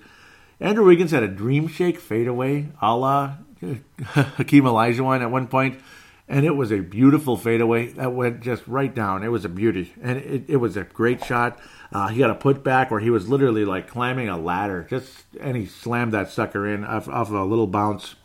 Andrew 0.60 0.84
Wiggins 0.84 1.10
had 1.10 1.24
a 1.24 1.28
dream 1.28 1.66
shake 1.66 1.98
fadeaway 1.98 2.68
a 2.80 2.96
la 2.96 3.38
Hakeem 4.04 4.64
Olajuwon 4.64 5.20
at 5.22 5.30
one 5.30 5.46
point, 5.46 5.80
and 6.28 6.44
it 6.44 6.56
was 6.56 6.72
a 6.72 6.80
beautiful 6.80 7.36
fadeaway 7.36 7.88
that 7.92 8.12
went 8.12 8.40
just 8.40 8.66
right 8.66 8.94
down. 8.94 9.22
It 9.22 9.28
was 9.28 9.44
a 9.44 9.48
beauty, 9.48 9.94
and 10.02 10.18
it, 10.18 10.44
it 10.48 10.56
was 10.56 10.76
a 10.76 10.84
great 10.84 11.24
shot. 11.24 11.58
Uh, 11.92 12.08
he 12.08 12.18
got 12.18 12.30
a 12.30 12.34
putback 12.34 12.90
where 12.90 13.00
he 13.00 13.10
was 13.10 13.28
literally 13.28 13.64
like 13.64 13.88
climbing 13.88 14.28
a 14.28 14.36
ladder, 14.36 14.86
just 14.88 15.24
and 15.40 15.56
he 15.56 15.66
slammed 15.66 16.12
that 16.12 16.30
sucker 16.30 16.66
in 16.66 16.84
off, 16.84 17.08
off 17.08 17.28
of 17.28 17.34
a 17.34 17.44
little 17.44 17.66
bounce. 17.66 18.16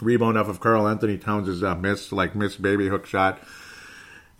Rebound 0.00 0.36
off 0.36 0.48
of 0.48 0.58
Karl 0.58 0.88
Anthony 0.88 1.16
Towns' 1.16 1.62
uh, 1.62 1.74
miss, 1.76 2.10
like 2.10 2.34
miss 2.34 2.56
baby 2.56 2.88
hook 2.88 3.06
shot. 3.06 3.40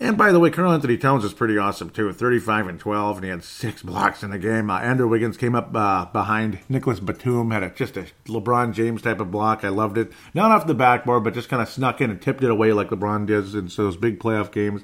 And 0.03 0.19
by 0.19 0.33
the 0.33 0.41
way, 0.41 0.51
Karl 0.51 0.73
Anthony 0.73 0.99
Towns 0.99 1.25
is 1.25 1.33
pretty 1.33 1.57
awesome 1.57 1.89
too. 1.89 2.13
35 2.13 2.67
and 2.67 2.81
12, 2.81 3.19
and 3.19 3.25
he 3.25 3.31
had 3.31 3.45
six 3.45 3.83
blocks 3.83 4.25
in 4.25 4.33
the 4.33 4.39
game. 4.39 4.69
Uh, 4.69 4.81
Andrew 4.81 5.07
Wiggins 5.07 5.37
came 5.37 5.55
up 5.55 5.71
uh, 5.77 6.07
behind 6.07 6.59
Nicolas 6.69 6.99
Batum, 6.99 7.53
had 7.53 7.63
a, 7.63 7.71
just 7.71 7.97
a 7.97 8.07
LeBron 8.25 8.75
James 8.75 9.01
type 9.01 9.21
of 9.21 9.31
block. 9.31 9.63
I 9.63 9.69
loved 9.69 9.97
it. 9.97 10.11
Not 10.35 10.51
off 10.51 10.67
the 10.67 10.75
backboard, 10.75 11.23
but 11.23 11.35
just 11.35 11.49
kind 11.49 11.63
of 11.63 11.69
snuck 11.69 12.01
in 12.01 12.11
and 12.11 12.21
tipped 12.21 12.43
it 12.43 12.51
away 12.51 12.73
like 12.73 12.89
LeBron 12.89 13.29
does 13.29 13.55
in 13.55 13.69
those 13.77 13.97
big 13.97 14.19
playoff 14.19 14.51
games. 14.51 14.83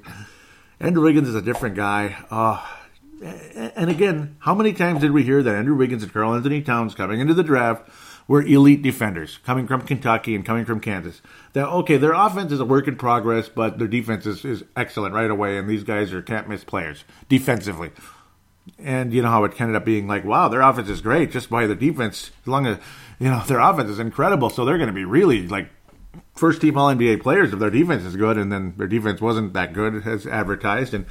Andrew 0.79 1.03
Wiggins 1.03 1.27
is 1.27 1.35
a 1.35 1.41
different 1.41 1.75
guy. 1.75 2.15
Uh, 2.31 2.65
and 3.75 3.89
again, 3.89 4.37
how 4.39 4.55
many 4.55 4.71
times 4.71 5.01
did 5.01 5.11
we 5.11 5.23
hear 5.23 5.43
that 5.43 5.53
Andrew 5.53 5.75
Wiggins 5.75 6.01
and 6.01 6.13
Karl 6.13 6.33
Anthony 6.33 6.61
Towns 6.61 6.95
coming 6.95 7.19
into 7.19 7.33
the 7.33 7.43
draft 7.43 7.89
were 8.29 8.43
elite 8.43 8.83
defenders 8.83 9.39
coming 9.43 9.67
from 9.67 9.81
Kentucky 9.81 10.35
and 10.35 10.45
coming 10.45 10.63
from 10.63 10.79
Kansas? 10.79 11.21
That 11.53 11.67
okay, 11.67 11.97
their 11.97 12.13
offense 12.13 12.53
is 12.53 12.59
a 12.61 12.65
work 12.65 12.87
in 12.87 12.95
progress, 12.95 13.49
but 13.49 13.79
their 13.79 13.87
defense 13.87 14.25
is, 14.25 14.45
is 14.45 14.63
excellent 14.77 15.15
right 15.15 15.29
away, 15.29 15.57
and 15.57 15.67
these 15.67 15.83
guys 15.83 16.13
are 16.13 16.21
can't 16.21 16.47
miss 16.47 16.63
players 16.63 17.03
defensively. 17.27 17.89
And 18.77 19.11
you 19.11 19.23
know 19.23 19.29
how 19.29 19.43
it 19.45 19.59
ended 19.59 19.75
up 19.75 19.83
being 19.83 20.07
like, 20.07 20.23
wow, 20.23 20.47
their 20.47 20.61
offense 20.61 20.89
is 20.89 21.01
great 21.01 21.31
just 21.31 21.49
by 21.49 21.65
their 21.65 21.75
defense. 21.75 22.29
As 22.43 22.47
long 22.47 22.67
as 22.67 22.77
you 23.19 23.29
know 23.29 23.43
their 23.47 23.59
offense 23.59 23.89
is 23.89 23.99
incredible, 23.99 24.51
so 24.51 24.63
they're 24.63 24.77
going 24.77 24.87
to 24.87 24.93
be 24.93 25.05
really 25.05 25.47
like 25.47 25.69
first 26.35 26.61
team 26.61 26.77
All 26.77 26.93
NBA 26.93 27.21
players 27.23 27.51
if 27.51 27.57
their 27.57 27.71
defense 27.71 28.03
is 28.03 28.15
good, 28.15 28.37
and 28.37 28.51
then 28.51 28.75
their 28.77 28.87
defense 28.87 29.19
wasn't 29.19 29.53
that 29.53 29.73
good 29.73 30.07
as 30.07 30.27
advertised. 30.27 30.93
And 30.93 31.07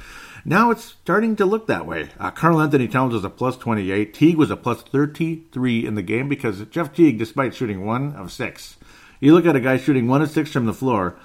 now 0.49 0.71
it's 0.71 0.83
starting 0.83 1.35
to 1.35 1.45
look 1.45 1.67
that 1.67 1.85
way. 1.85 2.09
Uh, 2.19 2.31
Karl 2.31 2.59
Anthony 2.59 2.87
Towns 2.87 3.13
was 3.13 3.23
a 3.23 3.29
plus 3.29 3.55
28. 3.55 4.15
Teague 4.15 4.35
was 4.35 4.49
a 4.49 4.57
plus 4.57 4.81
33 4.81 5.85
in 5.85 5.93
the 5.93 6.01
game 6.01 6.27
because 6.27 6.65
Jeff 6.65 6.91
Teague, 6.91 7.19
despite 7.19 7.53
shooting 7.53 7.85
one 7.85 8.15
of 8.15 8.31
six, 8.31 8.77
you 9.19 9.35
look 9.35 9.45
at 9.45 9.55
a 9.55 9.59
guy 9.59 9.77
shooting 9.77 10.07
one 10.07 10.23
of 10.23 10.31
six 10.31 10.51
from 10.51 10.65
the 10.65 10.73
floor, 10.73 11.15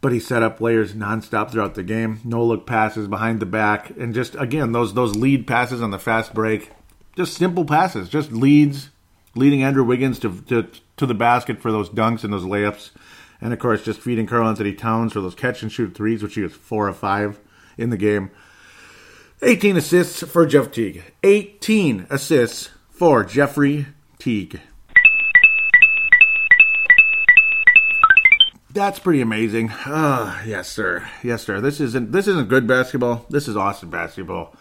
but 0.00 0.10
he 0.10 0.18
set 0.18 0.42
up 0.42 0.58
players 0.58 0.92
nonstop 0.92 1.52
throughout 1.52 1.76
the 1.76 1.84
game. 1.84 2.18
No 2.24 2.44
look 2.44 2.66
passes 2.66 3.06
behind 3.06 3.38
the 3.38 3.46
back, 3.46 3.90
and 3.90 4.12
just 4.12 4.34
again 4.34 4.72
those 4.72 4.92
those 4.94 5.14
lead 5.14 5.46
passes 5.46 5.80
on 5.80 5.92
the 5.92 5.98
fast 5.98 6.34
break, 6.34 6.72
just 7.14 7.34
simple 7.34 7.64
passes, 7.64 8.08
just 8.08 8.32
leads, 8.32 8.90
leading 9.36 9.62
Andrew 9.62 9.84
Wiggins 9.84 10.18
to 10.18 10.40
to, 10.48 10.68
to 10.96 11.06
the 11.06 11.14
basket 11.14 11.62
for 11.62 11.70
those 11.70 11.88
dunks 11.88 12.24
and 12.24 12.32
those 12.32 12.42
layups, 12.42 12.90
and 13.40 13.52
of 13.52 13.60
course 13.60 13.84
just 13.84 14.00
feeding 14.00 14.26
Karl 14.26 14.48
Anthony 14.48 14.74
Towns 14.74 15.12
for 15.12 15.20
those 15.20 15.36
catch 15.36 15.62
and 15.62 15.70
shoot 15.70 15.94
threes, 15.94 16.24
which 16.24 16.34
he 16.34 16.42
was 16.42 16.52
four 16.52 16.88
of 16.88 16.96
five 16.96 17.38
in 17.76 17.90
the 17.90 17.96
game. 17.96 18.30
18 19.42 19.76
assists 19.76 20.22
for 20.22 20.44
Jeff 20.46 20.70
Teague. 20.70 21.02
18 21.22 22.06
assists 22.10 22.70
for 22.90 23.24
Jeffrey 23.24 23.86
Teague. 24.18 24.60
That's 28.72 29.00
pretty 29.00 29.20
amazing. 29.20 29.70
Uh, 29.70 30.40
yes, 30.46 30.68
sir. 30.68 31.08
Yes, 31.24 31.42
sir. 31.42 31.60
This 31.60 31.80
isn't 31.80 32.12
this 32.12 32.28
isn't 32.28 32.48
good 32.48 32.68
basketball. 32.68 33.26
This 33.28 33.48
is 33.48 33.56
awesome 33.56 33.90
basketball. 33.90 34.54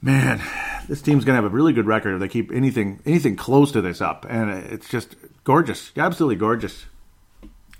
Man, 0.00 0.40
this 0.88 1.02
team's 1.02 1.24
gonna 1.24 1.36
have 1.36 1.44
a 1.44 1.48
really 1.48 1.72
good 1.72 1.86
record 1.86 2.14
if 2.14 2.20
they 2.20 2.28
keep 2.28 2.52
anything 2.52 3.00
anything 3.04 3.34
close 3.34 3.72
to 3.72 3.80
this 3.80 4.00
up, 4.00 4.24
and 4.28 4.50
it's 4.50 4.88
just 4.88 5.16
gorgeous, 5.42 5.90
absolutely 5.96 6.36
gorgeous. 6.36 6.84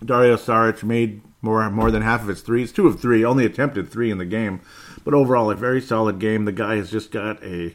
Dario 0.05 0.37
Saric 0.37 0.83
made 0.83 1.23
more 1.45 1.71
more 1.71 1.91
than 1.91 2.03
half 2.03 2.23
of 2.23 2.29
his 2.29 2.41
threes, 2.41 2.73
two 2.73 2.87
of 2.87 3.01
three, 3.01 3.25
only 3.25 3.45
attempted 3.45 3.91
three 3.91 4.11
in 4.11 4.19
the 4.19 4.25
game, 4.25 4.61
but 5.05 5.15
overall 5.15 5.51
a 5.51 5.55
very 5.55 5.81
solid 5.81 6.19
game. 6.19 6.47
The 6.47 6.53
guy 6.53 6.77
has 6.77 6.91
just 6.91 7.11
got 7.13 7.43
a 7.45 7.75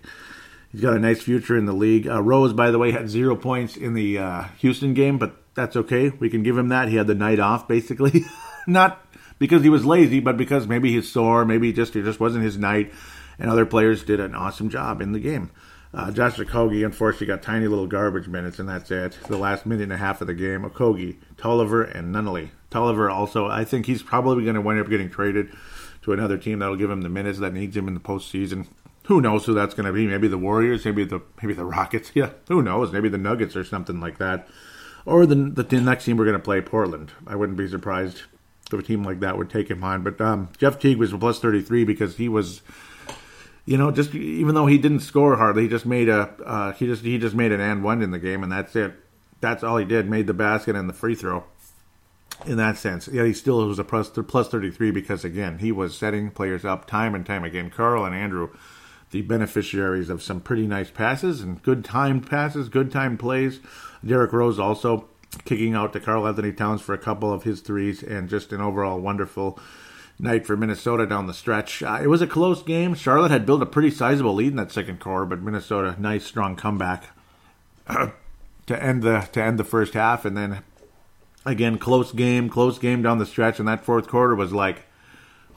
he's 0.72 0.82
got 0.82 0.96
a 0.96 1.00
nice 1.00 1.22
future 1.22 1.56
in 1.56 1.66
the 1.66 1.74
league. 1.74 2.08
Uh, 2.08 2.22
Rose, 2.22 2.52
by 2.52 2.72
the 2.72 2.80
way, 2.80 2.92
had 2.92 3.10
zero 3.10 3.36
points 3.36 3.78
in 3.78 3.94
the 3.94 4.18
uh, 4.18 4.44
Houston 4.60 4.94
game, 4.94 5.18
but 5.18 5.36
that's 5.54 5.76
okay. 5.76 6.10
We 6.10 6.30
can 6.30 6.44
give 6.44 6.58
him 6.58 6.70
that. 6.70 6.90
He 6.90 6.96
had 6.96 7.08
the 7.08 7.16
night 7.16 7.40
off, 7.40 7.68
basically, 7.68 8.26
not 8.68 9.06
because 9.38 9.64
he 9.64 9.70
was 9.70 9.86
lazy, 9.86 10.20
but 10.20 10.36
because 10.36 10.68
maybe 10.68 10.92
he's 10.92 11.12
sore, 11.12 11.46
maybe 11.46 11.72
just 11.72 11.96
it 11.96 12.04
just 12.04 12.20
wasn't 12.20 12.44
his 12.44 12.58
night, 12.58 12.92
and 13.38 13.50
other 13.50 13.66
players 13.66 14.04
did 14.04 14.20
an 14.20 14.36
awesome 14.36 14.70
job 14.70 15.02
in 15.02 15.12
the 15.12 15.20
game. 15.20 15.52
Uh, 15.92 16.12
Josh 16.12 16.38
Okogie, 16.38 16.86
unfortunately, 16.86 17.28
got 17.28 17.42
tiny 17.42 17.68
little 17.68 17.88
garbage 17.88 18.28
minutes, 18.28 18.60
and 18.60 18.70
that's 18.70 18.92
it. 18.92 19.18
The 19.28 19.38
last 19.38 19.66
minute 19.66 19.84
and 19.84 19.94
a 19.94 19.98
half 19.98 20.22
of 20.22 20.28
the 20.28 20.36
game. 20.36 20.62
Okogie, 20.62 21.18
Tolliver, 21.38 21.82
and 21.84 22.14
Nunnally. 22.14 22.50
Tolliver 22.70 23.10
also, 23.10 23.48
I 23.48 23.64
think 23.64 23.86
he's 23.86 24.04
probably 24.04 24.44
going 24.44 24.56
to 24.56 24.62
wind 24.62 24.80
up 24.80 24.90
getting 24.90 25.10
traded 25.10 25.52
to 26.04 26.14
another 26.14 26.38
team 26.38 26.60
that'll 26.60 26.76
give 26.76 26.90
him 26.90 27.02
the 27.02 27.10
minutes 27.10 27.40
that 27.40 27.54
needs 27.54 27.76
him 27.76 27.88
in 27.88 27.94
the 27.94 28.00
postseason. 28.00 28.68
Who 29.06 29.22
knows 29.22 29.46
who 29.46 29.54
that's 29.54 29.74
going 29.74 29.88
to 29.88 29.94
be? 29.94 30.06
Maybe 30.06 30.28
the 30.28 30.38
Warriors, 30.38 30.86
maybe 30.86 31.04
the 31.04 31.22
maybe 31.42 31.54
the 31.54 31.66
Rockets. 31.66 32.12
Yeah, 32.16 32.32
who 32.48 32.62
knows? 32.62 32.92
Maybe 32.92 33.10
the 33.10 33.18
Nuggets 33.18 33.56
or 33.56 33.64
something 33.64 34.00
like 34.00 34.18
that. 34.20 34.48
Or 35.06 35.26
the 35.26 35.36
the 35.36 35.82
next 35.82 36.06
team 36.06 36.18
we're 36.18 36.26
going 36.26 36.38
to 36.38 36.44
play, 36.44 36.62
Portland. 36.62 37.12
I 37.26 37.36
wouldn't 37.36 37.58
be 37.58 37.68
surprised 37.68 38.24
if 38.72 38.80
a 38.80 38.84
team 38.84 39.04
like 39.04 39.20
that 39.22 39.38
would 39.38 39.50
take 39.50 39.70
him 39.70 39.84
on. 39.84 40.04
But 40.04 40.22
um, 40.22 40.50
Jeff 40.58 40.80
Teague 40.80 40.98
was 40.98 41.12
a 41.12 41.18
plus 41.18 41.40
thirty 41.40 41.62
three 41.62 41.84
because 41.84 42.18
he 42.18 42.30
was 42.30 42.62
you 43.70 43.78
know, 43.78 43.92
just 43.92 44.16
even 44.16 44.56
though 44.56 44.66
he 44.66 44.80
didn't 44.80 45.02
score 45.02 45.36
hardly, 45.36 45.62
he 45.64 45.70
just 45.70 45.86
made 45.86 46.10
a 46.10 46.34
uh, 46.44 46.74
he 46.74 46.88
just 46.88 47.04
he 47.04 47.20
just 47.20 47.36
made 47.36 47.52
an 47.52 47.62
and 47.62 47.84
one 47.84 48.02
in 48.02 48.10
the 48.10 48.18
game, 48.18 48.42
and 48.42 48.52
that's 48.52 48.76
it. 48.76 48.96
That's 49.42 49.64
all 49.64 49.78
he 49.78 49.86
did. 49.86 50.10
Made 50.10 50.26
the 50.26 50.34
basket 50.34 50.76
and 50.76 50.90
the 50.90 50.94
free 50.94 51.14
throw. 51.14 51.44
In 52.46 52.58
that 52.58 52.78
sense, 52.78 53.08
yeah, 53.12 53.26
he 53.26 53.34
still 53.34 53.68
was 53.68 53.80
a 53.80 53.84
plus 53.84 54.10
plus 54.10 54.48
thirty 54.48 54.72
three 54.72 54.92
because 54.92 55.26
again 55.26 55.60
he 55.60 55.72
was 55.72 55.98
setting 55.98 56.32
players 56.32 56.64
up 56.64 56.88
time 56.88 57.14
and 57.14 57.26
time 57.26 57.44
again. 57.44 57.70
Karl 57.70 58.06
and 58.06 58.16
Andrew, 58.16 58.50
the 59.12 59.22
beneficiaries 59.22 60.10
of 60.10 60.24
some 60.24 60.40
pretty 60.40 60.66
nice 60.66 60.90
passes 60.90 61.42
and 61.42 61.62
good 61.62 61.84
timed 61.84 62.30
passes, 62.30 62.70
good 62.70 62.92
timed 62.92 63.20
plays. 63.20 63.60
Derrick 64.06 64.32
Rose 64.32 64.58
also 64.58 65.10
kicking 65.46 65.76
out 65.76 65.94
to 65.94 66.00
Karl 66.00 66.28
Anthony 66.28 66.54
Towns 66.54 66.82
for 66.82 66.94
a 66.94 66.98
couple 66.98 67.32
of 67.32 67.44
his 67.44 67.62
threes, 67.62 68.02
and 68.02 68.30
just 68.30 68.54
an 68.54 68.62
overall 68.62 69.00
wonderful 69.00 69.60
night 70.18 70.46
for 70.46 70.58
Minnesota 70.58 71.06
down 71.06 71.28
the 71.28 71.34
stretch. 71.34 71.84
Uh, 71.84 72.00
it 72.02 72.08
was 72.08 72.22
a 72.22 72.28
close 72.28 72.62
game. 72.62 72.94
Charlotte 72.94 73.32
had 73.32 73.46
built 73.46 73.62
a 73.62 73.66
pretty 73.66 73.92
sizable 73.92 74.34
lead 74.34 74.52
in 74.52 74.58
that 74.58 74.72
second 74.72 75.00
quarter, 75.00 75.26
but 75.26 75.42
Minnesota 75.42 75.96
nice 76.00 76.26
strong 76.26 76.56
comeback 76.56 77.10
to 77.88 78.84
end 78.84 79.04
the 79.04 79.28
to 79.32 79.44
end 79.44 79.60
the 79.60 79.64
first 79.64 79.94
half, 79.94 80.26
and 80.26 80.36
then 80.38 80.64
again 81.46 81.78
close 81.78 82.12
game, 82.12 82.50
close 82.50 82.78
game 82.78 83.02
down 83.02 83.20
the 83.20 83.26
stretch. 83.26 83.60
And 83.60 83.68
that 83.68 83.86
fourth 83.86 84.08
quarter 84.08 84.36
was 84.36 84.52
like, 84.52 84.84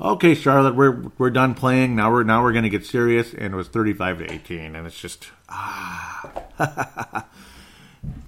okay, 0.00 0.34
Charlotte, 0.34 0.74
we're 0.74 1.10
we're 1.18 1.30
done 1.30 1.54
playing 1.54 1.96
now. 1.96 2.10
We're 2.10 2.24
now 2.24 2.42
we're 2.42 2.52
going 2.52 2.64
to 2.64 2.70
get 2.70 2.86
serious, 2.86 3.32
and 3.32 3.54
it 3.54 3.56
was 3.56 3.68
thirty 3.68 3.92
five 3.92 4.18
to 4.18 4.32
eighteen, 4.32 4.76
and 4.76 4.86
it's 4.86 5.00
just 5.00 5.30
ah. 5.48 7.26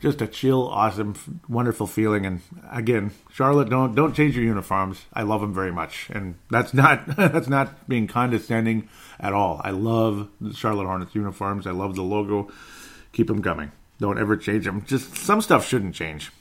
just 0.00 0.20
a 0.20 0.26
chill, 0.26 0.68
awesome, 0.68 1.14
wonderful 1.48 1.86
feeling. 1.86 2.26
And 2.26 2.40
again, 2.70 3.12
Charlotte, 3.30 3.68
don't 3.68 3.94
don't 3.94 4.14
change 4.14 4.36
your 4.36 4.44
uniforms. 4.44 5.06
I 5.12 5.22
love 5.22 5.40
them 5.40 5.54
very 5.54 5.72
much, 5.72 6.10
and 6.10 6.36
that's 6.50 6.74
not 6.74 7.06
that's 7.16 7.48
not 7.48 7.88
being 7.88 8.06
condescending 8.06 8.88
at 9.18 9.32
all. 9.32 9.60
I 9.64 9.70
love 9.70 10.28
the 10.40 10.54
Charlotte 10.54 10.86
Hornets 10.86 11.14
uniforms. 11.14 11.66
I 11.66 11.72
love 11.72 11.96
the 11.96 12.02
logo. 12.02 12.50
Keep 13.12 13.28
them 13.28 13.42
coming. 13.42 13.72
Don't 13.98 14.18
ever 14.18 14.36
change 14.36 14.64
them. 14.64 14.84
Just 14.86 15.16
some 15.16 15.40
stuff 15.40 15.66
shouldn't 15.66 15.94
change, 15.94 16.32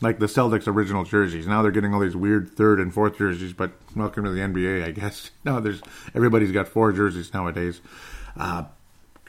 like 0.00 0.18
the 0.18 0.26
Celtics 0.26 0.66
original 0.66 1.04
jerseys. 1.04 1.46
Now 1.46 1.62
they're 1.62 1.70
getting 1.70 1.94
all 1.94 2.00
these 2.00 2.16
weird 2.16 2.50
third 2.50 2.80
and 2.80 2.92
fourth 2.92 3.18
jerseys. 3.18 3.52
But 3.52 3.72
welcome 3.94 4.24
to 4.24 4.30
the 4.30 4.40
NBA, 4.40 4.84
I 4.84 4.90
guess. 4.90 5.30
No, 5.44 5.60
there's 5.60 5.80
everybody's 6.12 6.50
got 6.50 6.66
four 6.66 6.92
jerseys 6.92 7.32
nowadays. 7.32 7.80
Uh, 8.36 8.64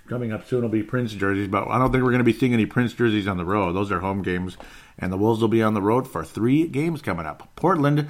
coming 0.08 0.32
up 0.32 0.48
soon 0.48 0.64
will 0.64 0.70
be 0.70 0.82
Prince 0.82 1.14
jerseys, 1.14 1.48
but 1.48 1.68
I 1.68 1.78
don't 1.78 1.92
think 1.92 2.04
we're 2.04 2.10
going 2.10 2.20
to 2.20 2.24
be 2.24 2.34
seeing 2.34 2.54
any 2.54 2.66
Prince 2.66 2.94
jerseys 2.94 3.28
on 3.28 3.38
the 3.38 3.46
road. 3.46 3.74
Those 3.74 3.92
are 3.92 4.00
home 4.00 4.24
games, 4.24 4.58
and 4.98 5.14
the 5.14 5.18
Wolves 5.18 5.42
will 5.42 5.48
be 5.48 5.62
on 5.62 5.76
the 5.76 5.82
road 5.82 6.08
for 6.08 6.24
three 6.26 6.68
games 6.68 7.04
coming 7.04 7.28
up: 7.28 7.50
Portland, 7.56 8.08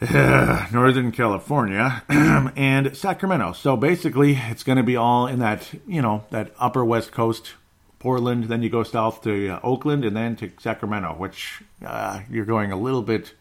Northern 0.12 1.10
California, 1.10 2.02
and 2.08 2.94
Sacramento. 2.94 3.52
So 3.52 3.78
basically, 3.78 4.34
it's 4.34 4.62
going 4.62 4.78
to 4.78 4.84
be 4.84 4.96
all 4.96 5.26
in 5.26 5.38
that 5.38 5.72
you 5.86 6.02
know 6.02 6.24
that 6.30 6.52
upper 6.58 6.84
West 6.84 7.12
Coast. 7.12 7.54
Portland, 8.00 8.44
then 8.44 8.62
you 8.62 8.70
go 8.70 8.82
south 8.82 9.22
to 9.22 9.48
uh, 9.48 9.60
Oakland, 9.62 10.04
and 10.04 10.16
then 10.16 10.34
to 10.36 10.50
Sacramento, 10.58 11.14
which 11.14 11.62
uh, 11.86 12.20
you're 12.28 12.46
going 12.46 12.72
a 12.72 12.76
little 12.76 13.02
bit, 13.02 13.34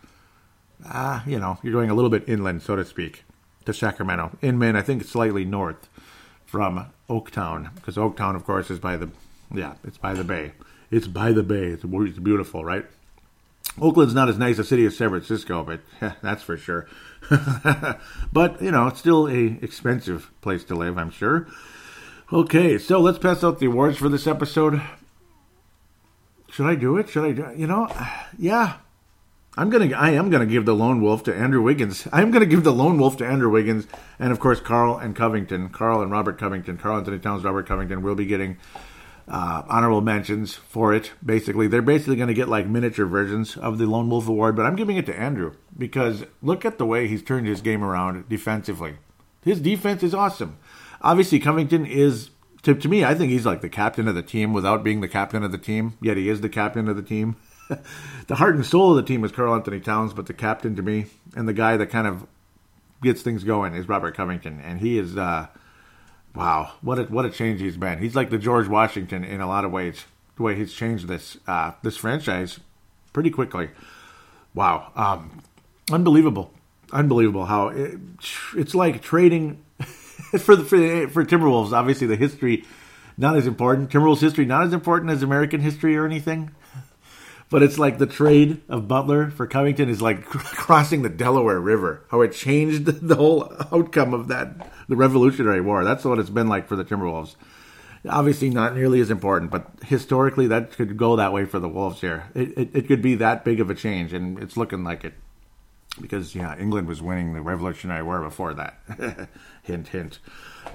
uh, 0.85 1.21
you 1.25 1.39
know, 1.39 1.57
you're 1.63 1.73
going 1.73 1.89
a 1.89 1.95
little 1.95 2.11
bit 2.11 2.27
inland, 2.27 2.61
so 2.61 2.75
to 2.75 2.85
speak, 2.85 3.23
to 3.65 3.73
Sacramento. 3.73 4.37
Inman, 4.41 4.75
I 4.75 4.81
think, 4.81 5.01
it's 5.01 5.11
slightly 5.11 5.45
north 5.45 5.89
from 6.45 6.87
Oaktown, 7.09 7.73
because 7.75 7.95
Oaktown, 7.95 8.35
of 8.35 8.43
course, 8.45 8.69
is 8.69 8.79
by 8.79 8.97
the 8.97 9.09
yeah, 9.53 9.75
it's 9.83 9.97
by 9.97 10.13
the 10.13 10.23
bay. 10.23 10.51
It's 10.91 11.07
by 11.07 11.31
the 11.31 11.43
bay. 11.43 11.67
It's, 11.67 11.83
it's 11.83 12.19
beautiful, 12.19 12.63
right? 12.63 12.85
Oakland's 13.79 14.13
not 14.13 14.29
as 14.29 14.37
nice 14.37 14.59
a 14.59 14.63
city 14.63 14.85
as 14.85 14.97
San 14.97 15.09
Francisco, 15.09 15.63
but 15.63 15.81
yeah, 16.01 16.13
that's 16.21 16.43
for 16.43 16.57
sure. 16.57 16.87
but 18.33 18.61
you 18.61 18.71
know, 18.71 18.87
it's 18.87 18.99
still 18.99 19.27
a 19.27 19.57
expensive 19.61 20.29
place 20.41 20.63
to 20.65 20.75
live, 20.75 20.97
I'm 20.97 21.11
sure. 21.11 21.47
Okay, 22.31 22.77
so 22.77 22.99
let's 22.99 23.17
pass 23.17 23.43
out 23.43 23.57
the 23.57 23.65
awards 23.65 23.97
for 23.97 24.07
this 24.07 24.27
episode. 24.27 24.79
Should 26.51 26.67
I 26.67 26.75
do 26.75 26.95
it? 26.97 27.09
Should 27.09 27.25
I 27.25 27.31
do? 27.31 27.51
You 27.57 27.65
know, 27.65 27.87
yeah, 28.37 28.77
I'm 29.57 29.71
gonna 29.71 29.95
I 29.95 30.11
am 30.11 30.29
gonna 30.29 30.45
give 30.45 30.65
the 30.65 30.75
lone 30.75 31.01
wolf 31.01 31.23
to 31.23 31.35
Andrew 31.35 31.63
Wiggins. 31.63 32.07
I'm 32.11 32.29
gonna 32.29 32.45
give 32.45 32.63
the 32.63 32.71
lone 32.71 32.99
wolf 32.99 33.17
to 33.17 33.25
Andrew 33.25 33.49
Wiggins, 33.49 33.87
and 34.19 34.31
of 34.31 34.39
course 34.39 34.59
Karl 34.59 34.95
and 34.95 35.15
Covington, 35.15 35.69
Karl 35.69 36.03
and 36.03 36.11
Robert 36.11 36.37
Covington, 36.37 36.77
Karl 36.77 36.97
Anthony 36.97 37.17
Towns, 37.17 37.43
Robert 37.43 37.65
Covington 37.65 38.03
will 38.03 38.13
be 38.13 38.27
getting 38.27 38.57
uh, 39.27 39.63
honorable 39.67 40.01
mentions 40.01 40.53
for 40.53 40.93
it. 40.93 41.13
Basically, 41.25 41.67
they're 41.67 41.81
basically 41.81 42.15
going 42.15 42.27
to 42.27 42.33
get 42.35 42.47
like 42.47 42.67
miniature 42.67 43.07
versions 43.07 43.57
of 43.57 43.79
the 43.79 43.87
Lone 43.87 44.07
Wolf 44.07 44.27
Award, 44.27 44.55
but 44.55 44.67
I'm 44.67 44.75
giving 44.75 44.97
it 44.97 45.07
to 45.07 45.19
Andrew 45.19 45.55
because 45.75 46.25
look 46.43 46.63
at 46.63 46.77
the 46.77 46.85
way 46.85 47.07
he's 47.07 47.23
turned 47.23 47.47
his 47.47 47.61
game 47.61 47.83
around 47.83 48.29
defensively. 48.29 48.97
His 49.43 49.59
defense 49.59 50.03
is 50.03 50.13
awesome. 50.13 50.57
Obviously, 51.01 51.39
Covington 51.39 51.85
is 51.85 52.29
to, 52.63 52.75
to 52.75 52.87
me. 52.87 53.03
I 53.05 53.15
think 53.15 53.31
he's 53.31 53.45
like 53.45 53.61
the 53.61 53.69
captain 53.69 54.07
of 54.07 54.15
the 54.15 54.23
team 54.23 54.53
without 54.53 54.83
being 54.83 55.01
the 55.01 55.07
captain 55.07 55.43
of 55.43 55.51
the 55.51 55.57
team. 55.57 55.97
Yet 56.01 56.17
he 56.17 56.29
is 56.29 56.41
the 56.41 56.49
captain 56.49 56.87
of 56.87 56.95
the 56.95 57.03
team. 57.03 57.35
the 58.27 58.35
heart 58.35 58.55
and 58.55 58.65
soul 58.65 58.91
of 58.91 58.97
the 58.97 59.03
team 59.03 59.23
is 59.23 59.31
Karl-Anthony 59.31 59.79
Towns, 59.79 60.13
but 60.13 60.25
the 60.25 60.33
captain 60.33 60.75
to 60.75 60.81
me 60.81 61.05
and 61.35 61.47
the 61.47 61.53
guy 61.53 61.77
that 61.77 61.87
kind 61.87 62.07
of 62.07 62.27
gets 63.01 63.21
things 63.21 63.43
going 63.43 63.75
is 63.75 63.87
Robert 63.87 64.15
Covington, 64.15 64.59
and 64.59 64.79
he 64.79 64.97
is. 64.97 65.17
Uh, 65.17 65.47
Wow, 66.35 66.73
what 66.81 66.99
a 66.99 67.03
what 67.03 67.25
a 67.25 67.29
change 67.29 67.59
he's 67.59 67.77
been. 67.77 67.99
He's 67.99 68.15
like 68.15 68.29
the 68.29 68.37
George 68.37 68.67
Washington 68.67 69.23
in 69.23 69.41
a 69.41 69.47
lot 69.47 69.65
of 69.65 69.71
ways. 69.71 70.05
The 70.35 70.43
way 70.43 70.55
he's 70.55 70.73
changed 70.73 71.07
this 71.07 71.37
uh, 71.47 71.71
this 71.81 71.97
franchise 71.97 72.59
pretty 73.13 73.31
quickly. 73.31 73.69
Wow, 74.53 74.91
um, 74.95 75.41
unbelievable, 75.91 76.53
unbelievable 76.91 77.45
how 77.45 77.69
it, 77.69 77.99
it's 78.55 78.75
like 78.75 79.01
trading 79.01 79.63
for 80.39 80.55
the 80.55 80.63
for, 80.63 81.07
for 81.09 81.25
Timberwolves. 81.25 81.71
Obviously, 81.71 82.07
the 82.07 82.15
history 82.15 82.65
not 83.17 83.35
as 83.35 83.47
important. 83.47 83.89
Timberwolves 83.89 84.21
history 84.21 84.45
not 84.45 84.63
as 84.63 84.73
important 84.73 85.11
as 85.11 85.23
American 85.23 85.61
history 85.61 85.97
or 85.97 86.05
anything. 86.05 86.51
But 87.51 87.63
it's 87.63 87.79
like 87.79 87.97
the 87.97 88.05
trade 88.05 88.61
of 88.69 88.87
Butler 88.87 89.31
for 89.31 89.47
Covington 89.47 89.89
is 89.89 90.03
like 90.03 90.23
crossing 90.29 91.01
the 91.01 91.09
Delaware 91.09 91.59
River. 91.59 92.05
How 92.11 92.21
it 92.21 92.31
changed 92.31 92.85
the 92.85 93.15
whole 93.15 93.51
outcome 93.71 94.13
of 94.13 94.27
that 94.27 94.69
the 94.87 94.95
Revolutionary 94.95 95.59
War. 95.59 95.83
That's 95.83 96.05
what 96.05 96.19
it's 96.19 96.29
been 96.29 96.47
like 96.47 96.67
for 96.67 96.75
the 96.75 96.85
Timberwolves. 96.85 97.35
Obviously, 98.07 98.51
not 98.51 98.75
nearly 98.75 99.01
as 99.01 99.09
important, 99.09 99.49
but 99.49 99.67
historically, 99.83 100.45
that 100.45 100.71
could 100.73 100.95
go 100.95 101.15
that 101.15 101.33
way 101.33 101.45
for 101.45 101.59
the 101.59 101.67
Wolves 101.67 102.01
here. 102.01 102.25
It, 102.35 102.57
it, 102.57 102.69
it 102.73 102.87
could 102.87 103.01
be 103.01 103.15
that 103.15 103.43
big 103.43 103.59
of 103.59 103.71
a 103.71 103.75
change, 103.75 104.13
and 104.13 104.37
it's 104.37 104.55
looking 104.55 104.83
like 104.83 105.03
it. 105.03 105.15
Because, 105.99 106.35
yeah, 106.35 106.57
England 106.57 106.87
was 106.87 107.01
winning 107.01 107.33
the 107.33 107.41
Revolutionary 107.41 108.03
War 108.03 108.21
before 108.21 108.53
that. 108.53 108.79
hint, 109.63 109.89
hint. 109.89 110.19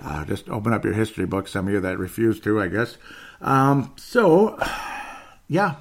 Uh, 0.03 0.25
just 0.25 0.49
open 0.49 0.73
up 0.73 0.85
your 0.85 0.95
history 0.95 1.25
book, 1.25 1.49
some 1.49 1.67
of 1.67 1.73
you 1.73 1.81
that 1.81 1.99
refuse 1.99 2.41
to, 2.41 2.61
I 2.61 2.69
guess. 2.69 2.99
Um, 3.41 3.93
so, 3.97 4.59
yeah, 5.49 5.77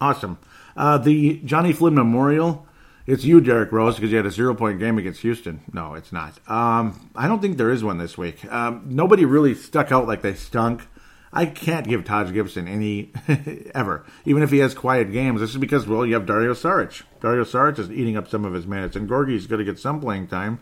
awesome. 0.00 0.38
Uh, 0.76 0.98
the 0.98 1.40
Johnny 1.44 1.72
Flynn 1.72 1.94
Memorial 1.94 2.66
it's 3.06 3.24
you, 3.24 3.40
Derrick 3.40 3.70
Rose, 3.70 3.94
because 3.94 4.10
you 4.10 4.16
had 4.16 4.26
a 4.26 4.30
zero 4.32 4.54
point 4.54 4.80
game 4.80 4.98
against 4.98 5.20
Houston. 5.20 5.60
No, 5.72 5.94
it's 5.94 6.12
not. 6.12 6.38
Um, 6.50 7.08
I 7.14 7.28
don't 7.28 7.40
think 7.40 7.56
there 7.56 7.70
is 7.70 7.84
one 7.84 7.98
this 7.98 8.18
week. 8.18 8.44
Um, 8.52 8.82
nobody 8.86 9.24
really 9.24 9.54
stuck 9.54 9.92
out 9.92 10.08
like 10.08 10.22
they 10.22 10.34
stunk. 10.34 10.88
I 11.32 11.46
can't 11.46 11.88
give 11.88 12.04
Taj 12.04 12.32
Gibson 12.32 12.68
any 12.68 13.12
ever, 13.74 14.04
even 14.24 14.42
if 14.42 14.50
he 14.50 14.58
has 14.58 14.74
quiet 14.74 15.12
games. 15.12 15.40
This 15.40 15.50
is 15.50 15.56
because 15.58 15.86
well, 15.86 16.06
you 16.06 16.14
have 16.14 16.26
Dario 16.26 16.54
Saric. 16.54 17.02
Dario 17.20 17.44
Saric 17.44 17.78
is 17.78 17.90
eating 17.90 18.16
up 18.16 18.28
some 18.28 18.44
of 18.44 18.54
his 18.54 18.66
minutes, 18.66 18.96
and 18.96 19.08
Gorgui's 19.08 19.46
going 19.46 19.58
to 19.58 19.64
get 19.64 19.78
some 19.78 20.00
playing 20.00 20.28
time. 20.28 20.60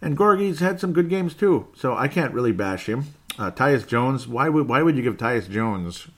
And 0.00 0.16
Gorgui's 0.16 0.60
had 0.60 0.78
some 0.78 0.92
good 0.92 1.08
games 1.08 1.34
too, 1.34 1.68
so 1.74 1.96
I 1.96 2.08
can't 2.08 2.34
really 2.34 2.52
bash 2.52 2.88
him. 2.88 3.06
Uh, 3.38 3.50
Tyus 3.50 3.86
Jones, 3.86 4.28
why 4.28 4.48
would 4.48 4.68
why 4.68 4.82
would 4.82 4.96
you 4.96 5.02
give 5.02 5.16
Tyus 5.16 5.50
Jones 5.50 6.08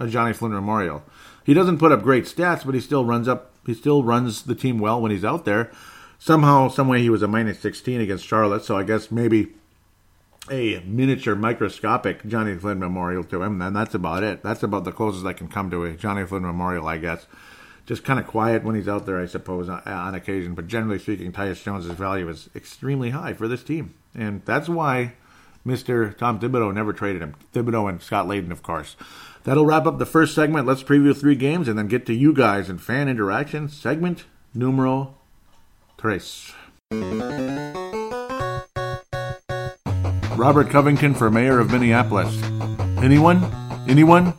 a 0.00 0.08
Johnny 0.08 0.32
Flynn 0.32 0.52
Memorial? 0.52 1.04
He 1.44 1.54
doesn't 1.54 1.78
put 1.78 1.92
up 1.92 2.02
great 2.02 2.24
stats, 2.24 2.64
but 2.64 2.74
he 2.74 2.80
still 2.80 3.04
runs 3.04 3.28
up 3.28 3.52
he 3.66 3.74
still 3.74 4.02
runs 4.02 4.44
the 4.44 4.54
team 4.54 4.78
well 4.78 5.00
when 5.00 5.10
he's 5.10 5.24
out 5.24 5.44
there. 5.44 5.70
Somehow, 6.18 6.68
someway, 6.68 7.02
he 7.02 7.10
was 7.10 7.22
a 7.22 7.28
minus 7.28 7.58
16 7.60 8.00
against 8.00 8.24
Charlotte, 8.24 8.64
so 8.64 8.76
I 8.78 8.84
guess 8.84 9.10
maybe 9.10 9.48
a 10.50 10.80
miniature 10.80 11.34
microscopic 11.34 12.26
Johnny 12.26 12.56
Flynn 12.56 12.78
memorial 12.78 13.24
to 13.24 13.42
him, 13.42 13.60
and 13.60 13.74
that's 13.74 13.94
about 13.94 14.22
it. 14.22 14.42
That's 14.42 14.62
about 14.62 14.84
the 14.84 14.92
closest 14.92 15.26
I 15.26 15.32
can 15.32 15.48
come 15.48 15.70
to 15.70 15.84
a 15.84 15.92
Johnny 15.92 16.24
Flynn 16.24 16.42
memorial, 16.42 16.86
I 16.86 16.98
guess. 16.98 17.26
Just 17.86 18.04
kind 18.04 18.18
of 18.18 18.26
quiet 18.26 18.64
when 18.64 18.74
he's 18.74 18.88
out 18.88 19.06
there, 19.06 19.20
I 19.20 19.26
suppose, 19.26 19.68
on, 19.68 19.80
on 19.82 20.14
occasion. 20.14 20.54
But 20.54 20.66
generally 20.66 20.98
speaking, 20.98 21.32
Tyus 21.32 21.62
Jones' 21.62 21.86
value 21.86 22.28
is 22.28 22.50
extremely 22.54 23.10
high 23.10 23.32
for 23.32 23.46
this 23.46 23.62
team. 23.62 23.94
And 24.14 24.42
that's 24.44 24.68
why 24.68 25.12
Mr. 25.64 26.16
Tom 26.16 26.40
Thibodeau 26.40 26.74
never 26.74 26.92
traded 26.92 27.22
him. 27.22 27.34
Thibodeau 27.52 27.88
and 27.88 28.02
Scott 28.02 28.26
Layden, 28.26 28.50
of 28.50 28.62
course. 28.62 28.96
That'll 29.44 29.66
wrap 29.66 29.86
up 29.86 29.98
the 29.98 30.06
first 30.06 30.34
segment. 30.34 30.66
Let's 30.66 30.82
preview 30.82 31.16
three 31.16 31.36
games 31.36 31.68
and 31.68 31.78
then 31.78 31.86
get 31.86 32.06
to 32.06 32.14
you 32.14 32.32
guys 32.32 32.68
and 32.68 32.82
fan 32.82 33.08
interaction. 33.08 33.68
Segment 33.68 34.24
numero 34.52 35.14
tres. 35.96 36.52
Robert 40.36 40.68
Covington 40.68 41.14
for 41.14 41.30
mayor 41.30 41.60
of 41.60 41.70
Minneapolis. 41.70 42.42
Anyone? 43.02 43.42
Anyone? 43.88 44.34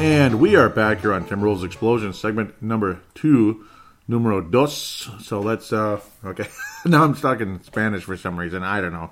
And 0.00 0.40
we 0.40 0.56
are 0.56 0.68
back 0.68 1.02
here 1.02 1.12
on 1.12 1.26
Tim 1.26 1.40
Timberwolves 1.40 1.64
Explosion, 1.64 2.12
segment 2.12 2.60
number 2.60 3.00
two, 3.14 3.64
numero 4.08 4.40
dos. 4.40 5.08
So 5.22 5.40
let's, 5.40 5.72
uh, 5.72 6.00
okay. 6.24 6.48
now 6.86 7.04
I'm 7.04 7.14
stuck 7.14 7.40
in 7.40 7.62
Spanish 7.62 8.04
for 8.04 8.16
some 8.16 8.38
reason. 8.38 8.62
I 8.64 8.80
don't 8.80 8.92
know. 8.92 9.10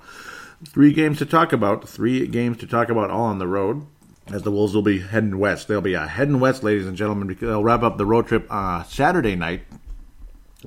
Three 0.65 0.91
games 0.91 1.19
to 1.19 1.25
talk 1.25 1.53
about. 1.53 1.87
Three 1.87 2.27
games 2.27 2.57
to 2.57 2.67
talk 2.67 2.89
about 2.89 3.11
all 3.11 3.25
on 3.25 3.37
the 3.37 3.47
road. 3.47 3.85
As 4.27 4.41
the 4.41 4.51
Wolves 4.51 4.75
will 4.75 4.81
be 4.81 4.99
heading 4.99 5.39
west. 5.39 5.69
They'll 5.69 5.79
be 5.79 5.95
uh, 5.95 6.07
heading 6.07 6.41
west, 6.41 6.61
ladies 6.61 6.85
and 6.85 6.97
gentlemen, 6.97 7.27
because 7.27 7.47
they'll 7.47 7.63
wrap 7.63 7.83
up 7.83 7.97
the 7.97 8.05
road 8.05 8.27
trip 8.27 8.45
uh, 8.49 8.83
Saturday 8.83 9.35
night 9.37 9.61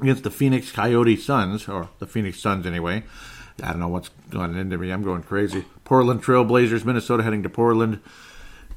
against 0.01 0.23
the 0.23 0.31
Phoenix 0.31 0.73
Coyote 0.73 1.16
Suns, 1.16 1.69
or 1.69 1.90
the 1.99 2.07
Phoenix 2.07 2.40
Suns 2.40 2.64
anyway. 2.64 3.03
I 3.62 3.73
don't 3.73 3.81
know 3.81 3.88
what's 3.88 4.09
going 4.31 4.57
into 4.57 4.79
me. 4.79 4.90
I'm 4.90 5.03
going 5.03 5.23
crazy. 5.23 5.66
Portland 5.85 6.23
Trailblazers, 6.23 6.87
Minnesota 6.87 7.23
heading 7.23 7.43
to 7.43 7.51
Portland. 7.51 8.01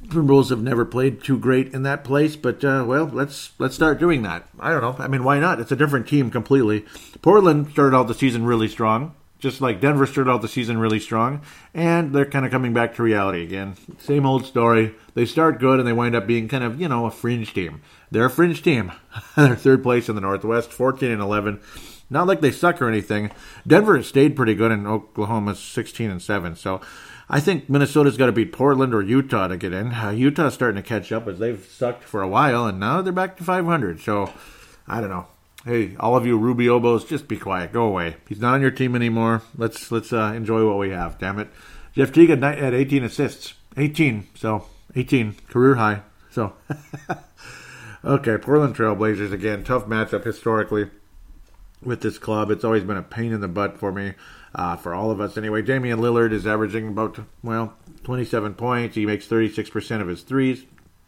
Timberwolves 0.08 0.50
have 0.50 0.62
never 0.62 0.84
played 0.84 1.22
too 1.22 1.38
great 1.38 1.72
in 1.72 1.82
that 1.82 2.04
place, 2.04 2.36
but 2.36 2.64
uh, 2.64 2.84
well, 2.86 3.06
let's 3.06 3.52
let's 3.58 3.74
start 3.74 3.98
doing 3.98 4.22
that. 4.22 4.48
I 4.60 4.70
don't 4.70 4.82
know. 4.82 5.04
I 5.04 5.08
mean, 5.08 5.24
why 5.24 5.38
not? 5.38 5.60
It's 5.60 5.72
a 5.72 5.76
different 5.76 6.06
team 6.06 6.30
completely. 6.30 6.84
Portland 7.22 7.70
started 7.70 7.96
out 7.96 8.08
the 8.08 8.14
season 8.14 8.44
really 8.44 8.68
strong, 8.68 9.14
just 9.38 9.60
like 9.60 9.80
Denver 9.80 10.06
started 10.06 10.30
out 10.30 10.42
the 10.42 10.48
season 10.48 10.78
really 10.78 11.00
strong, 11.00 11.40
and 11.72 12.14
they're 12.14 12.26
kind 12.26 12.44
of 12.44 12.52
coming 12.52 12.72
back 12.72 12.94
to 12.94 13.02
reality 13.02 13.42
again. 13.42 13.76
Same 13.98 14.26
old 14.26 14.46
story. 14.46 14.94
They 15.14 15.26
start 15.26 15.60
good 15.60 15.78
and 15.78 15.88
they 15.88 15.92
wind 15.92 16.14
up 16.14 16.26
being 16.26 16.48
kind 16.48 16.64
of 16.64 16.80
you 16.80 16.88
know 16.88 17.06
a 17.06 17.10
fringe 17.10 17.52
team. 17.54 17.82
They're 18.10 18.26
a 18.26 18.30
fringe 18.30 18.62
team. 18.62 18.92
they're 19.36 19.56
third 19.56 19.82
place 19.82 20.08
in 20.08 20.14
the 20.14 20.20
Northwest, 20.20 20.72
fourteen 20.72 21.10
and 21.10 21.22
eleven. 21.22 21.60
Not 22.10 22.26
like 22.26 22.40
they 22.40 22.52
suck 22.52 22.80
or 22.82 22.88
anything. 22.88 23.30
Denver 23.66 24.02
stayed 24.02 24.36
pretty 24.36 24.54
good, 24.54 24.70
and 24.70 24.86
Oklahoma's 24.86 25.58
sixteen 25.58 26.10
and 26.10 26.22
seven. 26.22 26.54
So 26.56 26.80
I 27.28 27.40
think 27.40 27.70
Minnesota's 27.70 28.16
got 28.16 28.26
to 28.26 28.32
beat 28.32 28.52
Portland 28.52 28.94
or 28.94 29.02
Utah 29.02 29.48
to 29.48 29.56
get 29.56 29.72
in. 29.72 29.92
Uh, 29.92 30.10
Utah's 30.10 30.54
starting 30.54 30.82
to 30.82 30.86
catch 30.86 31.10
up 31.10 31.26
as 31.26 31.38
they've 31.38 31.64
sucked 31.64 32.04
for 32.04 32.20
a 32.20 32.28
while, 32.28 32.66
and 32.66 32.78
now 32.78 33.00
they're 33.00 33.12
back 33.12 33.36
to 33.38 33.44
500. 33.44 34.00
So 34.00 34.32
I 34.86 35.00
don't 35.00 35.10
know. 35.10 35.26
Hey, 35.64 35.96
all 35.98 36.14
of 36.14 36.26
you 36.26 36.36
Ruby 36.36 36.66
Obos, 36.66 37.08
just 37.08 37.26
be 37.26 37.38
quiet. 37.38 37.72
Go 37.72 37.84
away. 37.84 38.16
He's 38.28 38.40
not 38.40 38.54
on 38.54 38.60
your 38.60 38.70
team 38.70 38.94
anymore. 38.94 39.42
Let's 39.56 39.90
let's 39.90 40.12
uh, 40.12 40.32
enjoy 40.36 40.66
what 40.68 40.78
we 40.78 40.90
have. 40.90 41.18
Damn 41.18 41.38
it. 41.38 41.48
Jeff 41.94 42.12
Teague 42.12 42.28
had 42.28 42.74
18 42.74 43.04
assists. 43.04 43.54
18. 43.76 44.28
So 44.34 44.66
18 44.94 45.36
career 45.48 45.76
high. 45.76 46.02
So 46.30 46.52
okay, 48.04 48.36
Portland 48.36 48.76
Trailblazers 48.76 49.32
again. 49.32 49.64
Tough 49.64 49.86
matchup 49.86 50.24
historically 50.24 50.90
with 51.82 52.02
this 52.02 52.18
club. 52.18 52.50
It's 52.50 52.64
always 52.64 52.84
been 52.84 52.98
a 52.98 53.02
pain 53.02 53.32
in 53.32 53.40
the 53.40 53.48
butt 53.48 53.78
for 53.78 53.90
me 53.90 54.12
uh, 54.54 54.76
for 54.76 54.94
all 54.94 55.10
of 55.10 55.20
us 55.20 55.36
anyway. 55.36 55.62
Damian 55.62 55.98
Lillard 55.98 56.32
is 56.32 56.46
averaging 56.46 56.88
about, 56.88 57.18
well, 57.42 57.74
27 58.04 58.54
points. 58.54 58.94
He 58.94 59.06
makes 59.06 59.26
36% 59.26 60.00
of 60.00 60.08
his 60.08 60.22
threes. 60.22 60.64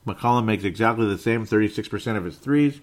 McCollum 0.07 0.45
makes 0.45 0.65
exactly 0.65 1.07
the 1.07 1.19
same, 1.19 1.47
36% 1.47 2.17
of 2.17 2.25
his 2.25 2.37
threes. 2.37 2.81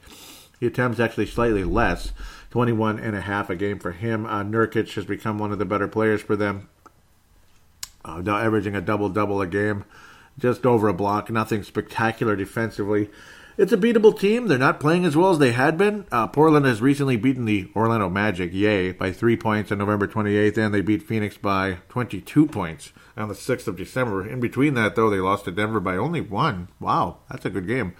He 0.59 0.67
attempts 0.67 0.99
actually 0.99 1.25
slightly 1.25 1.63
less, 1.63 2.11
21 2.51 2.99
and 2.99 3.15
a 3.15 3.21
half 3.21 3.49
a 3.49 3.55
game 3.55 3.79
for 3.79 3.91
him. 3.91 4.25
Uh, 4.25 4.43
Nurkic 4.43 4.93
has 4.93 5.05
become 5.05 5.39
one 5.39 5.51
of 5.51 5.59
the 5.59 5.65
better 5.65 5.87
players 5.87 6.21
for 6.21 6.35
them, 6.35 6.69
uh, 8.05 8.21
averaging 8.27 8.75
a 8.75 8.81
double 8.81 9.09
double 9.09 9.41
a 9.41 9.47
game, 9.47 9.85
just 10.37 10.65
over 10.65 10.87
a 10.87 10.93
block. 10.93 11.29
Nothing 11.29 11.63
spectacular 11.63 12.35
defensively 12.35 13.09
it's 13.57 13.71
a 13.71 13.77
beatable 13.77 14.17
team. 14.17 14.47
They're 14.47 14.57
not 14.57 14.79
playing 14.79 15.05
as 15.05 15.15
well 15.15 15.31
as 15.31 15.39
they 15.39 15.51
had 15.51 15.77
been. 15.77 16.05
Uh, 16.11 16.27
Portland 16.27 16.65
has 16.65 16.81
recently 16.81 17.17
beaten 17.17 17.45
the 17.45 17.69
Orlando 17.75 18.09
Magic, 18.09 18.51
yay, 18.53 18.91
by 18.91 19.11
three 19.11 19.37
points 19.37 19.71
on 19.71 19.77
November 19.77 20.07
28th, 20.07 20.57
and 20.57 20.73
they 20.73 20.81
beat 20.81 21.03
Phoenix 21.03 21.37
by 21.37 21.79
22 21.89 22.47
points 22.47 22.91
on 23.15 23.27
the 23.27 23.35
6th 23.35 23.67
of 23.67 23.77
December. 23.77 24.27
In 24.27 24.39
between 24.39 24.73
that, 24.73 24.95
though, 24.95 25.09
they 25.09 25.19
lost 25.19 25.45
to 25.45 25.51
Denver 25.51 25.79
by 25.79 25.97
only 25.97 26.21
one. 26.21 26.69
Wow, 26.79 27.19
that's 27.29 27.45
a 27.45 27.49
good 27.49 27.67
game. 27.67 27.95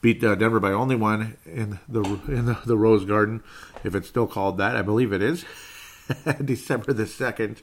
Beat 0.00 0.22
uh, 0.22 0.34
Denver 0.34 0.60
by 0.60 0.72
only 0.72 0.96
one 0.96 1.36
in 1.44 1.78
the 1.88 2.02
in 2.28 2.46
the, 2.46 2.58
the 2.64 2.76
Rose 2.76 3.04
Garden, 3.04 3.42
if 3.82 3.94
it's 3.94 4.08
still 4.08 4.26
called 4.26 4.58
that. 4.58 4.76
I 4.76 4.82
believe 4.82 5.12
it 5.12 5.22
is. 5.22 5.44
December 6.44 6.92
the 6.92 7.04
2nd. 7.04 7.62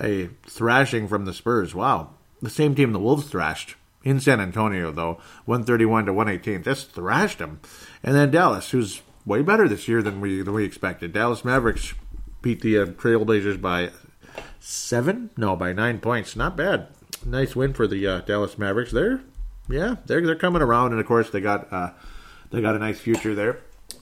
A 0.00 0.28
thrashing 0.46 1.08
from 1.08 1.24
the 1.24 1.32
Spurs. 1.32 1.74
Wow. 1.74 2.10
The 2.42 2.50
same 2.50 2.74
team 2.74 2.92
the 2.92 2.98
Wolves 2.98 3.28
thrashed 3.28 3.76
in 4.02 4.20
San 4.20 4.40
Antonio, 4.40 4.90
though. 4.90 5.20
131 5.44 6.06
to 6.06 6.12
118. 6.12 6.62
Just 6.62 6.92
thrashed 6.92 7.38
them. 7.38 7.60
And 8.02 8.14
then 8.14 8.30
Dallas, 8.30 8.70
who's 8.70 9.02
way 9.26 9.42
better 9.42 9.68
this 9.68 9.88
year 9.88 10.02
than 10.02 10.20
we, 10.20 10.42
than 10.42 10.54
we 10.54 10.64
expected. 10.64 11.12
Dallas 11.12 11.44
Mavericks 11.44 11.94
beat 12.42 12.60
the 12.62 12.78
uh, 12.78 12.86
Trailblazers 12.86 13.60
by 13.60 13.90
seven? 14.58 15.30
No, 15.36 15.56
by 15.56 15.72
nine 15.72 16.00
points. 16.00 16.36
Not 16.36 16.56
bad. 16.56 16.88
Nice 17.24 17.54
win 17.54 17.74
for 17.74 17.86
the 17.86 18.06
uh, 18.06 18.20
Dallas 18.22 18.56
Mavericks. 18.56 18.92
They're, 18.92 19.20
yeah, 19.68 19.96
they're, 20.06 20.24
they're 20.24 20.36
coming 20.36 20.62
around. 20.62 20.92
And, 20.92 21.00
of 21.00 21.06
course, 21.06 21.30
they 21.30 21.40
got, 21.40 21.72
uh, 21.72 21.90
they 22.50 22.60
got 22.60 22.76
a 22.76 22.78
nice 22.78 22.98
future 22.98 23.34
there 23.34 23.60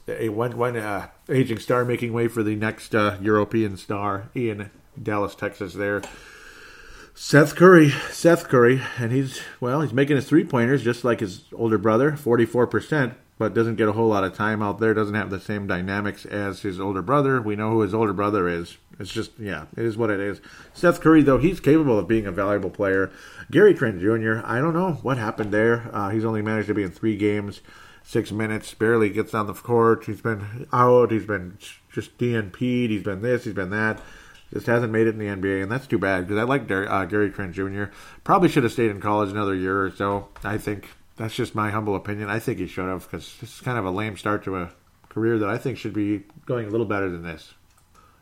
a 0.09 0.29
one 0.29 0.57
one 0.57 0.77
uh, 0.77 1.09
aging 1.29 1.59
star 1.59 1.85
making 1.85 2.13
way 2.13 2.29
for 2.29 2.43
the 2.43 2.57
next 2.57 2.95
uh, 2.95 3.17
European 3.21 3.77
star 3.77 4.31
in 4.35 4.71
Dallas, 5.01 5.35
Texas. 5.35 5.75
There, 5.75 6.03
Seth 7.21 7.57
Curry, 7.57 7.91
Seth 8.13 8.49
Curry, 8.49 8.81
and 8.97 9.11
he's 9.11 9.41
well, 9.61 9.81
he's 9.81 9.93
making 9.93 10.15
his 10.15 10.29
three 10.29 10.45
pointers 10.45 10.85
just 10.85 11.03
like 11.03 11.19
his 11.19 11.47
older 11.53 11.77
brother, 11.77 12.17
forty 12.17 12.47
four 12.47 12.65
percent, 12.69 13.15
but 13.39 13.55
doesn't 13.55 13.75
get 13.75 13.89
a 13.89 13.93
whole 13.93 14.07
lot 14.07 14.23
of 14.23 14.35
time 14.35 14.63
out 14.63 14.79
there. 14.79 14.95
Doesn't 14.95 15.17
have 15.17 15.29
the 15.29 15.41
same 15.41 15.67
dynamics 15.67 16.25
as 16.25 16.63
his 16.63 16.79
older 16.79 17.03
brother. 17.03 17.43
We 17.43 17.57
know 17.57 17.71
who 17.71 17.81
his 17.81 17.93
older 17.93 18.13
brother 18.13 18.49
is. 18.49 18.79
It's 19.01 19.13
just 19.13 19.33
yeah, 19.37 19.65
it 19.77 19.85
is 19.85 19.97
what 19.97 20.11
it 20.11 20.21
is. 20.21 20.41
Seth 20.73 21.01
Curry, 21.01 21.23
though, 21.23 21.39
he's 21.39 21.59
capable 21.59 21.99
of 21.99 22.07
being 22.07 22.25
a 22.25 22.33
valuable 22.33 22.71
player. 22.71 23.11
Gary 23.51 23.75
Trent 23.75 23.99
Jr. 23.99 24.41
I 24.45 24.61
don't 24.61 24.73
know 24.73 24.93
what 25.03 25.19
happened 25.19 25.53
there. 25.53 25.91
Uh, 25.93 26.11
he's 26.11 26.25
only 26.25 26.41
managed 26.41 26.69
to 26.69 26.75
be 26.75 26.85
in 26.85 26.93
three 26.93 27.17
games 27.17 27.63
six 28.05 28.33
minutes, 28.33 28.73
barely 28.73 29.11
gets 29.11 29.35
on 29.35 29.47
the 29.47 29.53
court. 29.53 30.05
He's 30.05 30.23
been 30.23 30.67
out. 30.73 31.11
He's 31.11 31.27
been 31.27 31.59
just 31.93 32.17
DNP'd. 32.17 32.91
He's 32.91 33.03
been 33.03 33.21
this. 33.21 33.45
He's 33.45 33.53
been 33.53 33.69
that. 33.71 34.01
Just 34.53 34.67
hasn't 34.67 34.93
made 34.93 35.07
it 35.07 35.11
in 35.11 35.19
the 35.19 35.27
NBA, 35.27 35.63
and 35.63 35.71
that's 35.71 35.87
too 35.87 35.99
bad 35.99 36.27
because 36.27 36.41
I 36.41 36.45
like 36.45 36.71
uh, 36.71 37.05
Gary 37.05 37.31
Trent 37.31 37.55
Jr. 37.55 37.85
Probably 38.25 38.49
should 38.49 38.63
have 38.63 38.73
stayed 38.73 38.91
in 38.91 39.01
college 39.01 39.31
another 39.31 39.55
year 39.55 39.85
or 39.85 39.91
so. 39.91 40.29
I 40.43 40.57
think 40.57 40.89
that's 41.17 41.35
just 41.35 41.55
my 41.55 41.71
humble 41.71 41.95
opinion. 41.95 42.31
I 42.31 42.39
think 42.39 42.59
he 42.59 42.67
should 42.67 42.89
have 42.89 43.03
because 43.03 43.37
this 43.41 43.55
is 43.57 43.61
kind 43.61 43.79
of 43.79 43.85
a 43.85 43.91
lame 43.91 44.17
start 44.17 44.45
to 44.45 44.57
a 44.57 44.71
career 45.11 45.39
that 45.39 45.49
I 45.49 45.59
think 45.59 45.77
should 45.77 45.93
be 45.93 46.25
going 46.47 46.67
a 46.67 46.71
little 46.71 46.87
better 46.87 47.11
than 47.11 47.23
this. 47.23 47.55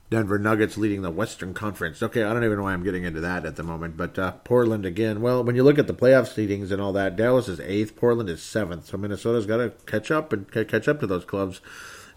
Denver 0.08 0.38
Nuggets 0.38 0.76
leading 0.76 1.02
the 1.02 1.10
Western 1.10 1.52
Conference. 1.52 2.02
Okay, 2.02 2.22
I 2.22 2.32
don't 2.32 2.44
even 2.44 2.58
know 2.58 2.62
why 2.64 2.72
I'm 2.72 2.84
getting 2.84 3.04
into 3.04 3.20
that 3.20 3.44
at 3.44 3.56
the 3.56 3.64
moment, 3.64 3.96
but 3.96 4.18
uh, 4.18 4.32
Portland 4.44 4.86
again. 4.86 5.20
Well, 5.20 5.42
when 5.42 5.56
you 5.56 5.64
look 5.64 5.78
at 5.78 5.88
the 5.88 5.94
playoff 5.94 6.32
seedings 6.32 6.70
and 6.70 6.80
all 6.80 6.92
that, 6.92 7.16
Dallas 7.16 7.48
is 7.48 7.58
eighth, 7.60 7.96
Portland 7.96 8.30
is 8.30 8.40
seventh, 8.42 8.86
so 8.86 8.96
Minnesota's 8.96 9.46
got 9.46 9.56
to 9.56 9.72
catch 9.84 10.12
up 10.12 10.32
and 10.32 10.50
catch 10.50 10.86
up 10.86 11.00
to 11.00 11.08
those 11.08 11.24
clubs, 11.24 11.60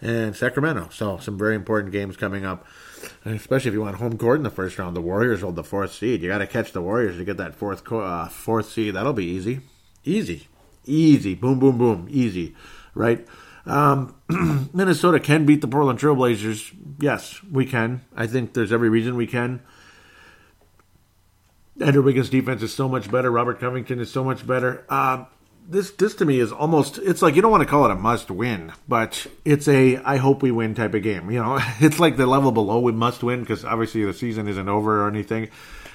and 0.02 0.36
Sacramento. 0.36 0.90
So 0.92 1.18
some 1.18 1.38
very 1.38 1.56
important 1.56 1.92
games 1.92 2.16
coming 2.16 2.46
up, 2.46 2.66
especially 3.26 3.70
if 3.70 3.74
you 3.74 3.82
want 3.82 3.98
home 3.98 4.18
court 4.18 4.38
in 4.38 4.44
the 4.44 4.50
first 4.50 4.78
round. 4.78 4.96
The 4.96 5.02
Warriors 5.02 5.42
hold 5.42 5.56
the 5.56 5.64
fourth 5.64 5.94
seed. 5.94 6.22
You 6.22 6.30
got 6.30 6.40
to 6.40 6.48
catch 6.48 6.72
the 6.72 6.82
Warriors 6.82 7.18
to 7.18 7.26
get 7.26 7.38
that 7.38 7.56
fourth 7.56 7.90
uh, 7.92 8.28
fourth 8.28 8.70
seed. 8.72 8.96
That'll 8.96 9.14
be 9.14 9.26
easy, 9.26 9.62
easy, 10.04 10.48
easy. 10.86 11.36
Boom, 11.36 11.60
boom, 11.60 11.78
boom, 11.78 12.08
easy, 12.10 12.56
right? 12.94 13.26
Um, 13.66 14.16
Minnesota 14.74 15.20
can 15.20 15.46
beat 15.46 15.62
the 15.62 15.68
Portland 15.68 16.00
Trailblazers. 16.00 16.74
Yes, 17.00 17.42
we 17.44 17.66
can. 17.66 18.02
I 18.16 18.28
think 18.28 18.54
there's 18.54 18.72
every 18.72 18.90
reason 18.90 19.16
we 19.16 19.28
can. 19.28 19.62
Andrew 21.82 22.02
Wiggins' 22.02 22.30
defense 22.30 22.62
is 22.62 22.74
so 22.74 22.90
much 22.90 23.10
better. 23.10 23.32
Robert 23.32 23.60
Covington 23.60 24.00
is 24.00 24.12
so 24.12 24.24
much 24.24 24.46
better. 24.46 24.86
Uh, 24.90 25.26
this 25.70 25.92
this 25.92 26.16
to 26.16 26.26
me 26.26 26.40
is 26.40 26.52
almost 26.52 26.98
it's 26.98 27.22
like 27.22 27.36
you 27.36 27.42
don't 27.42 27.52
want 27.52 27.62
to 27.62 27.70
call 27.70 27.86
it 27.86 27.92
a 27.92 27.96
must 27.96 28.32
win, 28.32 28.74
but 28.88 29.28
it's 29.46 29.68
a 29.68 29.98
I 29.98 30.18
hope 30.18 30.42
we 30.42 30.52
win 30.52 30.74
type 30.74 30.94
of 30.96 31.04
game. 31.04 31.30
You 31.30 31.42
know, 31.42 31.60
it's 31.80 32.00
like 32.00 32.18
the 32.18 32.26
level 32.26 32.52
below 32.52 32.80
we 32.80 32.92
must 32.92 33.24
win 33.24 33.42
because 33.42 33.64
obviously 33.64 34.04
the 34.04 34.14
season 34.14 34.48
isn't 34.48 34.70
over 34.70 35.04
or 35.04 35.08
anything. 35.08 35.50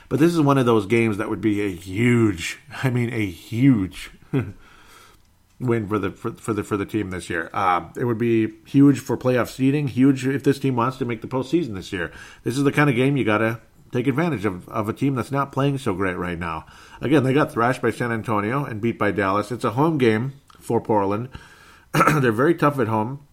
But 0.09 0.21
this 0.21 0.33
is 0.33 0.41
one 0.41 0.59
of 0.59 0.67
those 0.67 0.87
games 0.87 1.17
that 1.17 1.29
would 1.29 1.41
be 1.41 1.63
a 1.63 1.75
huge, 1.75 2.61
I 2.83 2.91
mean, 2.91 3.13
a 3.13 3.27
huge 3.27 4.11
win 5.61 5.89
for 5.89 5.99
the 5.99 6.11
for, 6.11 6.33
for, 6.33 6.53
the 6.53 6.63
for 6.63 6.77
the 6.77 6.87
team 6.87 7.11
this 7.11 7.29
year. 7.29 7.51
Uh, 7.53 7.89
it 7.97 8.05
would 8.05 8.19
be 8.19 8.53
huge 8.67 9.01
for 9.01 9.17
playoff 9.17 9.49
seeding. 9.49 9.89
Huge 9.89 10.27
if 10.27 10.45
this 10.45 10.59
team 10.59 10.77
wants 10.77 10.99
to 10.99 11.05
make 11.05 11.21
the 11.21 11.29
postseason 11.29 11.75
this 11.75 11.93
year. 11.93 12.13
This 12.45 12.57
is 12.57 12.65
the 12.65 12.73
kind 12.73 12.89
of 12.89 12.97
game 12.97 13.17
you 13.17 13.25
got 13.25 13.39
to 13.39 13.61
take 13.95 14.07
advantage 14.09 14.45
of 14.45 14.69
of 14.69 14.89
a 14.89 14.93
team 14.93 15.15
that's 15.15 15.31
not 15.31 15.53
playing 15.53 15.79
so 15.79 15.95
great 15.95 16.17
right 16.17 16.39
now. 16.39 16.67
Again, 17.01 17.23
they 17.23 17.33
got 17.33 17.53
thrashed 17.53 17.81
by 17.81 17.91
San 17.91 18.11
Antonio 18.11 18.65
and 18.65 18.81
beat 18.81 18.99
by 18.99 19.13
Dallas. 19.13 19.53
It's 19.53 19.65
a 19.65 19.71
home 19.71 19.99
game 19.99 20.41
for 20.59 20.81
Portland. 20.81 21.29
They're 21.93 22.33
very 22.33 22.55
tough 22.55 22.79
at 22.81 22.89
home. 22.89 23.27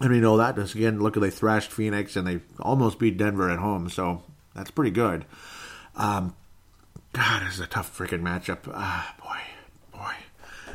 And 0.00 0.10
we 0.10 0.20
know 0.20 0.38
that. 0.38 0.56
Just 0.56 0.74
again, 0.74 1.00
look 1.00 1.16
at 1.16 1.20
they 1.20 1.30
thrashed 1.30 1.70
Phoenix 1.70 2.16
and 2.16 2.26
they 2.26 2.40
almost 2.58 2.98
beat 2.98 3.18
Denver 3.18 3.50
at 3.50 3.58
home, 3.58 3.88
so 3.90 4.22
that's 4.54 4.70
pretty 4.70 4.90
good. 4.90 5.26
Um, 5.96 6.34
God, 7.12 7.42
this 7.46 7.54
is 7.54 7.60
a 7.60 7.66
tough 7.66 7.96
freaking 7.96 8.22
matchup. 8.22 8.68
Ah, 8.72 9.14
boy, 9.22 9.98
boy. 9.98 10.14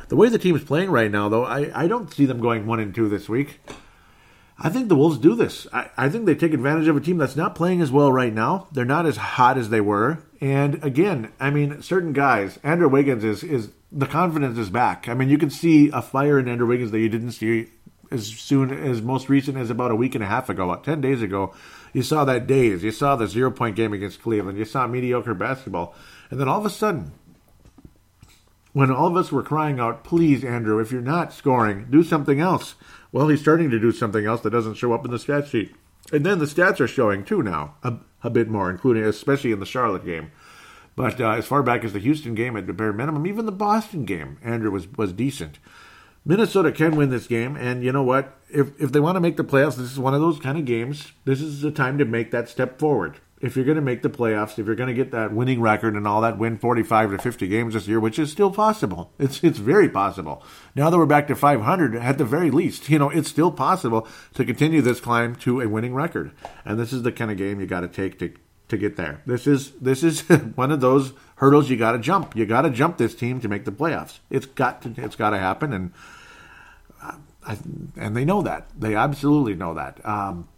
The 0.08 0.16
way 0.16 0.28
the 0.28 0.38
team's 0.38 0.64
playing 0.64 0.90
right 0.90 1.10
now, 1.10 1.28
though, 1.28 1.44
I, 1.44 1.70
I 1.74 1.86
don't 1.86 2.12
see 2.12 2.24
them 2.24 2.40
going 2.40 2.66
one 2.66 2.80
and 2.80 2.94
two 2.94 3.08
this 3.08 3.28
week. 3.28 3.60
I 4.62 4.68
think 4.68 4.88
the 4.88 4.96
Wolves 4.96 5.16
do 5.16 5.34
this. 5.34 5.66
I, 5.72 5.88
I 5.96 6.08
think 6.10 6.26
they 6.26 6.34
take 6.34 6.52
advantage 6.52 6.86
of 6.86 6.96
a 6.96 7.00
team 7.00 7.16
that's 7.16 7.36
not 7.36 7.54
playing 7.54 7.80
as 7.80 7.90
well 7.90 8.12
right 8.12 8.32
now. 8.32 8.68
They're 8.70 8.84
not 8.84 9.06
as 9.06 9.16
hot 9.16 9.56
as 9.56 9.70
they 9.70 9.80
were. 9.80 10.18
And 10.40 10.84
again, 10.84 11.32
I 11.40 11.48
mean, 11.48 11.80
certain 11.80 12.12
guys, 12.12 12.58
Andrew 12.62 12.88
Wiggins 12.88 13.24
is 13.24 13.42
is 13.42 13.70
the 13.90 14.06
confidence 14.06 14.58
is 14.58 14.68
back. 14.68 15.08
I 15.08 15.14
mean, 15.14 15.30
you 15.30 15.38
can 15.38 15.50
see 15.50 15.88
a 15.92 16.02
fire 16.02 16.38
in 16.38 16.46
Andrew 16.46 16.66
Wiggins 16.66 16.90
that 16.90 17.00
you 17.00 17.08
didn't 17.08 17.32
see 17.32 17.68
as 18.10 18.26
soon 18.26 18.70
as 18.70 19.00
most 19.00 19.28
recent 19.28 19.56
as 19.56 19.70
about 19.70 19.92
a 19.92 19.96
week 19.96 20.14
and 20.14 20.22
a 20.22 20.26
half 20.26 20.50
ago, 20.50 20.64
about 20.64 20.84
ten 20.84 21.00
days 21.00 21.22
ago. 21.22 21.54
You 21.92 22.02
saw 22.02 22.24
that 22.26 22.46
days. 22.46 22.84
You 22.84 22.92
saw 22.92 23.16
the 23.16 23.26
zero 23.26 23.50
point 23.50 23.76
game 23.76 23.94
against 23.94 24.22
Cleveland. 24.22 24.58
You 24.58 24.66
saw 24.66 24.86
mediocre 24.86 25.34
basketball, 25.34 25.94
and 26.30 26.38
then 26.38 26.48
all 26.48 26.58
of 26.58 26.66
a 26.66 26.70
sudden, 26.70 27.12
when 28.72 28.90
all 28.90 29.08
of 29.08 29.16
us 29.16 29.32
were 29.32 29.42
crying 29.42 29.80
out, 29.80 30.04
please, 30.04 30.44
Andrew, 30.44 30.78
if 30.78 30.92
you're 30.92 31.00
not 31.00 31.32
scoring, 31.32 31.86
do 31.90 32.02
something 32.02 32.40
else. 32.40 32.74
Well, 33.12 33.28
he's 33.28 33.40
starting 33.40 33.70
to 33.70 33.80
do 33.80 33.92
something 33.92 34.24
else 34.24 34.40
that 34.42 34.50
doesn't 34.50 34.74
show 34.74 34.92
up 34.92 35.04
in 35.04 35.10
the 35.10 35.18
stat 35.18 35.48
sheet. 35.48 35.74
And 36.12 36.24
then 36.24 36.38
the 36.38 36.44
stats 36.44 36.80
are 36.80 36.88
showing 36.88 37.24
too 37.24 37.42
now, 37.42 37.74
a, 37.82 37.94
a 38.22 38.30
bit 38.30 38.48
more, 38.48 38.70
including 38.70 39.04
especially 39.04 39.52
in 39.52 39.60
the 39.60 39.66
Charlotte 39.66 40.04
game. 40.04 40.30
But 40.96 41.20
uh, 41.20 41.30
as 41.30 41.46
far 41.46 41.62
back 41.62 41.84
as 41.84 41.92
the 41.92 41.98
Houston 41.98 42.34
game 42.34 42.56
at 42.56 42.66
the 42.66 42.72
bare 42.72 42.92
minimum, 42.92 43.26
even 43.26 43.46
the 43.46 43.52
Boston 43.52 44.04
game, 44.04 44.38
Andrew 44.42 44.70
was, 44.70 44.88
was 44.96 45.12
decent. 45.12 45.58
Minnesota 46.24 46.70
can 46.72 46.96
win 46.96 47.10
this 47.10 47.26
game, 47.26 47.56
and 47.56 47.82
you 47.82 47.92
know 47.92 48.02
what? 48.02 48.38
If 48.50 48.78
if 48.78 48.92
they 48.92 49.00
want 49.00 49.16
to 49.16 49.20
make 49.20 49.38
the 49.38 49.44
playoffs, 49.44 49.76
this 49.76 49.90
is 49.90 49.98
one 49.98 50.12
of 50.12 50.20
those 50.20 50.38
kind 50.38 50.58
of 50.58 50.66
games. 50.66 51.12
This 51.24 51.40
is 51.40 51.62
the 51.62 51.70
time 51.70 51.96
to 51.96 52.04
make 52.04 52.30
that 52.30 52.48
step 52.48 52.78
forward 52.78 53.20
if 53.40 53.56
you're 53.56 53.64
going 53.64 53.76
to 53.76 53.82
make 53.82 54.02
the 54.02 54.10
playoffs, 54.10 54.58
if 54.58 54.66
you're 54.66 54.74
going 54.74 54.88
to 54.88 54.94
get 54.94 55.12
that 55.12 55.32
winning 55.32 55.60
record 55.60 55.94
and 55.94 56.06
all 56.06 56.20
that, 56.20 56.38
win 56.38 56.58
45 56.58 57.12
to 57.12 57.18
50 57.18 57.48
games 57.48 57.74
this 57.74 57.88
year, 57.88 57.98
which 57.98 58.18
is 58.18 58.30
still 58.30 58.50
possible. 58.50 59.12
It's 59.18 59.42
it's 59.42 59.58
very 59.58 59.88
possible. 59.88 60.42
Now 60.74 60.90
that 60.90 60.98
we're 60.98 61.06
back 61.06 61.26
to 61.28 61.34
500, 61.34 61.96
at 61.96 62.18
the 62.18 62.24
very 62.24 62.50
least, 62.50 62.88
you 62.90 62.98
know, 62.98 63.08
it's 63.08 63.30
still 63.30 63.50
possible 63.50 64.06
to 64.34 64.44
continue 64.44 64.82
this 64.82 65.00
climb 65.00 65.36
to 65.36 65.60
a 65.60 65.68
winning 65.68 65.94
record. 65.94 66.32
And 66.64 66.78
this 66.78 66.92
is 66.92 67.02
the 67.02 67.12
kind 67.12 67.30
of 67.30 67.38
game 67.38 67.60
you 67.60 67.66
got 67.66 67.80
to 67.80 67.88
take 67.88 68.18
to 68.18 68.32
to 68.68 68.76
get 68.76 68.96
there. 68.96 69.22
This 69.26 69.46
is 69.46 69.72
this 69.72 70.02
is 70.02 70.20
one 70.54 70.70
of 70.70 70.80
those 70.80 71.12
hurdles 71.36 71.70
you 71.70 71.76
got 71.76 71.92
to 71.92 71.98
jump. 71.98 72.36
You 72.36 72.46
got 72.46 72.62
to 72.62 72.70
jump 72.70 72.98
this 72.98 73.14
team 73.14 73.40
to 73.40 73.48
make 73.48 73.64
the 73.64 73.72
playoffs. 73.72 74.20
It's 74.28 74.46
got 74.46 74.82
to 74.82 74.94
it's 74.96 75.16
got 75.16 75.30
to 75.30 75.38
happen, 75.38 75.72
and 75.72 75.92
uh, 77.02 77.16
I, 77.46 77.58
and 77.96 78.14
they 78.14 78.24
know 78.24 78.42
that. 78.42 78.68
They 78.78 78.94
absolutely 78.94 79.54
know 79.54 79.74
that. 79.74 80.06
Um, 80.06 80.48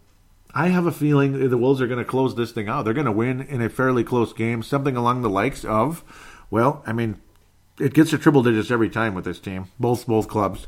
I 0.55 0.67
have 0.67 0.85
a 0.85 0.91
feeling 0.91 1.49
the 1.49 1.57
Wolves 1.57 1.81
are 1.81 1.87
going 1.87 1.99
to 1.99 2.05
close 2.05 2.35
this 2.35 2.51
thing 2.51 2.69
out. 2.69 2.85
They're 2.85 2.93
going 2.93 3.05
to 3.05 3.11
win 3.11 3.41
in 3.41 3.61
a 3.61 3.69
fairly 3.69 4.03
close 4.03 4.33
game, 4.33 4.61
something 4.61 4.95
along 4.95 5.21
the 5.21 5.29
likes 5.29 5.65
of, 5.65 6.03
well, 6.51 6.83
I 6.85 6.93
mean, 6.93 7.19
it 7.79 7.93
gets 7.93 8.11
to 8.11 8.19
triple 8.19 8.43
digits 8.43 8.69
every 8.69 8.89
time 8.89 9.15
with 9.15 9.25
this 9.25 9.39
team, 9.39 9.69
both 9.79 10.05
both 10.05 10.27
clubs. 10.27 10.67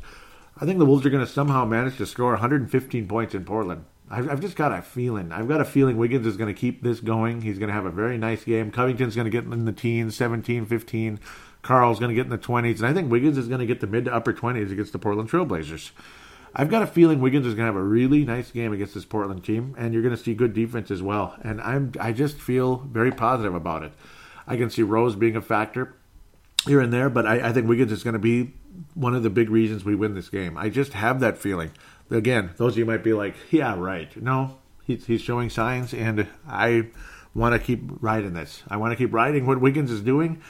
I 0.60 0.64
think 0.64 0.78
the 0.78 0.86
Wolves 0.86 1.06
are 1.06 1.10
going 1.10 1.24
to 1.24 1.30
somehow 1.30 1.64
manage 1.64 1.98
to 1.98 2.06
score 2.06 2.32
115 2.32 3.06
points 3.06 3.34
in 3.34 3.44
Portland. 3.44 3.84
I've, 4.10 4.30
I've 4.30 4.40
just 4.40 4.56
got 4.56 4.72
a 4.72 4.82
feeling. 4.82 5.32
I've 5.32 5.48
got 5.48 5.60
a 5.60 5.64
feeling 5.64 5.96
Wiggins 5.96 6.26
is 6.26 6.36
going 6.36 6.52
to 6.52 6.58
keep 6.58 6.82
this 6.82 7.00
going. 7.00 7.42
He's 7.42 7.58
going 7.58 7.68
to 7.68 7.74
have 7.74 7.86
a 7.86 7.90
very 7.90 8.18
nice 8.18 8.44
game. 8.44 8.70
Covington's 8.70 9.14
going 9.14 9.26
to 9.26 9.30
get 9.30 9.44
in 9.44 9.64
the 9.64 9.72
teens, 9.72 10.16
17, 10.16 10.66
15. 10.66 11.20
Karl's 11.62 11.98
going 11.98 12.10
to 12.10 12.14
get 12.14 12.26
in 12.26 12.30
the 12.30 12.38
20s. 12.38 12.76
And 12.76 12.86
I 12.86 12.92
think 12.92 13.10
Wiggins 13.10 13.36
is 13.36 13.48
going 13.48 13.60
to 13.60 13.66
get 13.66 13.80
the 13.80 13.86
mid 13.86 14.04
to 14.04 14.14
upper 14.14 14.32
20s 14.32 14.70
against 14.70 14.92
the 14.92 14.98
Portland 14.98 15.28
Trailblazers. 15.28 15.90
I've 16.58 16.70
got 16.70 16.82
a 16.82 16.86
feeling 16.86 17.20
Wiggins 17.20 17.46
is 17.46 17.52
going 17.52 17.66
to 17.66 17.74
have 17.74 17.76
a 17.76 17.86
really 17.86 18.24
nice 18.24 18.50
game 18.50 18.72
against 18.72 18.94
this 18.94 19.04
Portland 19.04 19.44
team, 19.44 19.74
and 19.76 19.92
you're 19.92 20.02
going 20.02 20.16
to 20.16 20.22
see 20.22 20.32
good 20.32 20.54
defense 20.54 20.90
as 20.90 21.02
well. 21.02 21.36
And 21.42 21.60
I'm 21.60 21.92
I 22.00 22.12
just 22.12 22.38
feel 22.38 22.78
very 22.78 23.12
positive 23.12 23.54
about 23.54 23.82
it. 23.82 23.92
I 24.46 24.56
can 24.56 24.70
see 24.70 24.82
Rose 24.82 25.16
being 25.16 25.36
a 25.36 25.42
factor 25.42 25.94
here 26.66 26.80
and 26.80 26.90
there, 26.90 27.10
but 27.10 27.26
I, 27.26 27.48
I 27.48 27.52
think 27.52 27.68
Wiggins 27.68 27.92
is 27.92 28.02
going 28.02 28.14
to 28.14 28.18
be 28.18 28.54
one 28.94 29.14
of 29.14 29.22
the 29.22 29.28
big 29.28 29.50
reasons 29.50 29.84
we 29.84 29.94
win 29.94 30.14
this 30.14 30.30
game. 30.30 30.56
I 30.56 30.70
just 30.70 30.94
have 30.94 31.20
that 31.20 31.36
feeling. 31.36 31.72
Again, 32.10 32.50
those 32.56 32.72
of 32.72 32.78
you 32.78 32.86
might 32.86 33.04
be 33.04 33.12
like, 33.12 33.34
"Yeah, 33.50 33.78
right." 33.78 34.16
No, 34.16 34.56
he's 34.82 35.04
he's 35.04 35.20
showing 35.20 35.50
signs, 35.50 35.92
and 35.92 36.26
I 36.48 36.86
want 37.34 37.52
to 37.52 37.58
keep 37.58 37.82
riding 38.00 38.32
this. 38.32 38.62
I 38.66 38.78
want 38.78 38.92
to 38.92 38.96
keep 38.96 39.12
riding 39.12 39.44
what 39.44 39.60
Wiggins 39.60 39.90
is 39.90 40.00
doing 40.00 40.42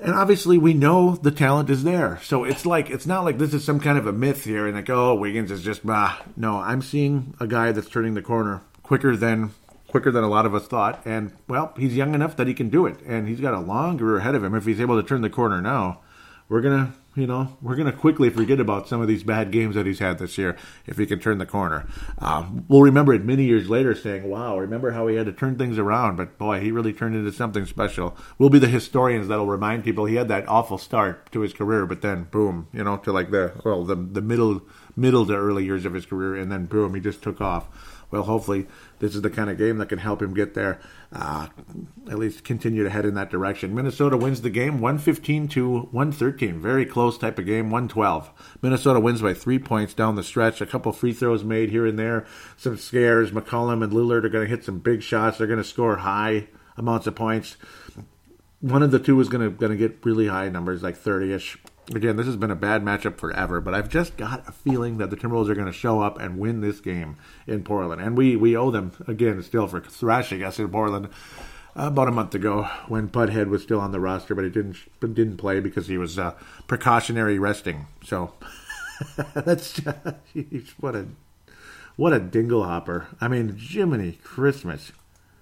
and 0.00 0.14
obviously, 0.14 0.58
we 0.58 0.74
know 0.74 1.16
the 1.16 1.30
talent 1.30 1.70
is 1.70 1.84
there. 1.84 2.20
So 2.22 2.44
it's 2.44 2.64
like, 2.64 2.90
it's 2.90 3.06
not 3.06 3.24
like 3.24 3.38
this 3.38 3.52
is 3.52 3.64
some 3.64 3.80
kind 3.80 3.98
of 3.98 4.06
a 4.06 4.12
myth 4.12 4.44
here 4.44 4.66
and 4.66 4.76
like, 4.76 4.90
oh, 4.90 5.14
Wiggins 5.14 5.50
is 5.50 5.62
just, 5.62 5.84
bah. 5.84 6.18
No, 6.36 6.58
I'm 6.58 6.82
seeing 6.82 7.34
a 7.40 7.46
guy 7.46 7.72
that's 7.72 7.88
turning 7.88 8.14
the 8.14 8.22
corner 8.22 8.62
quicker 8.82 9.16
than 9.16 9.52
quicker 9.88 10.10
than 10.10 10.22
a 10.22 10.28
lot 10.28 10.46
of 10.46 10.54
us 10.54 10.66
thought. 10.66 11.02
And, 11.04 11.32
well, 11.48 11.72
he's 11.76 11.96
young 11.96 12.14
enough 12.14 12.36
that 12.36 12.46
he 12.46 12.54
can 12.54 12.68
do 12.68 12.86
it. 12.86 13.00
And 13.06 13.26
he's 13.26 13.40
got 13.40 13.54
a 13.54 13.60
long 13.60 13.98
career 13.98 14.18
ahead 14.18 14.34
of 14.34 14.44
him. 14.44 14.54
If 14.54 14.66
he's 14.66 14.80
able 14.80 15.00
to 15.00 15.06
turn 15.06 15.22
the 15.22 15.30
corner 15.30 15.60
now, 15.60 16.00
we're 16.48 16.60
to 16.62 16.92
you 17.18 17.26
know, 17.26 17.56
we're 17.60 17.76
going 17.76 17.90
to 17.90 17.96
quickly 17.96 18.30
forget 18.30 18.60
about 18.60 18.88
some 18.88 19.00
of 19.00 19.08
these 19.08 19.22
bad 19.22 19.50
games 19.50 19.74
that 19.74 19.86
he's 19.86 19.98
had 19.98 20.18
this 20.18 20.38
year 20.38 20.56
if 20.86 20.98
he 20.98 21.06
can 21.06 21.18
turn 21.18 21.38
the 21.38 21.46
corner. 21.46 21.86
Um, 22.18 22.64
we'll 22.68 22.82
remember 22.82 23.12
it 23.14 23.24
many 23.24 23.44
years 23.44 23.68
later 23.68 23.94
saying, 23.94 24.28
wow, 24.28 24.58
remember 24.58 24.92
how 24.92 25.06
he 25.06 25.16
had 25.16 25.26
to 25.26 25.32
turn 25.32 25.56
things 25.56 25.78
around, 25.78 26.16
but 26.16 26.38
boy, 26.38 26.60
he 26.60 26.70
really 26.70 26.92
turned 26.92 27.16
into 27.16 27.32
something 27.32 27.66
special. 27.66 28.16
We'll 28.38 28.50
be 28.50 28.58
the 28.58 28.68
historians 28.68 29.28
that'll 29.28 29.46
remind 29.46 29.84
people 29.84 30.04
he 30.04 30.16
had 30.16 30.28
that 30.28 30.48
awful 30.48 30.78
start 30.78 31.32
to 31.32 31.40
his 31.40 31.52
career, 31.52 31.86
but 31.86 32.02
then 32.02 32.24
boom, 32.24 32.68
you 32.72 32.84
know, 32.84 32.96
to 32.98 33.12
like 33.12 33.30
the, 33.30 33.52
well, 33.64 33.84
the, 33.84 33.96
the 33.96 34.22
middle, 34.22 34.62
middle 34.96 35.26
to 35.26 35.34
early 35.34 35.64
years 35.64 35.84
of 35.84 35.94
his 35.94 36.06
career, 36.06 36.36
and 36.36 36.50
then 36.50 36.66
boom, 36.66 36.94
he 36.94 37.00
just 37.00 37.22
took 37.22 37.40
off. 37.40 37.68
Well, 38.10 38.22
hopefully, 38.22 38.66
this 38.98 39.14
is 39.14 39.22
the 39.22 39.30
kind 39.30 39.50
of 39.50 39.58
game 39.58 39.78
that 39.78 39.88
can 39.88 39.98
help 39.98 40.22
him 40.22 40.34
get 40.34 40.54
there 40.54 40.80
uh, 41.12 41.48
at 42.10 42.18
least 42.18 42.44
continue 42.44 42.84
to 42.84 42.90
head 42.90 43.06
in 43.06 43.14
that 43.14 43.30
direction. 43.30 43.74
Minnesota 43.74 44.16
wins 44.16 44.42
the 44.42 44.50
game 44.50 44.80
115 44.80 45.48
to 45.48 45.78
113. 45.90 46.60
Very 46.60 46.84
close 46.84 47.16
type 47.16 47.38
of 47.38 47.46
game, 47.46 47.70
112. 47.70 48.58
Minnesota 48.60 49.00
wins 49.00 49.22
by 49.22 49.32
three 49.32 49.58
points 49.58 49.94
down 49.94 50.16
the 50.16 50.22
stretch. 50.22 50.60
A 50.60 50.66
couple 50.66 50.92
free 50.92 51.12
throws 51.12 51.44
made 51.44 51.70
here 51.70 51.86
and 51.86 51.98
there. 51.98 52.26
Some 52.56 52.76
scares. 52.76 53.30
McCollum 53.30 53.82
and 53.82 53.92
Lillard 53.92 54.24
are 54.24 54.28
going 54.28 54.46
to 54.46 54.50
hit 54.54 54.64
some 54.64 54.78
big 54.78 55.02
shots. 55.02 55.38
They're 55.38 55.46
going 55.46 55.58
to 55.58 55.64
score 55.64 55.96
high 55.96 56.48
amounts 56.76 57.06
of 57.06 57.14
points. 57.14 57.56
One 58.60 58.82
of 58.82 58.90
the 58.90 58.98
two 58.98 59.18
is 59.20 59.28
going 59.28 59.48
to 59.48 59.56
going 59.56 59.72
to 59.72 59.78
get 59.78 60.04
really 60.04 60.26
high 60.26 60.48
numbers, 60.48 60.82
like 60.82 60.96
30 60.96 61.32
ish 61.32 61.58
again, 61.94 62.16
this 62.16 62.26
has 62.26 62.36
been 62.36 62.50
a 62.50 62.56
bad 62.56 62.82
matchup 62.82 63.18
forever, 63.18 63.60
but 63.60 63.74
I've 63.74 63.88
just 63.88 64.16
got 64.16 64.46
a 64.48 64.52
feeling 64.52 64.98
that 64.98 65.10
the 65.10 65.16
Timberwolves 65.16 65.48
are 65.48 65.54
going 65.54 65.66
to 65.66 65.72
show 65.72 66.00
up 66.00 66.20
and 66.20 66.38
win 66.38 66.60
this 66.60 66.80
game 66.80 67.16
in 67.46 67.64
Portland. 67.64 68.02
And 68.02 68.16
we, 68.16 68.36
we 68.36 68.56
owe 68.56 68.70
them, 68.70 68.92
again, 69.06 69.42
still 69.42 69.66
for 69.66 69.80
thrashing 69.80 70.42
us 70.42 70.58
in 70.58 70.68
Portland 70.68 71.08
about 71.74 72.08
a 72.08 72.12
month 72.12 72.34
ago 72.34 72.68
when 72.88 73.08
Budhead 73.08 73.48
was 73.48 73.62
still 73.62 73.80
on 73.80 73.92
the 73.92 74.00
roster, 74.00 74.34
but 74.34 74.44
he 74.44 74.50
didn't 74.50 74.76
didn't 75.00 75.36
play 75.36 75.60
because 75.60 75.86
he 75.86 75.96
was 75.96 76.18
uh, 76.18 76.34
precautionary 76.66 77.38
resting. 77.38 77.86
So 78.04 78.34
that's 79.34 79.72
just, 80.34 80.70
what 80.80 80.96
a 80.96 81.06
what 81.96 82.12
a 82.12 82.18
dingle 82.18 82.64
hopper. 82.64 83.06
I 83.20 83.28
mean, 83.28 83.56
Jiminy 83.56 84.18
Christmas, 84.22 84.92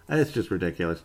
it's 0.09 0.33
just 0.33 0.51
ridiculous. 0.51 1.03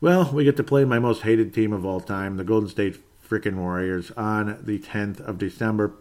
Well, 0.00 0.30
we 0.32 0.44
get 0.44 0.56
to 0.56 0.64
play 0.64 0.84
my 0.84 0.98
most 0.98 1.22
hated 1.22 1.54
team 1.54 1.72
of 1.72 1.86
all 1.86 2.00
time, 2.00 2.36
the 2.36 2.44
Golden 2.44 2.68
State 2.68 3.00
freaking 3.28 3.56
Warriors 3.56 4.10
on 4.12 4.58
the 4.62 4.78
10th 4.78 5.20
of 5.20 5.38
December. 5.38 5.94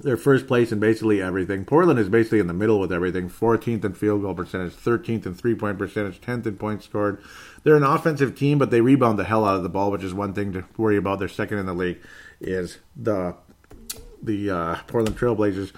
They're 0.00 0.16
first 0.16 0.46
place 0.46 0.72
in 0.72 0.80
basically 0.80 1.22
everything. 1.22 1.64
Portland 1.64 1.98
is 1.98 2.08
basically 2.08 2.40
in 2.40 2.46
the 2.46 2.54
middle 2.54 2.80
with 2.80 2.92
everything 2.92 3.28
14th 3.28 3.84
in 3.84 3.94
field 3.94 4.22
goal 4.22 4.34
percentage, 4.34 4.72
13th 4.72 5.26
in 5.26 5.34
three 5.34 5.54
point 5.54 5.78
percentage, 5.78 6.20
10th 6.20 6.46
in 6.46 6.56
points 6.56 6.86
scored. 6.86 7.22
They're 7.62 7.76
an 7.76 7.84
offensive 7.84 8.36
team, 8.36 8.58
but 8.58 8.70
they 8.70 8.80
rebound 8.80 9.18
the 9.18 9.24
hell 9.24 9.44
out 9.44 9.56
of 9.56 9.62
the 9.62 9.68
ball, 9.68 9.90
which 9.90 10.02
is 10.02 10.14
one 10.14 10.32
thing 10.32 10.52
to 10.54 10.64
worry 10.76 10.96
about. 10.96 11.18
They're 11.18 11.28
second 11.28 11.58
in 11.58 11.66
the 11.66 11.74
league, 11.74 12.00
is 12.40 12.78
the 12.96 13.36
the 14.22 14.50
uh, 14.50 14.76
Portland 14.86 15.18
Trailblazers. 15.18 15.72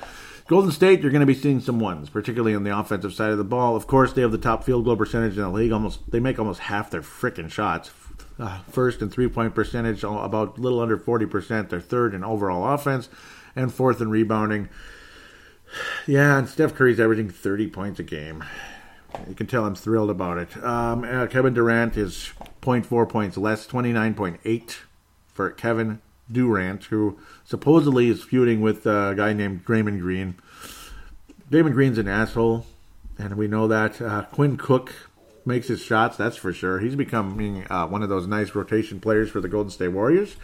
Golden 0.47 0.71
State, 0.71 1.01
you're 1.01 1.11
going 1.11 1.21
to 1.21 1.27
be 1.27 1.35
seeing 1.35 1.61
some 1.61 1.81
ones, 1.81 2.11
particularly 2.11 2.55
on 2.55 2.65
the 2.65 2.79
offensive 2.79 3.15
side 3.15 3.31
of 3.31 3.39
the 3.39 3.45
ball. 3.45 3.77
Of 3.77 3.87
course, 3.87 4.13
they 4.13 4.21
have 4.21 4.33
the 4.33 4.37
top 4.37 4.63
field 4.63 4.85
goal 4.85 4.97
percentage 4.97 5.37
in 5.37 5.43
the 5.43 5.49
league. 5.49 5.73
Almost, 5.73 6.11
they 6.11 6.21
make 6.21 6.39
almost 6.39 6.61
half 6.61 6.91
their 6.91 7.01
freaking 7.01 7.51
shots, 7.51 7.91
uh, 8.39 8.61
first 8.71 9.01
in 9.01 9.11
three 9.11 9.29
point 9.29 9.55
percentage, 9.55 10.03
about 10.03 10.59
a 10.59 10.61
little 10.61 10.81
under 10.81 10.99
40%. 10.99 11.69
They're 11.69 11.81
third 11.81 12.15
in 12.15 12.25
overall 12.25 12.73
offense 12.73 13.09
and 13.55 13.73
fourth 13.73 14.01
in 14.01 14.11
rebounding. 14.11 14.69
Yeah, 16.07 16.39
and 16.39 16.49
Steph 16.49 16.75
Curry's 16.75 17.01
averaging 17.01 17.31
30 17.31 17.69
points 17.69 18.01
a 18.01 18.03
game. 18.03 18.45
You 19.29 19.35
can 19.35 19.47
tell 19.47 19.65
I'm 19.65 19.75
thrilled 19.75 20.11
about 20.11 20.39
it. 20.39 20.57
Um, 20.63 21.05
uh, 21.05 21.27
Kevin 21.27 21.55
Durant 21.55 21.97
is 21.97 22.33
0.4 22.63 23.09
points 23.09 23.37
less, 23.37 23.67
29.8 23.67 24.77
for 25.33 25.51
Kevin 25.51 26.01
Durant, 26.31 26.85
who 26.85 27.19
supposedly 27.45 28.09
is 28.09 28.23
feuding 28.23 28.61
with 28.61 28.87
a 28.87 29.15
guy 29.17 29.33
named 29.33 29.65
Draymond 29.65 30.01
Green. 30.01 30.37
Draymond 31.51 31.75
Green's 31.75 31.99
an 31.99 32.09
asshole, 32.09 32.67
and 33.19 33.37
we 33.37 33.47
know 33.47 33.69
that. 33.69 34.01
Uh, 34.01 34.23
Quinn 34.25 34.57
Cook 34.57 34.93
makes 35.47 35.69
his 35.69 35.81
shots, 35.81 36.17
that's 36.17 36.37
for 36.37 36.53
sure. 36.53 36.79
He's 36.79 36.97
becoming 36.97 37.67
uh, 37.71 37.87
one 37.87 38.03
of 38.03 38.09
those 38.09 38.27
nice 38.27 38.55
rotation 38.55 39.01
players 39.01 39.31
for 39.31 39.41
the 39.41 39.49
Golden 39.49 39.71
State 39.71 39.89
Warriors. 39.89 40.37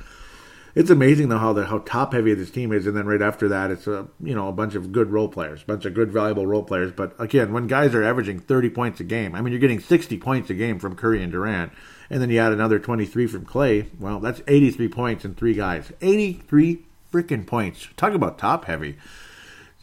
It's 0.75 0.91
amazing 0.91 1.29
though 1.29 1.39
how 1.39 1.53
the, 1.53 1.67
how 1.67 1.79
top 1.79 2.13
heavy 2.13 2.33
this 2.35 2.51
team 2.51 2.73
is, 2.73 2.87
and 2.87 2.97
then 2.97 3.07
right 3.07 3.23
after 3.23 3.49
that, 3.49 3.71
it's 3.71 3.87
a 3.87 4.07
you 4.21 4.35
know 4.35 4.49
a 4.49 4.53
bunch 4.53 4.75
of 4.75 4.93
good 4.93 5.11
role 5.11 5.29
players, 5.29 5.63
a 5.63 5.67
bunch 5.67 5.85
of 5.85 5.95
good 5.95 6.13
valuable 6.13 6.47
role 6.47 6.63
players. 6.63 6.93
But 6.93 7.15
again, 7.19 7.53
when 7.53 7.67
guys 7.67 7.95
are 7.95 8.05
averaging 8.05 8.39
30 8.41 8.71
points 8.71 9.01
a 9.01 9.05
game, 9.05 9.35
I 9.35 9.41
mean 9.41 9.53
you're 9.53 9.61
getting 9.61 9.81
60 9.81 10.17
points 10.19 10.49
a 10.49 10.55
game 10.55 10.79
from 10.79 10.95
Curry 10.95 11.23
and 11.23 11.33
Durant, 11.33 11.73
and 12.09 12.23
then 12.23 12.31
you 12.31 12.39
add 12.39 12.53
another 12.53 12.79
23 12.79 13.27
from 13.27 13.45
Clay. 13.45 13.89
Well, 13.99 14.21
that's 14.21 14.43
83 14.47 14.89
points 14.89 15.25
in 15.25 15.35
three 15.35 15.55
guys. 15.55 15.93
83 16.01 16.85
freaking 17.13 17.47
points. 17.47 17.89
Talk 17.97 18.15
about 18.15 18.39
top 18.39 18.67
heavy. 18.67 18.97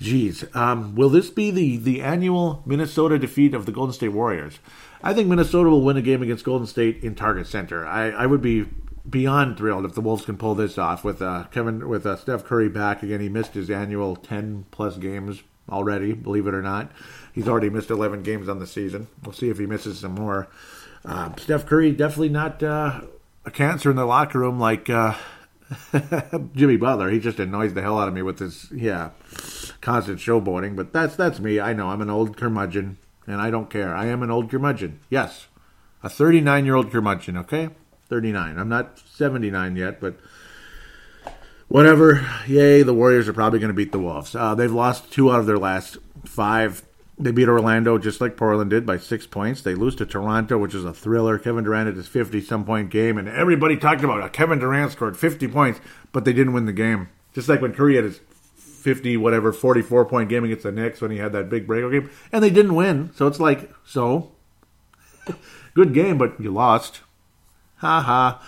Jeez, 0.01 0.55
um, 0.55 0.95
will 0.95 1.09
this 1.09 1.29
be 1.29 1.51
the 1.51 1.77
the 1.77 2.01
annual 2.01 2.61
Minnesota 2.65 3.19
defeat 3.19 3.53
of 3.53 3.65
the 3.65 3.71
Golden 3.71 3.93
State 3.93 4.09
Warriors? 4.09 4.59
I 5.03 5.13
think 5.13 5.27
Minnesota 5.27 5.69
will 5.69 5.81
win 5.81 5.97
a 5.97 6.01
game 6.01 6.21
against 6.21 6.43
Golden 6.43 6.67
State 6.67 7.03
in 7.03 7.15
Target 7.15 7.47
Center. 7.47 7.85
I, 7.85 8.09
I 8.09 8.25
would 8.25 8.41
be 8.41 8.65
beyond 9.09 9.57
thrilled 9.57 9.85
if 9.85 9.93
the 9.93 10.01
Wolves 10.01 10.25
can 10.25 10.37
pull 10.37 10.55
this 10.55 10.77
off 10.77 11.03
with 11.03 11.21
uh, 11.21 11.45
Kevin 11.51 11.87
with 11.87 12.05
uh, 12.05 12.15
Steph 12.15 12.43
Curry 12.43 12.69
back 12.69 13.03
again. 13.03 13.19
He 13.19 13.29
missed 13.29 13.53
his 13.53 13.69
annual 13.69 14.15
ten 14.15 14.65
plus 14.71 14.97
games 14.97 15.43
already. 15.69 16.13
Believe 16.13 16.47
it 16.47 16.53
or 16.53 16.61
not, 16.61 16.91
he's 17.33 17.47
already 17.47 17.69
missed 17.69 17.89
eleven 17.89 18.23
games 18.23 18.49
on 18.49 18.59
the 18.59 18.67
season. 18.67 19.07
We'll 19.23 19.33
see 19.33 19.49
if 19.49 19.59
he 19.59 19.65
misses 19.65 19.99
some 19.99 20.15
more. 20.15 20.47
Uh, 21.05 21.33
Steph 21.37 21.65
Curry 21.65 21.91
definitely 21.91 22.29
not 22.29 22.61
uh, 22.61 23.01
a 23.45 23.51
cancer 23.51 23.89
in 23.89 23.95
the 23.95 24.05
locker 24.05 24.39
room 24.39 24.59
like 24.59 24.89
uh, 24.89 25.15
Jimmy 26.55 26.77
Butler. 26.77 27.09
He 27.09 27.19
just 27.19 27.39
annoys 27.39 27.73
the 27.73 27.81
hell 27.81 27.99
out 27.99 28.07
of 28.07 28.13
me 28.13 28.21
with 28.21 28.39
his 28.39 28.69
yeah 28.71 29.11
constant 29.81 30.19
showboating. 30.19 30.75
But 30.75 30.91
that's 30.91 31.15
that's 31.15 31.39
me. 31.39 31.59
I 31.59 31.73
know 31.73 31.89
I'm 31.89 32.01
an 32.01 32.09
old 32.09 32.35
curmudgeon 32.35 32.97
and 33.27 33.41
I 33.41 33.51
don't 33.51 33.69
care. 33.69 33.95
I 33.95 34.07
am 34.07 34.23
an 34.23 34.31
old 34.31 34.49
curmudgeon. 34.49 35.01
Yes, 35.09 35.47
a 36.01 36.09
39 36.09 36.65
year 36.65 36.75
old 36.75 36.91
curmudgeon. 36.91 37.37
Okay, 37.37 37.69
39. 38.09 38.57
I'm 38.57 38.69
not 38.69 38.99
79 39.13 39.75
yet, 39.75 39.99
but 39.99 40.15
whatever. 41.67 42.25
Yay, 42.47 42.83
the 42.83 42.93
Warriors 42.93 43.27
are 43.27 43.33
probably 43.33 43.59
going 43.59 43.69
to 43.69 43.73
beat 43.73 43.91
the 43.91 43.99
Wolves. 43.99 44.35
Uh, 44.35 44.55
they've 44.55 44.71
lost 44.71 45.11
two 45.11 45.31
out 45.31 45.39
of 45.39 45.45
their 45.45 45.57
last 45.57 45.97
five. 46.25 46.83
They 47.19 47.31
beat 47.31 47.49
Orlando 47.49 47.97
just 47.97 48.21
like 48.21 48.37
Portland 48.37 48.69
did 48.69 48.85
by 48.85 48.97
six 48.97 49.25
points. 49.25 49.61
They 49.61 49.73
lose 49.73 49.95
to 49.95 50.05
Toronto, 50.05 50.57
which 50.57 50.75
is 50.75 50.85
a 50.85 50.93
thriller. 50.93 51.39
Kevin 51.39 51.63
Durant 51.63 51.87
had 51.87 51.95
his 51.95 52.07
50 52.07 52.41
some 52.41 52.63
point 52.63 52.91
game, 52.91 53.17
and 53.17 53.27
everybody 53.27 53.75
talked 53.75 54.03
about 54.03 54.23
it. 54.23 54.33
Kevin 54.33 54.59
Durant 54.59 54.91
scored 54.91 55.17
50 55.17 55.47
points, 55.47 55.79
but 56.11 56.25
they 56.25 56.33
didn't 56.33 56.53
win 56.53 56.65
the 56.65 56.73
game. 56.73 57.09
Just 57.33 57.49
like 57.49 57.61
when 57.61 57.73
Curry 57.73 57.95
had 57.95 58.05
his 58.05 58.19
50 58.87 59.17
whatever 59.17 59.51
44 59.51 60.05
point 60.05 60.29
game 60.29 60.45
against 60.45 60.63
the 60.63 60.71
Knicks 60.71 61.01
when 61.01 61.11
he 61.11 61.17
had 61.17 61.33
that 61.33 61.49
big 61.49 61.67
breakout 61.67 61.91
game 61.91 62.09
and 62.31 62.41
they 62.41 62.49
didn't 62.49 62.73
win. 62.73 63.11
So 63.13 63.27
it's 63.27 63.37
like 63.37 63.69
so 63.85 64.31
good 65.73 65.93
game 65.93 66.17
but 66.17 66.39
you 66.39 66.51
lost. 66.51 67.01
Ha 67.79 67.99
ha. 67.99 68.41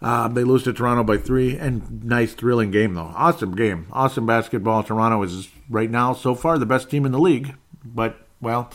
Uh, 0.00 0.28
they 0.28 0.44
lose 0.44 0.62
to 0.62 0.72
Toronto 0.72 1.04
by 1.04 1.18
three 1.18 1.58
and 1.58 2.02
nice 2.02 2.32
thrilling 2.32 2.70
game 2.70 2.94
though. 2.94 3.12
Awesome 3.14 3.54
game. 3.54 3.86
Awesome 3.92 4.24
basketball. 4.24 4.82
Toronto 4.82 5.22
is 5.22 5.50
right 5.68 5.90
now 5.90 6.14
so 6.14 6.34
far 6.34 6.56
the 6.56 6.64
best 6.64 6.88
team 6.88 7.04
in 7.04 7.12
the 7.12 7.20
league. 7.20 7.54
But 7.84 8.16
well 8.40 8.72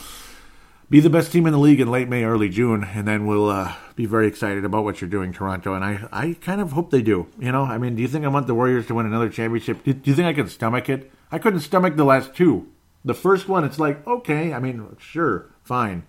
be 0.90 1.00
the 1.02 1.10
best 1.10 1.32
team 1.32 1.46
in 1.46 1.52
the 1.52 1.60
league 1.60 1.82
in 1.82 1.92
late 1.92 2.08
May, 2.08 2.24
early 2.24 2.48
June, 2.48 2.84
and 2.84 3.08
then 3.08 3.26
we'll 3.26 3.50
uh, 3.50 3.76
be 3.96 4.06
very 4.06 4.28
excited 4.28 4.64
about 4.64 4.86
what 4.86 5.02
you're 5.02 5.10
doing, 5.10 5.34
Toronto. 5.34 5.74
And 5.74 5.84
I, 5.84 6.08
I 6.12 6.38
kind 6.40 6.62
of 6.62 6.72
hope 6.72 6.92
they 6.92 7.02
do. 7.02 7.28
You 7.38 7.52
know, 7.52 7.64
I 7.64 7.78
mean, 7.78 7.96
do 7.96 8.02
you 8.02 8.08
think 8.08 8.24
I 8.24 8.30
want 8.30 8.48
the 8.48 8.56
Warriors 8.56 8.88
to 8.88 8.96
win 8.96 9.06
another 9.06 9.30
championship? 9.30 9.84
Do, 9.84 9.94
do 9.94 10.10
you 10.10 10.16
think 10.16 10.28
I 10.28 10.34
can 10.34 10.48
stomach 10.48 10.88
it? 10.88 11.12
I 11.32 11.40
couldn't 11.40 11.60
stomach 11.60 11.98
the 11.98 12.06
last 12.06 12.34
two. 12.34 12.72
The 13.04 13.14
first 13.14 13.50
one, 13.50 13.64
it's 13.64 13.80
like, 13.80 14.06
okay, 14.08 14.54
I 14.54 14.60
mean, 14.60 14.96
sure, 15.00 15.50
fine. 15.64 16.04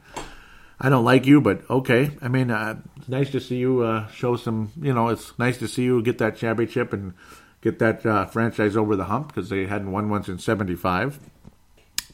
I 0.80 0.88
don't 0.88 1.04
like 1.04 1.26
you, 1.26 1.40
but 1.40 1.68
okay. 1.68 2.12
I 2.22 2.28
mean, 2.28 2.52
uh, 2.52 2.80
it's 2.96 3.08
nice 3.08 3.30
to 3.30 3.40
see 3.40 3.56
you 3.56 3.82
uh, 3.82 4.06
show 4.08 4.36
some, 4.36 4.70
you 4.80 4.94
know, 4.94 5.08
it's 5.08 5.36
nice 5.38 5.58
to 5.58 5.66
see 5.66 5.82
you 5.82 6.00
get 6.02 6.18
that 6.18 6.36
championship 6.36 6.92
and 6.92 7.14
get 7.62 7.80
that 7.80 8.06
uh, 8.06 8.26
franchise 8.26 8.76
over 8.76 8.94
the 8.94 9.04
hump 9.04 9.28
because 9.28 9.48
they 9.48 9.66
hadn't 9.66 9.90
won 9.90 10.08
one 10.08 10.22
since 10.22 10.44
75. 10.44 11.18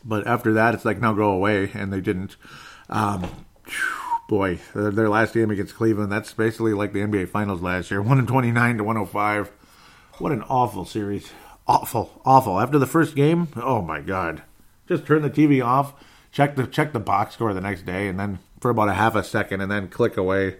But 0.04 0.26
after 0.26 0.52
that, 0.54 0.74
it's 0.74 0.84
like, 0.84 1.00
now 1.00 1.14
go 1.14 1.30
away, 1.30 1.70
and 1.74 1.92
they 1.92 2.00
didn't. 2.00 2.36
Um, 2.88 3.26
boy, 4.28 4.58
their, 4.74 5.08
last 5.08 5.34
game 5.34 5.50
against 5.50 5.74
Cleveland, 5.74 6.12
that's 6.12 6.32
basically 6.32 6.74
like 6.74 6.92
the 6.92 7.00
NBA 7.00 7.28
Finals 7.28 7.62
last 7.62 7.90
year 7.90 8.00
129 8.00 8.78
to 8.78 8.84
105. 8.84 9.48
What 10.18 10.32
an 10.32 10.42
awful 10.42 10.84
series. 10.84 11.30
Awful, 11.66 12.20
awful. 12.24 12.60
After 12.60 12.78
the 12.78 12.86
first 12.86 13.16
game, 13.16 13.48
oh 13.56 13.80
my 13.80 14.00
God. 14.00 14.42
Just 14.86 15.06
turn 15.06 15.22
the 15.22 15.30
TV 15.30 15.64
off, 15.64 15.94
check 16.30 16.56
the 16.56 16.66
check 16.66 16.92
the 16.92 17.00
box 17.00 17.34
score 17.34 17.54
the 17.54 17.60
next 17.60 17.86
day, 17.86 18.06
and 18.06 18.20
then 18.20 18.38
for 18.60 18.70
about 18.70 18.90
a 18.90 18.94
half 18.94 19.14
a 19.14 19.24
second, 19.24 19.62
and 19.62 19.70
then 19.70 19.88
click 19.88 20.18
away. 20.18 20.56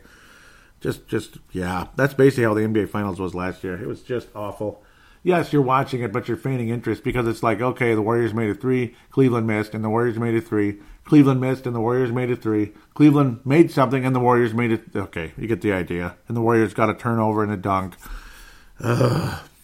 Just, 0.81 1.07
just 1.07 1.39
yeah. 1.53 1.89
That's 1.95 2.15
basically 2.15 2.45
how 2.45 2.55
the 2.55 2.63
NBA 2.63 2.89
Finals 2.89 3.21
was 3.21 3.35
last 3.35 3.63
year. 3.63 3.81
It 3.81 3.87
was 3.87 4.03
just 4.03 4.29
awful 4.35 4.83
yes, 5.25 5.53
you're 5.53 5.63
watching 5.63 6.03
it, 6.03 6.13
but 6.13 6.29
you're 6.29 6.37
feigning 6.37 6.69
interest 6.69 7.03
because 7.03 7.27
it's 7.27 7.43
like, 7.43 7.61
okay, 7.61 7.97
the 7.97 8.03
Warriors 8.03 8.33
made 8.33 8.51
a 8.51 8.55
three, 8.55 8.95
Cleveland 9.11 9.49
missed, 9.49 9.75
and 9.75 9.83
the 9.83 9.91
Warriors 9.91 10.19
made 10.19 10.37
a 10.37 10.41
three, 10.41 10.79
Cleveland 11.05 11.41
missed 11.41 11.67
and 11.67 11.75
the 11.75 11.81
Warriors 11.81 12.13
made 12.13 12.31
it 12.31 12.43
three. 12.43 12.73
Cleveland 12.95 13.41
made 13.45 13.71
something 13.71 14.07
and 14.07 14.15
the 14.15 14.21
Warriors 14.21 14.55
made 14.55 14.73
it. 14.73 14.85
Okay, 14.97 15.33
you 15.37 15.47
get 15.47 15.61
the 15.61 15.73
idea. 15.73 16.17
And 16.29 16.37
the 16.37 16.41
Warriors 16.41 16.73
got 16.73 16.89
a 16.89 16.95
turnover 16.95 17.43
and 17.43 17.53
a 17.53 17.57
dunk. 17.57 17.97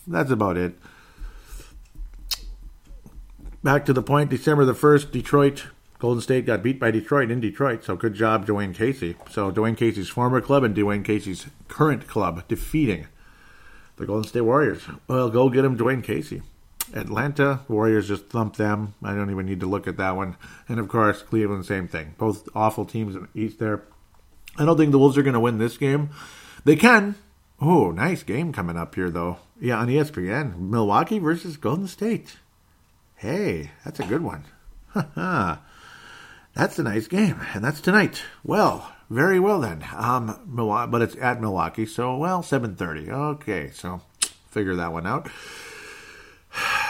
That's 0.07 0.31
about 0.31 0.57
it. 0.57 0.75
Back 3.63 3.85
to 3.87 3.93
the 3.93 4.03
point, 4.03 4.31
December 4.31 4.65
the 4.65 4.75
1st, 4.75 5.11
Detroit. 5.11 5.67
Golden 5.99 6.23
State 6.23 6.47
got 6.47 6.63
beat 6.63 6.81
by 6.81 6.91
Detroit 6.91 7.31
in 7.31 7.41
Detroit, 7.41 7.85
so 7.85 7.95
good 7.95 8.15
job, 8.15 8.47
Dwane 8.47 8.75
Casey. 8.75 9.17
So 9.31 9.53
Dwane 9.53 9.77
Casey's 9.77 10.09
former 10.09 10.41
club 10.41 10.65
and 10.65 10.75
Dwane 10.75 11.05
Casey's 11.05 11.47
current 11.69 12.07
club 12.07 12.49
defeating 12.49 13.07
the 14.01 14.07
Golden 14.07 14.29
State 14.29 14.41
Warriors. 14.41 14.83
Well, 15.07 15.31
go 15.31 15.49
get 15.49 15.65
him, 15.65 15.79
Dwane 15.79 16.03
Casey. 16.03 16.43
Atlanta 16.93 17.61
Warriors 17.69 18.09
just 18.09 18.27
thumped 18.27 18.57
them. 18.57 18.95
I 19.03 19.15
don't 19.15 19.31
even 19.31 19.47
need 19.47 19.61
to 19.61 19.67
look 19.67 19.87
at 19.87 19.99
that 19.99 20.17
one. 20.17 20.37
And 20.69 20.81
of 20.81 20.89
course, 20.89 21.23
Cleveland, 21.23 21.67
same 21.67 21.87
thing. 21.87 22.15
Both 22.19 22.49
awful 22.55 22.85
teams 22.85 23.15
in 23.15 23.29
East 23.35 23.59
there. 23.59 23.83
I 24.57 24.65
don't 24.65 24.77
think 24.77 24.91
the 24.91 24.99
Wolves 24.99 25.17
are 25.17 25.23
going 25.23 25.35
to 25.35 25.41
win 25.41 25.59
this 25.59 25.77
game. 25.77 26.11
They 26.65 26.77
can. 26.77 27.15
Oh, 27.61 27.91
nice 27.91 28.23
game 28.23 28.53
coming 28.53 28.77
up 28.77 28.95
here, 28.95 29.11
though. 29.11 29.39
Yeah, 29.61 29.79
on 29.79 29.89
ESPN. 29.89 30.59
Milwaukee 30.59 31.19
versus 31.19 31.57
Golden 31.57 31.87
State. 31.87 32.39
Hey, 33.17 33.71
that's 33.85 34.01
a 34.01 34.07
good 34.07 34.23
one. 34.23 34.45
that's 36.55 36.79
a 36.79 36.83
nice 36.83 37.07
game, 37.07 37.41
and 37.55 37.63
that's 37.63 37.81
tonight. 37.83 38.23
Well, 38.43 38.91
very 39.11 39.41
well 39.41 39.61
then. 39.61 39.85
Um, 39.95 40.41
but 40.47 41.03
it's 41.03 41.17
at 41.17 41.41
Milwaukee, 41.41 41.85
so 41.85 42.17
well, 42.17 42.43
seven 42.43 42.77
thirty. 42.77 43.11
Okay, 43.11 43.71
so 43.71 44.01
figure 44.51 44.77
that 44.77 44.93
one 44.93 45.07
out. 45.07 45.29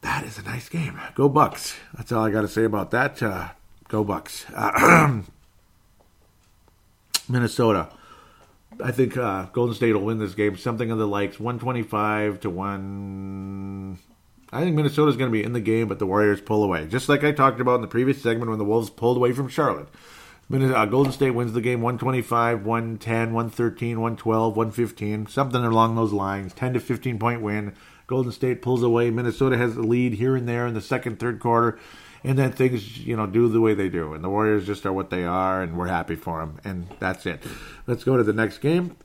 That 0.00 0.24
is 0.24 0.38
a 0.38 0.42
nice 0.42 0.68
game. 0.68 0.98
Go 1.16 1.28
Bucks. 1.28 1.76
That's 1.92 2.12
all 2.12 2.24
I 2.24 2.30
got 2.30 2.42
to 2.42 2.48
say 2.48 2.62
about 2.62 2.92
that. 2.92 3.20
Uh, 3.20 3.48
go 3.88 4.04
Bucks. 4.04 4.46
Uh, 4.54 5.22
Minnesota. 7.28 7.90
I 8.82 8.92
think 8.92 9.16
uh, 9.16 9.46
Golden 9.52 9.74
State 9.74 9.92
will 9.92 10.02
win 10.02 10.18
this 10.18 10.34
game. 10.34 10.56
Something 10.56 10.90
of 10.92 10.98
the 10.98 11.06
likes, 11.06 11.40
125 11.40 12.40
to 12.40 12.50
1. 12.50 13.98
I 14.52 14.62
think 14.62 14.76
Minnesota's 14.76 15.16
going 15.16 15.30
to 15.30 15.36
be 15.36 15.42
in 15.42 15.52
the 15.52 15.60
game, 15.60 15.88
but 15.88 15.98
the 15.98 16.06
Warriors 16.06 16.40
pull 16.40 16.62
away. 16.62 16.86
Just 16.86 17.08
like 17.08 17.24
I 17.24 17.32
talked 17.32 17.60
about 17.60 17.74
in 17.74 17.80
the 17.82 17.88
previous 17.88 18.22
segment 18.22 18.50
when 18.50 18.58
the 18.58 18.64
Wolves 18.64 18.90
pulled 18.90 19.16
away 19.16 19.32
from 19.32 19.48
Charlotte. 19.48 19.88
Uh, 20.50 20.86
Golden 20.86 21.12
State 21.12 21.32
wins 21.32 21.52
the 21.52 21.60
game 21.60 21.82
125, 21.82 22.64
110, 22.64 23.34
113, 23.34 24.00
112, 24.00 24.56
115, 24.56 25.26
something 25.26 25.62
along 25.62 25.94
those 25.94 26.12
lines. 26.12 26.54
10 26.54 26.74
to 26.74 26.80
15 26.80 27.18
point 27.18 27.42
win. 27.42 27.74
Golden 28.06 28.32
State 28.32 28.62
pulls 28.62 28.82
away. 28.82 29.10
Minnesota 29.10 29.58
has 29.58 29.74
the 29.74 29.82
lead 29.82 30.14
here 30.14 30.34
and 30.36 30.48
there 30.48 30.66
in 30.66 30.72
the 30.72 30.80
second, 30.80 31.18
third 31.18 31.38
quarter. 31.38 31.78
And 32.24 32.38
then 32.38 32.52
things, 32.52 32.98
you 32.98 33.14
know, 33.14 33.26
do 33.26 33.48
the 33.48 33.60
way 33.60 33.74
they 33.74 33.90
do. 33.90 34.14
And 34.14 34.24
the 34.24 34.30
Warriors 34.30 34.66
just 34.66 34.86
are 34.86 34.92
what 34.92 35.10
they 35.10 35.24
are, 35.24 35.62
and 35.62 35.76
we're 35.76 35.86
happy 35.86 36.16
for 36.16 36.40
them. 36.40 36.58
And 36.64 36.88
that's 36.98 37.26
it. 37.26 37.42
Let's 37.86 38.02
go 38.02 38.16
to 38.16 38.24
the 38.24 38.32
next 38.32 38.58
game. 38.58 38.96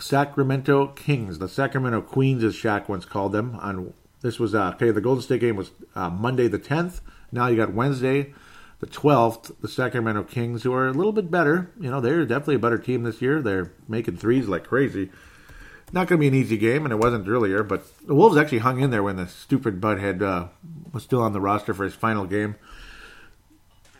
Sacramento 0.00 0.88
Kings, 0.88 1.38
the 1.38 1.48
Sacramento 1.48 2.02
Queens, 2.02 2.44
as 2.44 2.54
Shaq 2.54 2.88
once 2.88 3.04
called 3.04 3.32
them. 3.32 3.56
On 3.62 3.94
this 4.20 4.38
was 4.38 4.54
uh, 4.54 4.72
okay. 4.74 4.90
The 4.90 5.00
Golden 5.00 5.22
State 5.22 5.40
game 5.40 5.56
was 5.56 5.70
uh, 5.94 6.10
Monday 6.10 6.48
the 6.48 6.58
tenth. 6.58 7.00
Now 7.30 7.46
you 7.46 7.56
got 7.56 7.72
Wednesday 7.72 8.34
the 8.80 8.86
12th, 8.86 9.60
the 9.60 9.68
Sacramento 9.68 10.24
Kings, 10.24 10.62
who 10.62 10.72
are 10.72 10.86
a 10.86 10.92
little 10.92 11.12
bit 11.12 11.30
better. 11.30 11.70
You 11.80 11.90
know, 11.90 12.00
they're 12.00 12.24
definitely 12.24 12.56
a 12.56 12.60
better 12.60 12.78
team 12.78 13.02
this 13.02 13.20
year. 13.20 13.42
They're 13.42 13.72
making 13.88 14.18
threes 14.18 14.48
like 14.48 14.64
crazy. 14.64 15.10
Not 15.92 16.06
going 16.06 16.18
to 16.18 16.20
be 16.20 16.28
an 16.28 16.34
easy 16.34 16.58
game, 16.58 16.84
and 16.84 16.92
it 16.92 16.98
wasn't 16.98 17.28
earlier, 17.28 17.62
but 17.62 17.84
the 18.06 18.14
Wolves 18.14 18.36
actually 18.36 18.58
hung 18.58 18.80
in 18.80 18.90
there 18.90 19.02
when 19.02 19.16
the 19.16 19.26
stupid 19.26 19.80
Butthead 19.80 20.22
uh, 20.22 20.48
was 20.92 21.02
still 21.02 21.22
on 21.22 21.32
the 21.32 21.40
roster 21.40 21.72
for 21.72 21.84
his 21.84 21.94
final 21.94 22.26
game. 22.26 22.56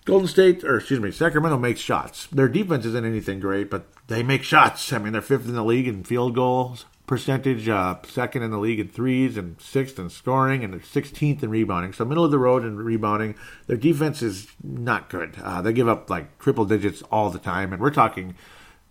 Golden 0.05 0.29
State, 0.29 0.65
or 0.65 0.79
excuse 0.79 1.01
me, 1.01 1.11
Sacramento 1.11 1.59
makes 1.59 1.81
shots. 1.81 2.27
Their 2.29 2.49
defense 2.49 2.85
isn't 2.85 3.05
anything 3.05 3.41
great, 3.41 3.71
but 3.71 3.87
they 4.07 4.23
make 4.23 4.43
shots. 4.43 4.93
I 4.93 4.99
mean, 4.99 5.13
they're 5.13 5.23
fifth 5.23 5.47
in 5.47 5.55
the 5.55 5.65
league 5.65 5.89
in 5.89 6.05
field 6.05 6.35
goals 6.35 6.85
percentage, 7.09 7.69
uh, 7.69 7.97
second 8.07 8.43
in 8.45 8.53
the 8.53 8.59
league 8.59 8.79
in 8.79 8.89
threes, 8.89 9.37
and 9.37 9.61
sixth 9.61 9.99
in 9.99 10.11
scoring, 10.11 10.63
and 10.63 10.75
16th 10.75 11.43
in 11.43 11.51
rebounding. 11.51 11.93
So 11.93 12.05
middle 12.05 12.25
of 12.25 12.31
the 12.31 12.39
road 12.39 12.65
in 12.65 12.77
rebounding. 12.77 13.35
Their 13.67 13.77
defense 13.77 14.23
is 14.23 14.47
not 14.63 15.11
good. 15.11 15.35
Uh, 15.43 15.61
they 15.61 15.73
give 15.73 15.89
up 15.89 16.09
like 16.09 16.39
triple 16.39 16.67
digits 16.67 17.03
all 17.11 17.31
the 17.31 17.41
time, 17.41 17.73
and 17.73 17.83
we're 17.83 17.91
talking, 17.91 18.37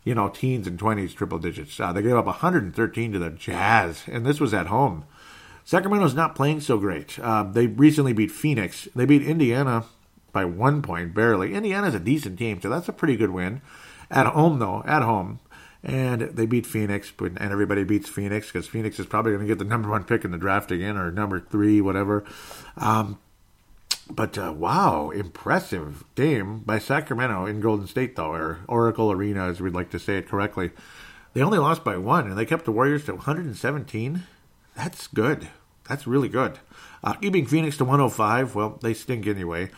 you 0.04 0.14
know, 0.14 0.28
teens 0.28 0.68
and 0.68 0.78
20s 0.78 1.16
triple 1.16 1.40
digits. 1.40 1.80
Uh, 1.80 1.94
they 1.94 2.02
gave 2.02 2.16
up 2.16 2.26
113 2.26 3.14
to 3.14 3.20
the 3.20 3.30
Jazz, 3.30 4.04
and 4.08 4.26
this 4.26 4.42
was 4.42 4.54
at 4.54 4.68
home. 4.68 5.06
Sacramento's 5.64 6.16
not 6.16 6.36
playing 6.36 6.62
so 6.62 6.78
great. 6.78 7.20
Uh, 7.20 7.44
they 7.44 7.68
recently 7.68 8.14
beat 8.14 8.32
Phoenix. 8.32 8.88
They 8.96 9.06
beat 9.06 9.22
Indiana 9.22 9.86
by 10.32 10.44
one 10.46 10.82
point, 10.82 11.14
barely. 11.14 11.54
Indiana's 11.54 11.94
a 11.94 12.00
decent 12.00 12.40
team, 12.40 12.60
so 12.62 12.70
that's 12.70 12.90
a 12.90 12.94
pretty 12.94 13.16
good 13.16 13.32
win. 13.32 13.62
At 14.10 14.28
home, 14.28 14.60
though, 14.60 14.84
at 14.86 15.02
home, 15.02 15.40
and 15.88 16.22
they 16.22 16.46
beat 16.46 16.66
Phoenix, 16.66 17.14
and 17.18 17.40
everybody 17.40 17.86
beats 17.86 18.10
Phoenix 18.10 18.48
because 18.48 18.68
Phoenix 18.68 19.00
is 19.00 19.06
probably 19.06 19.32
going 19.32 19.48
to 19.48 19.48
get 19.48 19.58
the 19.58 19.66
number 19.70 19.90
one 19.90 20.04
pick 20.04 20.26
in 20.26 20.32
the 20.32 20.38
draft 20.38 20.70
again, 20.70 20.98
or 20.98 21.10
number 21.12 21.40
three, 21.40 21.80
whatever. 21.80 22.26
Um, 22.76 23.18
but 24.10 24.38
uh, 24.38 24.54
wow, 24.56 25.10
impressive 25.10 26.04
game 26.16 26.60
by 26.60 26.78
Sacramento 26.78 27.46
in 27.46 27.62
Golden 27.62 27.88
State, 27.88 28.18
though, 28.18 28.34
or 28.34 28.60
Oracle 28.68 29.12
Arena, 29.12 29.48
as 29.48 29.62
we'd 29.62 29.74
like 29.74 29.90
to 29.92 30.00
say 30.00 30.18
it 30.18 30.28
correctly. 30.28 30.72
They 31.34 31.42
only 31.42 31.58
lost 31.58 31.84
by 31.86 31.98
one, 31.98 32.28
and 32.28 32.38
they 32.38 32.46
kept 32.46 32.66
the 32.66 32.72
Warriors 32.72 33.06
to 33.06 33.14
117. 33.14 34.24
That's 34.76 35.08
good. 35.08 35.48
That's 35.88 36.06
really 36.06 36.30
good. 36.30 36.60
Uh, 37.04 37.14
keeping 37.14 37.46
Phoenix 37.46 37.78
to 37.78 37.86
105, 37.86 38.56
well, 38.56 38.80
they 38.82 38.94
stink 38.94 39.26
anyway. 39.26 39.70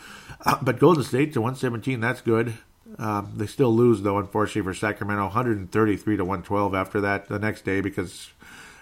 Uh, 0.44 0.56
but 0.60 0.80
Golden 0.80 1.04
State 1.04 1.32
to 1.34 1.40
117, 1.40 2.00
that's 2.00 2.20
good. 2.20 2.54
Um, 2.98 3.32
they 3.36 3.46
still 3.46 3.74
lose 3.74 4.02
though, 4.02 4.18
unfortunately 4.18 4.62
for 4.62 4.74
Sacramento, 4.74 5.24
133 5.24 6.16
to 6.16 6.24
112 6.24 6.74
after 6.74 7.00
that 7.00 7.28
the 7.28 7.38
next 7.38 7.64
day 7.64 7.80
because 7.80 8.30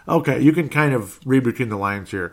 okay, 0.09 0.41
you 0.41 0.53
can 0.53 0.69
kind 0.69 0.95
of 0.95 1.21
read 1.27 1.45
between 1.45 1.69
the 1.69 1.77
lines 1.77 2.11
here. 2.11 2.33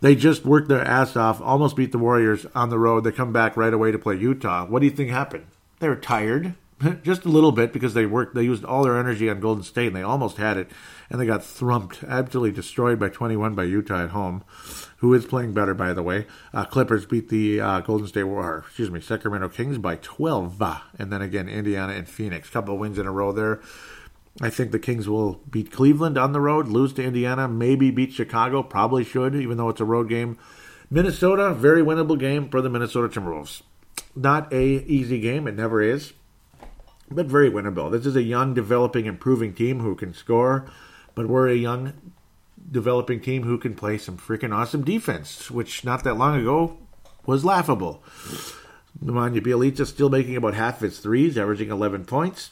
They 0.00 0.14
just 0.14 0.44
worked 0.44 0.68
their 0.68 0.84
ass 0.84 1.16
off, 1.16 1.40
almost 1.40 1.74
beat 1.74 1.90
the 1.90 1.98
Warriors 1.98 2.46
on 2.54 2.70
the 2.70 2.78
road. 2.78 3.02
They 3.02 3.10
come 3.10 3.32
back 3.32 3.56
right 3.56 3.74
away 3.74 3.90
to 3.90 3.98
play 3.98 4.14
Utah. 4.14 4.64
What 4.64 4.78
do 4.78 4.86
you 4.86 4.92
think 4.92 5.10
happened? 5.10 5.46
They 5.80 5.88
were 5.88 5.96
tired, 5.96 6.54
just 7.02 7.24
a 7.24 7.28
little 7.28 7.52
bit 7.52 7.72
because 7.72 7.94
they 7.94 8.06
worked. 8.06 8.34
They 8.34 8.42
used 8.42 8.64
all 8.64 8.84
their 8.84 8.98
energy 8.98 9.28
on 9.28 9.40
Golden 9.40 9.64
State, 9.64 9.88
and 9.88 9.96
they 9.96 10.02
almost 10.02 10.36
had 10.36 10.56
it, 10.56 10.70
and 11.10 11.20
they 11.20 11.26
got 11.26 11.44
thrumped, 11.44 12.04
absolutely 12.04 12.52
destroyed 12.52 12.98
by 12.98 13.08
21 13.08 13.54
by 13.54 13.64
Utah 13.64 14.04
at 14.04 14.10
home 14.10 14.44
who 14.98 15.14
is 15.14 15.26
playing 15.26 15.52
better, 15.52 15.74
by 15.74 15.92
the 15.92 16.02
way. 16.02 16.26
Uh, 16.52 16.64
Clippers 16.64 17.06
beat 17.06 17.28
the 17.28 17.60
uh, 17.60 17.80
Golden 17.80 18.06
State 18.06 18.24
War, 18.24 18.64
excuse 18.66 18.90
me, 18.90 19.00
Sacramento 19.00 19.48
Kings 19.48 19.78
by 19.78 19.96
12. 19.96 20.60
And 20.98 21.12
then 21.12 21.22
again, 21.22 21.48
Indiana 21.48 21.92
and 21.92 22.08
Phoenix. 22.08 22.50
Couple 22.50 22.76
wins 22.76 22.98
in 22.98 23.06
a 23.06 23.12
row 23.12 23.32
there. 23.32 23.60
I 24.40 24.50
think 24.50 24.70
the 24.70 24.78
Kings 24.78 25.08
will 25.08 25.40
beat 25.50 25.72
Cleveland 25.72 26.18
on 26.18 26.32
the 26.32 26.40
road, 26.40 26.68
lose 26.68 26.92
to 26.94 27.04
Indiana, 27.04 27.48
maybe 27.48 27.90
beat 27.90 28.12
Chicago. 28.12 28.62
Probably 28.62 29.04
should, 29.04 29.34
even 29.34 29.56
though 29.56 29.68
it's 29.68 29.80
a 29.80 29.84
road 29.84 30.08
game. 30.08 30.36
Minnesota, 30.90 31.54
very 31.54 31.82
winnable 31.82 32.18
game 32.18 32.48
for 32.48 32.60
the 32.60 32.70
Minnesota 32.70 33.08
Timberwolves. 33.08 33.62
Not 34.16 34.52
a 34.52 34.64
easy 34.64 35.20
game, 35.20 35.46
it 35.46 35.54
never 35.54 35.80
is, 35.80 36.12
but 37.10 37.26
very 37.26 37.50
winnable. 37.50 37.90
This 37.90 38.06
is 38.06 38.16
a 38.16 38.22
young, 38.22 38.54
developing, 38.54 39.06
improving 39.06 39.54
team 39.54 39.80
who 39.80 39.94
can 39.94 40.14
score, 40.14 40.70
but 41.14 41.26
we're 41.26 41.48
a 41.48 41.54
young, 41.54 41.92
developing 42.70 43.20
team 43.20 43.42
who 43.42 43.58
can 43.58 43.74
play 43.74 43.98
some 43.98 44.18
freaking 44.18 44.54
awesome 44.54 44.84
defense, 44.84 45.50
which 45.50 45.84
not 45.84 46.04
that 46.04 46.14
long 46.14 46.38
ago 46.38 46.78
was 47.26 47.44
laughable. 47.44 48.02
Nemanja 49.02 49.40
Bjelica 49.40 49.86
still 49.86 50.10
making 50.10 50.36
about 50.36 50.54
half 50.54 50.80
his 50.80 50.98
threes, 50.98 51.38
averaging 51.38 51.70
11 51.70 52.04
points. 52.04 52.50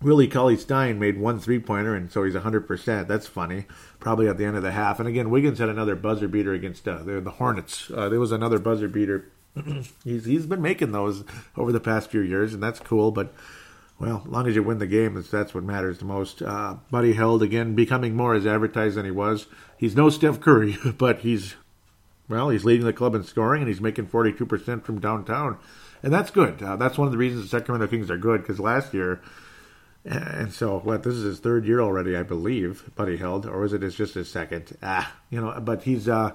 Willie 0.00 0.28
Cauley 0.28 0.56
Stein 0.56 0.98
made 0.98 1.18
one 1.18 1.40
three 1.40 1.58
pointer, 1.58 1.94
and 1.94 2.12
so 2.12 2.24
he's 2.24 2.34
100%. 2.34 3.08
That's 3.08 3.26
funny. 3.26 3.64
Probably 4.00 4.28
at 4.28 4.36
the 4.36 4.44
end 4.44 4.56
of 4.56 4.62
the 4.62 4.72
half. 4.72 4.98
And 5.00 5.08
again, 5.08 5.30
Wiggins 5.30 5.58
had 5.58 5.70
another 5.70 5.96
buzzer 5.96 6.28
beater 6.28 6.52
against 6.52 6.86
uh, 6.86 7.02
the, 7.02 7.20
the 7.20 7.30
Hornets. 7.30 7.90
Uh, 7.90 8.08
there 8.08 8.20
was 8.20 8.32
another 8.32 8.58
buzzer 8.58 8.88
beater. 8.88 9.30
he's, 10.04 10.24
he's 10.24 10.46
been 10.46 10.62
making 10.62 10.92
those 10.92 11.24
over 11.56 11.72
the 11.72 11.80
past 11.80 12.10
few 12.10 12.20
years, 12.20 12.54
and 12.54 12.62
that's 12.62 12.80
cool, 12.80 13.10
but 13.10 13.32
well, 13.98 14.22
as 14.24 14.30
long 14.30 14.48
as 14.48 14.56
you 14.56 14.62
win 14.62 14.78
the 14.78 14.86
game, 14.86 15.22
that's, 15.30 15.54
what 15.54 15.62
matters 15.62 15.98
the 15.98 16.04
most. 16.04 16.42
Uh, 16.42 16.76
Buddy 16.90 17.12
Hield 17.12 17.42
again, 17.42 17.74
becoming 17.74 18.16
more 18.16 18.34
as 18.34 18.46
advertised 18.46 18.96
than 18.96 19.04
he 19.04 19.10
was. 19.10 19.46
He's 19.78 19.94
no 19.94 20.10
Steph 20.10 20.40
Curry, 20.40 20.76
but 20.98 21.20
he's, 21.20 21.54
well, 22.28 22.48
he's 22.48 22.64
leading 22.64 22.86
the 22.86 22.92
club 22.92 23.14
in 23.14 23.22
scoring, 23.22 23.62
and 23.62 23.68
he's 23.68 23.80
making 23.80 24.08
42% 24.08 24.84
from 24.84 25.00
downtown. 25.00 25.58
And 26.02 26.12
that's 26.12 26.30
good. 26.30 26.62
Uh, 26.62 26.76
that's 26.76 26.98
one 26.98 27.06
of 27.06 27.12
the 27.12 27.18
reasons 27.18 27.44
the 27.44 27.48
Sacramento 27.48 27.86
Kings 27.86 28.10
are 28.10 28.18
good, 28.18 28.42
because 28.42 28.58
last 28.58 28.92
year, 28.92 29.22
and 30.04 30.52
so, 30.52 30.80
what, 30.80 31.02
this 31.04 31.14
is 31.14 31.22
his 31.22 31.38
third 31.38 31.64
year 31.64 31.80
already, 31.80 32.16
I 32.16 32.24
believe, 32.24 32.90
Buddy 32.96 33.16
Hield, 33.16 33.46
or 33.46 33.64
is 33.64 33.72
it 33.72 33.88
just 33.88 34.14
his 34.14 34.30
second? 34.30 34.76
Ah, 34.82 35.14
you 35.30 35.40
know, 35.40 35.58
but 35.60 35.84
he's, 35.84 36.08
uh, 36.08 36.32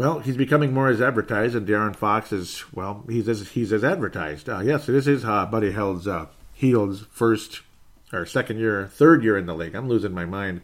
well, 0.00 0.20
he's 0.20 0.38
becoming 0.38 0.72
more 0.72 0.88
as 0.88 1.02
advertised, 1.02 1.54
and 1.54 1.68
De'Aaron 1.68 1.94
Fox 1.94 2.32
is, 2.32 2.64
well, 2.72 3.04
he's 3.06 3.28
as, 3.28 3.50
he's 3.50 3.70
as 3.70 3.84
advertised. 3.84 4.48
Uh, 4.48 4.60
yes, 4.60 4.88
it 4.88 5.06
is 5.06 5.26
uh, 5.26 5.44
Buddy 5.44 5.72
Hield's 5.72 6.08
uh, 6.08 6.24
Hield's 6.54 7.02
first 7.10 7.60
or 8.10 8.24
second 8.24 8.58
year, 8.58 8.86
third 8.86 9.22
year 9.22 9.36
in 9.36 9.44
the 9.44 9.54
league. 9.54 9.74
I'm 9.74 9.90
losing 9.90 10.14
my 10.14 10.24
mind. 10.24 10.62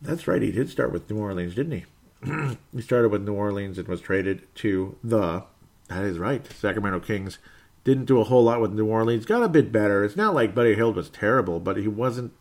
That's 0.00 0.26
right. 0.26 0.42
He 0.42 0.50
did 0.50 0.68
start 0.68 0.90
with 0.90 1.08
New 1.08 1.20
Orleans, 1.20 1.54
didn't 1.54 1.84
he? 2.24 2.56
he 2.74 2.82
started 2.82 3.10
with 3.10 3.22
New 3.22 3.34
Orleans 3.34 3.78
and 3.78 3.86
was 3.86 4.00
traded 4.00 4.52
to 4.56 4.98
the. 5.04 5.44
That 5.86 6.02
is 6.02 6.18
right. 6.18 6.44
Sacramento 6.52 6.98
Kings 6.98 7.38
Didn't 7.84 8.06
do 8.06 8.18
a 8.18 8.24
whole 8.24 8.42
lot 8.42 8.60
with 8.60 8.72
New 8.72 8.86
Orleans. 8.86 9.24
Got 9.24 9.44
a 9.44 9.48
bit 9.48 9.70
better. 9.70 10.02
It's 10.02 10.16
not 10.16 10.34
like 10.34 10.52
Buddy 10.52 10.74
Hield 10.74 10.96
was 10.96 11.10
terrible, 11.10 11.60
but 11.60 11.76
he 11.76 11.86
wasn't 11.86 12.32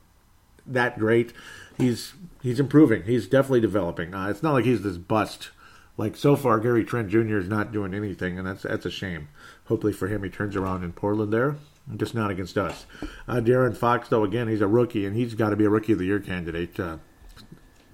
that 0.65 0.97
great. 0.97 1.31
He's 1.77 2.13
he's 2.41 2.59
improving. 2.59 3.03
He's 3.03 3.27
definitely 3.27 3.61
developing. 3.61 4.15
Uh, 4.15 4.29
it's 4.29 4.41
not 4.41 4.53
like 4.53 4.65
he's 4.65 4.81
this 4.81 4.97
bust. 4.97 5.51
Like 5.97 6.15
so 6.15 6.35
far, 6.35 6.59
Gary 6.59 6.83
Trent 6.83 7.09
Jr. 7.09 7.37
is 7.37 7.49
not 7.49 7.71
doing 7.71 7.93
anything, 7.93 8.37
and 8.37 8.47
that's 8.47 8.63
that's 8.63 8.85
a 8.85 8.91
shame. 8.91 9.27
Hopefully 9.65 9.93
for 9.93 10.07
him, 10.07 10.23
he 10.23 10.29
turns 10.29 10.55
around 10.55 10.83
in 10.83 10.93
Portland 10.93 11.31
there. 11.31 11.57
Just 11.97 12.15
not 12.15 12.31
against 12.31 12.57
us. 12.57 12.85
Uh, 13.27 13.35
De'Aaron 13.35 13.75
Fox, 13.75 14.07
though, 14.07 14.23
again, 14.23 14.47
he's 14.47 14.61
a 14.61 14.67
rookie, 14.67 15.05
and 15.05 15.15
he's 15.15 15.33
got 15.33 15.49
to 15.49 15.55
be 15.55 15.65
a 15.65 15.69
rookie 15.69 15.93
of 15.93 15.99
the 15.99 16.05
year 16.05 16.19
candidate. 16.19 16.79
Uh, 16.79 16.97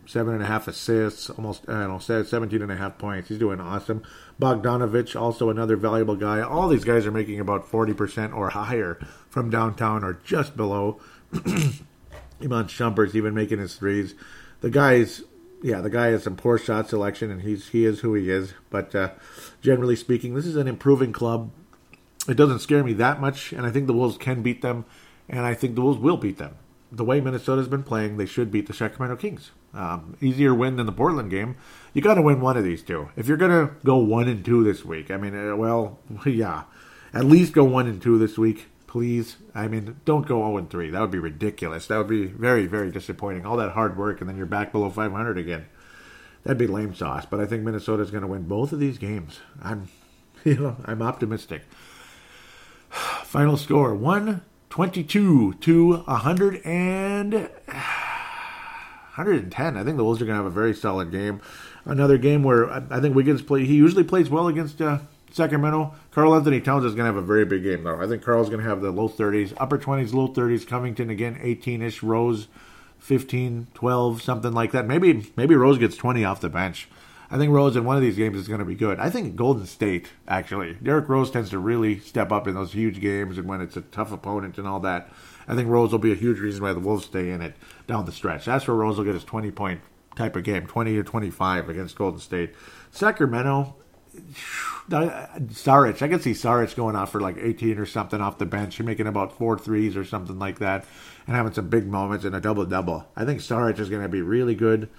seven 0.08 0.34
and 0.34 0.44
a 0.44 0.46
half 0.46 0.68
assists, 0.68 1.30
almost 1.30 1.68
I 1.68 1.86
don't 1.86 2.08
know, 2.10 2.24
seventeen 2.24 2.62
and 2.62 2.72
a 2.72 2.76
half 2.76 2.98
points. 2.98 3.30
He's 3.30 3.40
doing 3.40 3.60
awesome. 3.60 4.04
Bogdanovich, 4.40 5.20
also 5.20 5.50
another 5.50 5.76
valuable 5.76 6.16
guy. 6.16 6.42
All 6.42 6.68
these 6.68 6.86
guys 6.86 7.06
are 7.06 7.12
making 7.12 7.40
about 7.40 7.68
forty 7.68 7.94
percent 7.94 8.34
or 8.34 8.50
higher 8.50 9.00
from 9.30 9.50
downtown, 9.50 10.04
or 10.04 10.14
just 10.24 10.56
below. 10.56 11.00
Iman 12.42 12.68
Shumpert's 12.68 13.16
even 13.16 13.34
making 13.34 13.60
his 13.60 13.76
threes. 13.76 14.16
The 14.62 14.70
guy's 14.70 15.24
yeah, 15.62 15.82
the 15.82 15.90
guy 15.90 16.08
has 16.08 16.24
some 16.24 16.36
poor 16.36 16.58
shot 16.58 16.90
selection, 16.90 17.32
and 17.32 17.42
he's 17.42 17.70
he 17.70 17.86
is 17.86 18.02
who 18.02 18.14
he 18.14 18.30
is. 18.30 18.54
But 18.70 18.94
uh, 18.94 19.12
generally 19.62 19.96
speaking, 19.96 20.36
this 20.36 20.46
is 20.46 20.56
an 20.56 20.68
improving 20.68 21.12
club. 21.12 21.52
It 22.28 22.36
doesn't 22.36 22.60
scare 22.60 22.84
me 22.84 22.94
that 22.94 23.22
much, 23.22 23.54
and 23.54 23.66
I 23.66 23.72
think 23.72 23.88
the 23.88 23.94
Wolves 23.94 24.18
can 24.18 24.42
beat 24.42 24.62
them, 24.62 24.86
and 25.30 25.46
I 25.46 25.54
think 25.54 25.76
the 25.76 25.82
Wolves 25.82 26.00
will 26.00 26.18
beat 26.18 26.38
them. 26.38 26.56
The 26.92 27.04
way 27.04 27.20
Minnesota's 27.20 27.68
been 27.68 27.84
playing, 27.84 28.18
they 28.18 28.26
should 28.26 28.52
beat 28.52 28.68
the 28.68 28.74
Sacramento 28.74 29.18
Kings. 29.18 29.52
Um, 29.74 30.16
easier 30.22 30.54
win 30.54 30.78
than 30.78 30.86
the 30.86 30.92
Portland 30.92 31.30
game. 31.30 31.58
You 31.94 32.02
got 32.02 32.16
to 32.16 32.22
win 32.22 32.40
one 32.40 32.58
of 32.58 32.64
these 32.64 32.82
two. 32.82 33.10
If 33.16 33.28
you're 33.28 33.38
gonna 33.38 33.72
go 33.84 33.98
one 33.98 34.28
and 34.28 34.44
two 34.44 34.64
this 34.64 34.86
week, 34.86 35.12
I 35.12 35.18
mean, 35.18 35.36
uh, 35.36 35.56
well, 35.56 36.00
yeah, 36.26 36.64
at 37.14 37.26
least 37.26 37.54
go 37.54 37.64
one 37.64 37.88
and 37.88 38.02
two 38.02 38.18
this 38.18 38.38
week 38.38 38.68
please. 38.98 39.38
I 39.54 39.68
mean, 39.68 39.98
don't 40.06 40.26
go 40.26 40.40
0 40.40 40.66
3. 40.72 40.90
That 40.90 41.02
would 41.02 41.12
be 41.12 41.20
ridiculous. 41.20 41.86
That 41.86 42.00
would 42.00 42.08
be 42.08 42.26
very, 42.26 42.66
very 42.66 42.90
disappointing. 42.90 43.46
All 43.46 43.56
that 43.58 43.74
hard 43.74 43.96
work, 43.96 44.22
and 44.22 44.28
then 44.28 44.38
you're 44.38 44.48
back 44.48 44.72
below 44.72 44.90
500 44.90 45.38
again. 45.38 45.68
That'd 46.42 46.58
be 46.58 46.66
lame 46.66 46.96
sauce. 46.96 47.28
But 47.30 47.40
I 47.40 47.46
think 47.46 47.62
Minnesota's 47.62 48.10
going 48.10 48.24
to 48.24 48.28
win 48.28 48.48
both 48.48 48.72
of 48.72 48.80
these 48.80 48.98
games. 48.98 49.40
I'm, 49.62 49.90
you 50.44 50.56
know, 50.56 50.78
I'm 50.86 51.04
optimistic. 51.04 51.62
Final 52.90 53.56
score: 53.56 53.94
122 53.94 55.54
to 55.54 55.94
100 55.98 56.62
and 56.66 57.34
110. 59.14 59.78
I 59.78 59.84
think 59.84 59.98
the 59.98 60.04
Wolves 60.04 60.24
are 60.24 60.26
going 60.26 60.40
to 60.40 60.44
have 60.44 60.52
a 60.52 60.56
very 60.56 60.74
solid 60.74 61.12
game. 61.12 61.40
Another 61.86 62.18
game 62.18 62.42
where 62.42 62.68
I 62.72 63.00
think 63.00 63.16
Wiggins 63.16 63.44
play. 63.44 63.64
He 63.64 63.76
usually 63.76 64.04
plays 64.04 64.32
well 64.32 64.48
against. 64.48 64.82
Uh, 64.82 65.02
Sacramento, 65.32 65.94
Karl 66.12 66.34
Anthony 66.34 66.62
Towns 66.62 66.86
is 66.86 66.96
going 66.96 67.06
to 67.08 67.14
have 67.14 67.24
a 67.24 67.26
very 67.26 67.46
big 67.46 67.64
game, 67.64 67.84
though. 67.84 68.02
I 68.02 68.08
think 68.08 68.24
Karl's 68.24 68.50
going 68.50 68.62
to 68.62 68.70
have 68.70 68.82
the 68.82 68.92
low 68.92 69.10
30s, 69.10 69.54
upper 69.58 69.78
20s, 69.78 70.14
low 70.14 70.28
30s. 70.28 70.66
Covington, 70.66 71.10
again, 71.10 71.40
18 71.42 71.82
ish. 71.82 72.02
Rose, 72.02 72.48
15, 73.00 73.68
12, 73.74 74.22
something 74.22 74.54
like 74.54 74.72
that. 74.72 74.88
Maybe 74.88 75.32
maybe 75.36 75.56
Rose 75.56 75.78
gets 75.78 75.96
20 75.96 76.24
off 76.24 76.42
the 76.42 76.50
bench. 76.50 76.88
I 77.30 77.38
think 77.38 77.52
Rose 77.52 77.76
in 77.76 77.84
one 77.84 77.98
of 77.98 78.02
these 78.02 78.16
games 78.16 78.38
is 78.38 78.48
going 78.48 78.60
to 78.60 78.66
be 78.66 78.76
good. 78.76 79.00
I 79.00 79.10
think 79.10 79.36
Golden 79.36 79.66
State, 79.66 80.08
actually. 80.30 80.78
Derrick 80.82 81.10
Rose 81.10 81.30
tends 81.30 81.50
to 81.50 81.60
really 81.60 82.00
step 82.00 82.32
up 82.32 82.48
in 82.48 82.56
those 82.56 82.72
huge 82.72 83.02
games 83.02 83.38
and 83.38 83.48
when 83.48 83.60
it's 83.60 83.76
a 83.76 83.82
tough 83.82 84.14
opponent 84.14 84.58
and 84.58 84.66
all 84.66 84.80
that. 84.80 85.10
I 85.46 85.54
think 85.56 85.68
Rose 85.68 85.92
will 85.92 86.00
be 86.00 86.14
a 86.14 86.16
huge 86.16 86.40
reason 86.40 86.64
why 86.64 86.72
the 86.72 86.80
Wolves 86.80 87.06
stay 87.06 87.32
in 87.32 87.42
it 87.42 87.56
down 87.86 88.06
the 88.06 88.14
stretch. 88.14 88.46
That's 88.46 88.68
where 88.68 88.78
Rose 88.78 88.98
will 88.98 89.04
get 89.04 89.14
his 89.14 89.26
20 89.26 89.52
point 89.52 89.82
type 90.16 90.36
of 90.36 90.44
game, 90.44 90.68
20 90.68 90.96
to 90.96 91.04
25 91.04 91.70
against 91.70 91.98
Golden 91.98 92.20
State. 92.20 92.54
Sacramento, 92.92 93.76
Saric, 94.90 96.02
I 96.02 96.08
can 96.08 96.20
see 96.20 96.32
Saric 96.32 96.76
going 96.76 96.96
off 96.96 97.12
for 97.12 97.20
like 97.20 97.38
18 97.38 97.78
or 97.78 97.86
something 97.86 98.22
off 98.22 98.38
the 98.38 98.46
bench, 98.46 98.80
making 98.80 99.08
about 99.08 99.38
four 99.38 99.58
threes 99.58 99.98
or 99.98 100.06
something 100.06 100.40
like 100.40 100.60
that, 100.60 100.86
and 101.26 101.36
having 101.36 101.54
some 101.54 101.70
big 101.70 101.88
moments 101.88 102.26
and 102.26 102.36
a 102.36 102.40
double 102.40 102.66
double. 102.66 103.06
I 103.16 103.26
think 103.26 103.42
Saric 103.42 103.80
is 103.80 103.90
going 103.90 104.04
to 104.04 104.10
be 104.10 104.22
really 104.22 104.56
good 104.56 104.90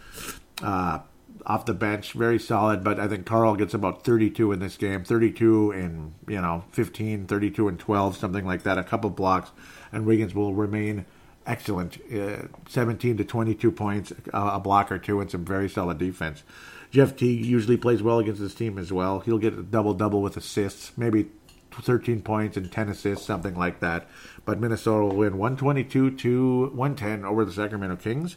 uh, 0.62 1.00
off 1.46 1.64
the 1.64 1.74
bench, 1.74 2.12
very 2.12 2.38
solid. 2.38 2.84
But 2.84 3.00
I 3.00 3.08
think 3.08 3.26
Karl 3.26 3.56
gets 3.56 3.74
about 3.74 4.04
32 4.04 4.52
in 4.52 4.58
this 4.58 4.76
game, 4.76 5.04
32 5.04 5.72
and 5.72 6.14
you 6.26 6.40
know 6.40 6.64
15, 6.72 7.26
32 7.26 7.68
and 7.68 7.78
12, 7.78 8.16
something 8.16 8.44
like 8.44 8.62
that, 8.64 8.78
a 8.78 8.84
couple 8.84 9.10
blocks, 9.10 9.50
and 9.92 10.04
Wiggins 10.04 10.34
will 10.34 10.54
remain 10.54 11.06
excellent, 11.46 11.98
uh, 12.14 12.46
17 12.68 13.16
to 13.16 13.24
22 13.24 13.72
points, 13.72 14.12
a 14.32 14.60
block 14.60 14.92
or 14.92 14.98
two, 14.98 15.20
and 15.20 15.30
some 15.30 15.44
very 15.44 15.68
solid 15.68 15.98
defense. 15.98 16.42
Jeff 16.90 17.16
Teague 17.16 17.44
usually 17.44 17.76
plays 17.76 18.02
well 18.02 18.18
against 18.18 18.40
his 18.40 18.54
team 18.54 18.78
as 18.78 18.92
well. 18.92 19.20
He'll 19.20 19.38
get 19.38 19.52
a 19.52 19.62
double 19.62 19.94
double 19.94 20.22
with 20.22 20.36
assists, 20.36 20.92
maybe 20.96 21.30
13 21.70 22.22
points 22.22 22.56
and 22.56 22.72
10 22.72 22.88
assists, 22.88 23.26
something 23.26 23.54
like 23.54 23.80
that. 23.80 24.08
But 24.44 24.60
Minnesota 24.60 25.04
will 25.06 25.16
win 25.16 25.38
122 25.38 26.12
to 26.16 26.66
110 26.74 27.24
over 27.24 27.44
the 27.44 27.52
Sacramento 27.52 27.96
Kings 27.96 28.36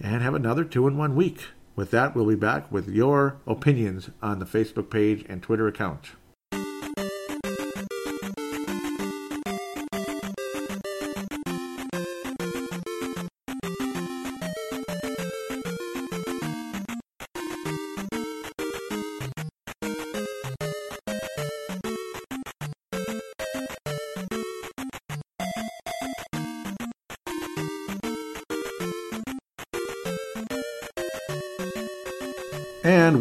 and 0.00 0.22
have 0.22 0.34
another 0.34 0.64
two 0.64 0.86
in 0.86 0.96
one 0.96 1.16
week. 1.16 1.46
With 1.76 1.90
that, 1.92 2.14
we'll 2.14 2.26
be 2.26 2.34
back 2.34 2.70
with 2.70 2.88
your 2.88 3.36
opinions 3.46 4.10
on 4.22 4.38
the 4.38 4.44
Facebook 4.44 4.90
page 4.90 5.24
and 5.28 5.42
Twitter 5.42 5.66
account. 5.66 6.10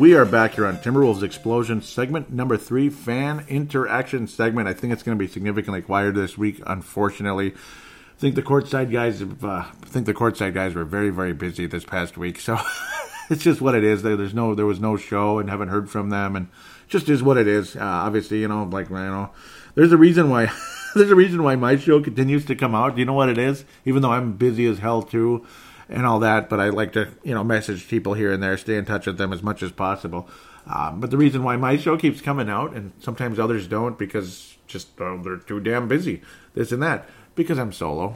We 0.09 0.15
are 0.15 0.25
back 0.25 0.55
here 0.55 0.65
on 0.65 0.75
Timberwolves 0.79 1.21
Explosion, 1.21 1.83
segment 1.83 2.31
number 2.31 2.57
three, 2.57 2.89
fan 2.89 3.45
interaction 3.47 4.25
segment. 4.25 4.67
I 4.67 4.73
think 4.73 4.91
it's 4.91 5.03
going 5.03 5.15
to 5.15 5.23
be 5.23 5.31
significantly 5.31 5.83
quieter 5.83 6.11
this 6.11 6.35
week, 6.35 6.63
unfortunately. 6.65 7.51
I 7.51 8.17
think 8.19 8.33
the 8.33 8.41
courtside 8.41 8.91
guys, 8.91 9.21
uh, 9.21 9.27
I 9.45 9.85
think 9.85 10.07
the 10.07 10.15
courtside 10.15 10.55
guys 10.55 10.73
were 10.73 10.83
very, 10.83 11.11
very 11.11 11.33
busy 11.33 11.67
this 11.67 11.85
past 11.85 12.17
week. 12.17 12.39
So 12.39 12.57
it's 13.29 13.43
just 13.43 13.61
what 13.61 13.75
it 13.75 13.83
is. 13.83 14.01
There's 14.01 14.33
no, 14.33 14.55
there 14.55 14.65
was 14.65 14.79
no 14.79 14.97
show, 14.97 15.37
and 15.37 15.47
haven't 15.47 15.67
heard 15.67 15.91
from 15.91 16.09
them, 16.09 16.35
and 16.35 16.47
just 16.87 17.07
is 17.07 17.21
what 17.21 17.37
it 17.37 17.47
is. 17.47 17.75
Uh, 17.75 17.81
obviously, 17.83 18.41
you 18.41 18.47
know, 18.47 18.63
like 18.63 18.89
you 18.89 18.95
know, 18.95 19.29
there's 19.75 19.91
a 19.91 19.97
reason 19.97 20.31
why. 20.31 20.51
there's 20.95 21.11
a 21.11 21.15
reason 21.15 21.43
why 21.43 21.55
my 21.55 21.75
show 21.75 22.01
continues 22.01 22.45
to 22.45 22.55
come 22.55 22.73
out. 22.73 22.95
Do 22.95 22.99
you 22.99 23.05
know 23.05 23.13
what 23.13 23.29
it 23.29 23.37
is? 23.37 23.63
Even 23.85 24.01
though 24.01 24.11
I'm 24.11 24.33
busy 24.33 24.65
as 24.65 24.79
hell 24.79 25.03
too 25.03 25.45
and 25.89 26.05
all 26.05 26.19
that. 26.19 26.49
But 26.49 26.59
I 26.59 26.69
like 26.69 26.93
to, 26.93 27.09
you 27.23 27.33
know, 27.33 27.43
message 27.43 27.87
people 27.87 28.13
here 28.13 28.31
and 28.31 28.41
there, 28.41 28.57
stay 28.57 28.77
in 28.77 28.85
touch 28.85 29.07
with 29.07 29.17
them 29.17 29.33
as 29.33 29.43
much 29.43 29.63
as 29.63 29.71
possible. 29.71 30.29
Um, 30.67 30.99
but 30.99 31.09
the 31.09 31.17
reason 31.17 31.43
why 31.43 31.57
my 31.57 31.77
show 31.77 31.97
keeps 31.97 32.21
coming 32.21 32.49
out 32.49 32.73
and 32.73 32.91
sometimes 32.99 33.39
others 33.39 33.67
don't 33.67 33.97
because 33.97 34.57
just 34.67 34.89
oh, 35.01 35.19
they're 35.23 35.37
too 35.37 35.59
damn 35.59 35.87
busy, 35.87 36.21
this 36.53 36.71
and 36.71 36.81
that, 36.83 37.09
because 37.35 37.57
I'm 37.57 37.73
solo. 37.73 38.15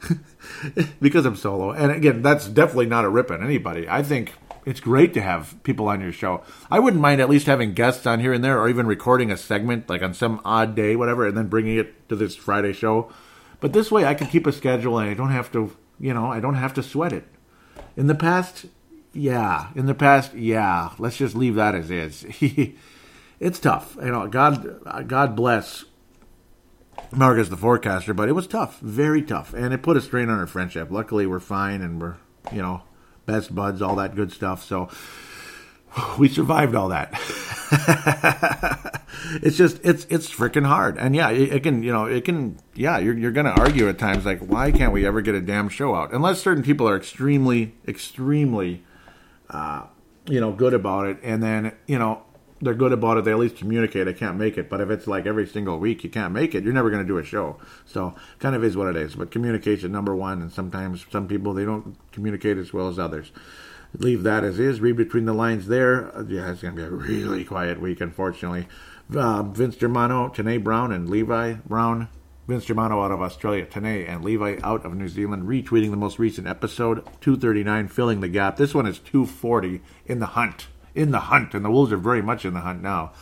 because 1.00 1.26
I'm 1.26 1.36
solo. 1.36 1.72
And 1.72 1.90
again, 1.90 2.22
that's 2.22 2.46
definitely 2.46 2.86
not 2.86 3.04
a 3.04 3.08
rip 3.08 3.30
on 3.30 3.42
anybody. 3.42 3.88
I 3.88 4.02
think 4.02 4.34
it's 4.64 4.80
great 4.80 5.12
to 5.14 5.20
have 5.20 5.60
people 5.64 5.88
on 5.88 6.00
your 6.00 6.12
show. 6.12 6.42
I 6.70 6.78
wouldn't 6.78 7.02
mind 7.02 7.20
at 7.20 7.28
least 7.28 7.46
having 7.46 7.74
guests 7.74 8.06
on 8.06 8.20
here 8.20 8.32
and 8.32 8.44
there 8.44 8.60
or 8.60 8.68
even 8.68 8.86
recording 8.86 9.30
a 9.32 9.36
segment 9.36 9.88
like 9.88 10.02
on 10.02 10.14
some 10.14 10.40
odd 10.44 10.76
day, 10.76 10.94
whatever, 10.94 11.26
and 11.26 11.36
then 11.36 11.48
bringing 11.48 11.76
it 11.76 12.08
to 12.08 12.16
this 12.16 12.36
Friday 12.36 12.72
show. 12.72 13.10
But 13.60 13.72
this 13.72 13.90
way 13.90 14.04
I 14.04 14.14
can 14.14 14.28
keep 14.28 14.46
a 14.46 14.52
schedule 14.52 14.98
and 14.98 15.10
I 15.10 15.14
don't 15.14 15.30
have 15.30 15.50
to 15.52 15.76
you 15.98 16.14
know, 16.14 16.30
I 16.30 16.40
don't 16.40 16.54
have 16.54 16.74
to 16.74 16.82
sweat 16.82 17.12
it. 17.12 17.24
In 17.96 18.06
the 18.06 18.14
past, 18.14 18.66
yeah. 19.12 19.68
In 19.74 19.86
the 19.86 19.94
past, 19.94 20.34
yeah. 20.34 20.90
Let's 20.98 21.16
just 21.16 21.34
leave 21.34 21.54
that 21.56 21.74
as 21.74 21.90
is. 21.90 22.26
it's 23.40 23.58
tough. 23.58 23.96
You 24.00 24.10
know, 24.10 24.26
God, 24.28 25.06
God 25.06 25.36
bless 25.36 25.84
Mark 27.10 27.38
as 27.38 27.50
the 27.50 27.56
forecaster, 27.56 28.14
but 28.14 28.28
it 28.28 28.32
was 28.32 28.46
tough, 28.46 28.78
very 28.80 29.22
tough, 29.22 29.52
and 29.54 29.74
it 29.74 29.82
put 29.82 29.96
a 29.96 30.00
strain 30.00 30.30
on 30.30 30.38
our 30.38 30.46
friendship. 30.46 30.90
Luckily, 30.90 31.26
we're 31.26 31.40
fine 31.40 31.82
and 31.82 32.00
we're, 32.00 32.16
you 32.50 32.62
know, 32.62 32.82
best 33.26 33.54
buds, 33.54 33.82
all 33.82 33.96
that 33.96 34.14
good 34.14 34.32
stuff. 34.32 34.64
So 34.64 34.88
we 36.18 36.28
survived 36.28 36.74
all 36.74 36.88
that. 36.88 37.12
it's 39.42 39.56
just 39.56 39.80
it's 39.84 40.06
it's 40.10 40.28
freaking 40.30 40.66
hard, 40.66 40.98
and 40.98 41.14
yeah, 41.14 41.30
it, 41.30 41.52
it, 41.52 41.62
can 41.62 41.82
you 41.82 41.92
know 41.92 42.04
it 42.04 42.24
can 42.24 42.58
yeah 42.74 42.98
you're 42.98 43.16
you're 43.16 43.32
gonna 43.32 43.50
argue 43.50 43.88
at 43.88 43.98
times 43.98 44.24
like 44.24 44.40
why 44.40 44.70
can't 44.70 44.92
we 44.92 45.06
ever 45.06 45.20
get 45.20 45.34
a 45.34 45.40
damn 45.40 45.68
show 45.68 45.94
out 45.94 46.12
unless 46.12 46.40
certain 46.40 46.62
people 46.62 46.88
are 46.88 46.96
extremely 46.96 47.74
extremely 47.86 48.82
uh, 49.50 49.84
you 50.26 50.40
know 50.40 50.52
good 50.52 50.74
about 50.74 51.06
it, 51.06 51.18
and 51.22 51.42
then 51.42 51.72
you 51.86 51.98
know 51.98 52.22
they're 52.60 52.74
good 52.74 52.92
about 52.92 53.18
it. 53.18 53.24
They 53.24 53.32
at 53.32 53.38
least 53.38 53.56
communicate. 53.56 54.06
I 54.06 54.12
can't 54.12 54.36
make 54.36 54.56
it, 54.56 54.70
but 54.70 54.80
if 54.80 54.90
it's 54.90 55.06
like 55.06 55.26
every 55.26 55.46
single 55.46 55.78
week 55.78 56.04
you 56.04 56.10
can't 56.10 56.32
make 56.32 56.54
it, 56.54 56.62
you're 56.62 56.72
never 56.72 56.90
to 56.90 57.04
do 57.04 57.18
a 57.18 57.24
show. 57.24 57.58
So 57.86 58.14
kind 58.38 58.54
of 58.54 58.62
is 58.62 58.76
what 58.76 58.88
it 58.88 58.96
is. 58.96 59.14
But 59.14 59.30
communication 59.30 59.92
number 59.92 60.14
one, 60.14 60.40
and 60.40 60.52
sometimes 60.52 61.04
some 61.10 61.26
people 61.26 61.54
they 61.54 61.64
don't 61.64 61.96
communicate 62.12 62.58
as 62.58 62.72
well 62.72 62.88
as 62.88 62.98
others 62.98 63.32
leave 63.98 64.22
that 64.22 64.44
as 64.44 64.58
is. 64.58 64.80
Read 64.80 64.96
between 64.96 65.24
the 65.24 65.32
lines 65.32 65.66
there. 65.66 66.10
Yeah, 66.28 66.50
it's 66.50 66.62
going 66.62 66.76
to 66.76 66.80
be 66.80 66.86
a 66.86 66.90
really 66.90 67.44
quiet 67.44 67.80
week, 67.80 68.00
unfortunately. 68.00 68.68
Uh, 69.14 69.42
Vince 69.42 69.76
Germano, 69.76 70.28
Tanae 70.28 70.62
Brown, 70.62 70.92
and 70.92 71.08
Levi 71.08 71.54
Brown. 71.66 72.08
Vince 72.48 72.64
Germano 72.64 73.02
out 73.02 73.12
of 73.12 73.22
Australia, 73.22 73.64
Tanae 73.64 74.08
and 74.08 74.24
Levi 74.24 74.58
out 74.64 74.84
of 74.84 74.94
New 74.94 75.08
Zealand, 75.08 75.44
retweeting 75.44 75.90
the 75.90 75.96
most 75.96 76.18
recent 76.18 76.48
episode, 76.48 77.04
239, 77.20 77.86
filling 77.86 78.20
the 78.20 78.28
gap. 78.28 78.56
This 78.56 78.74
one 78.74 78.86
is 78.86 78.98
240 78.98 79.80
in 80.06 80.18
the 80.18 80.26
hunt. 80.26 80.66
In 80.94 81.12
the 81.12 81.20
hunt, 81.20 81.54
and 81.54 81.64
the 81.64 81.70
Wolves 81.70 81.92
are 81.92 81.96
very 81.96 82.20
much 82.20 82.44
in 82.44 82.52
the 82.52 82.60
hunt 82.60 82.82
now. 82.82 83.12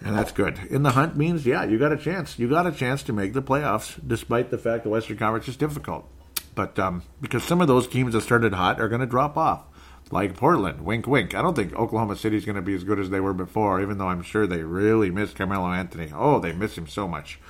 And 0.00 0.16
that's 0.16 0.32
good. 0.32 0.58
In 0.70 0.82
the 0.82 0.92
hunt 0.92 1.16
means, 1.16 1.46
yeah, 1.46 1.64
you 1.64 1.78
got 1.78 1.92
a 1.92 1.96
chance. 1.96 2.38
You 2.38 2.48
got 2.48 2.66
a 2.66 2.72
chance 2.72 3.02
to 3.04 3.12
make 3.12 3.34
the 3.34 3.42
playoffs, 3.42 4.00
despite 4.04 4.50
the 4.50 4.58
fact 4.58 4.84
the 4.84 4.90
Western 4.90 5.18
Conference 5.18 5.48
is 5.48 5.56
difficult. 5.56 6.08
But 6.54 6.78
um, 6.78 7.02
because 7.20 7.44
some 7.44 7.60
of 7.60 7.68
those 7.68 7.86
teams 7.86 8.14
that 8.14 8.22
started 8.22 8.54
hot 8.54 8.80
are 8.80 8.88
going 8.88 9.00
to 9.02 9.06
drop 9.06 9.36
off 9.36 9.64
like 10.10 10.36
Portland. 10.36 10.84
Wink, 10.84 11.06
wink. 11.06 11.34
I 11.34 11.42
don't 11.42 11.54
think 11.54 11.74
Oklahoma 11.74 12.16
City 12.16 12.36
is 12.36 12.44
going 12.44 12.56
to 12.56 12.62
be 12.62 12.74
as 12.74 12.84
good 12.84 12.98
as 12.98 13.10
they 13.10 13.20
were 13.20 13.34
before, 13.34 13.80
even 13.80 13.98
though 13.98 14.08
I'm 14.08 14.22
sure 14.22 14.46
they 14.46 14.62
really 14.62 15.10
miss 15.10 15.32
Carmelo 15.32 15.72
Anthony. 15.72 16.12
Oh, 16.14 16.38
they 16.38 16.52
miss 16.52 16.78
him 16.78 16.86
so 16.86 17.08
much. 17.08 17.40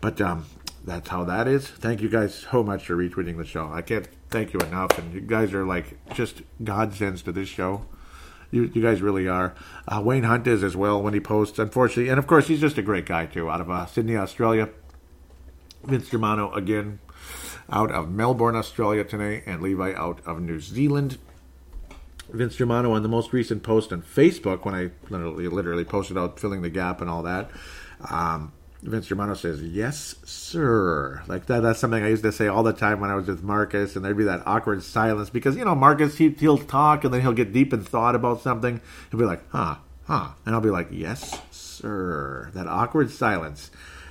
But 0.00 0.20
um, 0.20 0.46
that's 0.84 1.08
how 1.08 1.24
that 1.24 1.48
is. 1.48 1.68
Thank 1.68 2.00
you 2.00 2.08
guys 2.08 2.34
so 2.34 2.62
much 2.62 2.86
for 2.86 2.96
retweeting 2.96 3.36
the 3.36 3.44
show. 3.44 3.70
I 3.72 3.82
can't 3.82 4.08
thank 4.30 4.52
you 4.52 4.60
enough, 4.60 4.98
and 4.98 5.12
you 5.12 5.20
guys 5.20 5.52
are 5.52 5.64
like 5.64 5.98
just 6.14 6.42
godsends 6.62 7.22
to 7.24 7.32
this 7.32 7.48
show. 7.48 7.86
You, 8.50 8.70
you 8.72 8.80
guys 8.80 9.02
really 9.02 9.26
are. 9.26 9.54
Uh, 9.88 10.00
Wayne 10.04 10.22
Hunt 10.22 10.46
is 10.46 10.62
as 10.62 10.76
well 10.76 11.02
when 11.02 11.14
he 11.14 11.20
posts, 11.20 11.58
unfortunately, 11.58 12.08
and 12.08 12.18
of 12.18 12.26
course 12.26 12.46
he's 12.46 12.60
just 12.60 12.78
a 12.78 12.82
great 12.82 13.06
guy 13.06 13.26
too. 13.26 13.50
Out 13.50 13.60
of 13.60 13.70
uh, 13.70 13.86
Sydney, 13.86 14.16
Australia. 14.16 14.68
Vince 15.84 16.08
Germano 16.08 16.52
again 16.52 16.98
out 17.70 17.90
of 17.90 18.10
Melbourne, 18.10 18.56
Australia 18.56 19.04
today, 19.04 19.42
and 19.46 19.62
Levi 19.62 19.92
out 19.94 20.20
of 20.26 20.40
New 20.40 20.60
Zealand. 20.60 21.18
Vince 22.30 22.56
Germano 22.56 22.92
on 22.92 23.02
the 23.02 23.08
most 23.08 23.32
recent 23.32 23.62
post 23.62 23.92
on 23.92 24.02
Facebook 24.02 24.64
when 24.64 24.74
I 24.74 24.90
literally, 25.10 25.48
literally 25.48 25.84
posted 25.84 26.18
out 26.18 26.40
filling 26.40 26.62
the 26.62 26.70
gap 26.70 27.00
and 27.00 27.08
all 27.08 27.22
that. 27.22 27.50
Um, 28.10 28.52
Vince 28.82 29.06
Germano 29.06 29.34
says, 29.34 29.62
"Yes, 29.62 30.16
sir." 30.24 31.22
Like 31.26 31.46
that. 31.46 31.60
That's 31.60 31.78
something 31.78 32.02
I 32.02 32.08
used 32.08 32.22
to 32.22 32.32
say 32.32 32.46
all 32.46 32.62
the 32.62 32.72
time 32.72 33.00
when 33.00 33.10
I 33.10 33.14
was 33.14 33.26
with 33.26 33.42
Marcus, 33.42 33.96
and 33.96 34.04
there'd 34.04 34.16
be 34.16 34.24
that 34.24 34.42
awkward 34.46 34.82
silence 34.82 35.30
because 35.30 35.56
you 35.56 35.64
know 35.64 35.74
Marcus 35.74 36.18
he, 36.18 36.30
he'll 36.30 36.58
talk 36.58 37.04
and 37.04 37.12
then 37.12 37.22
he'll 37.22 37.32
get 37.32 37.52
deep 37.52 37.72
in 37.72 37.82
thought 37.82 38.14
about 38.14 38.42
something. 38.42 38.80
He'll 39.10 39.20
be 39.20 39.26
like, 39.26 39.42
"Huh, 39.50 39.76
huh," 40.06 40.30
and 40.44 40.54
I'll 40.54 40.60
be 40.60 40.70
like, 40.70 40.88
"Yes, 40.90 41.40
sir." 41.50 42.50
That 42.54 42.66
awkward 42.66 43.10
silence. 43.10 43.70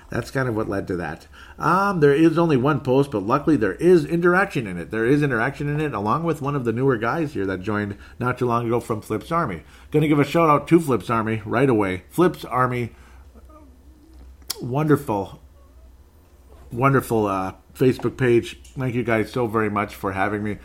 That's 0.10 0.32
kind 0.32 0.48
of 0.50 0.56
what 0.56 0.70
led 0.70 0.88
to 0.88 0.96
that. 0.98 1.28
Um, 1.58 2.02
there 2.02 2.14
is 2.14 2.38
only 2.38 2.58
one 2.58 2.82
post, 2.82 3.12
but 3.12 3.24
luckily 3.24 3.56
there 3.56 3.76
is 3.76 4.06
interaction 4.06 4.68
in 4.68 4.78
it. 4.78 4.92
There 4.92 5.06
is 5.06 5.24
interaction 5.24 5.70
in 5.70 5.80
it, 5.80 5.94
along 5.94 6.24
with 6.24 6.42
one 6.42 6.56
of 6.56 6.66
the 6.66 6.74
newer 6.74 6.98
guys 6.98 7.34
here 7.34 7.46
that 7.46 7.62
joined 7.62 7.98
not 8.20 8.38
too 8.38 8.46
long 8.46 8.66
ago 8.66 8.80
from 8.80 9.02
Flips 9.02 9.32
Army. 9.32 9.64
To 9.92 10.08
give 10.08 10.20
a 10.20 10.26
shout 10.26 10.50
out 10.50 10.68
to 10.68 10.80
Flips 10.80 11.10
Army 11.10 11.42
right 11.46 11.70
away. 11.70 12.04
Flips 12.10 12.44
Army, 12.44 12.92
wonderful, 14.62 15.40
wonderful 16.72 17.26
uh, 17.28 17.54
Facebook 17.74 18.18
page. 18.18 18.60
Thank 18.78 18.96
you 18.96 19.04
guys 19.04 19.32
so 19.32 19.48
very 19.48 19.70
much 19.70 19.96
for 19.96 20.12
having 20.12 20.44
me 20.44 20.58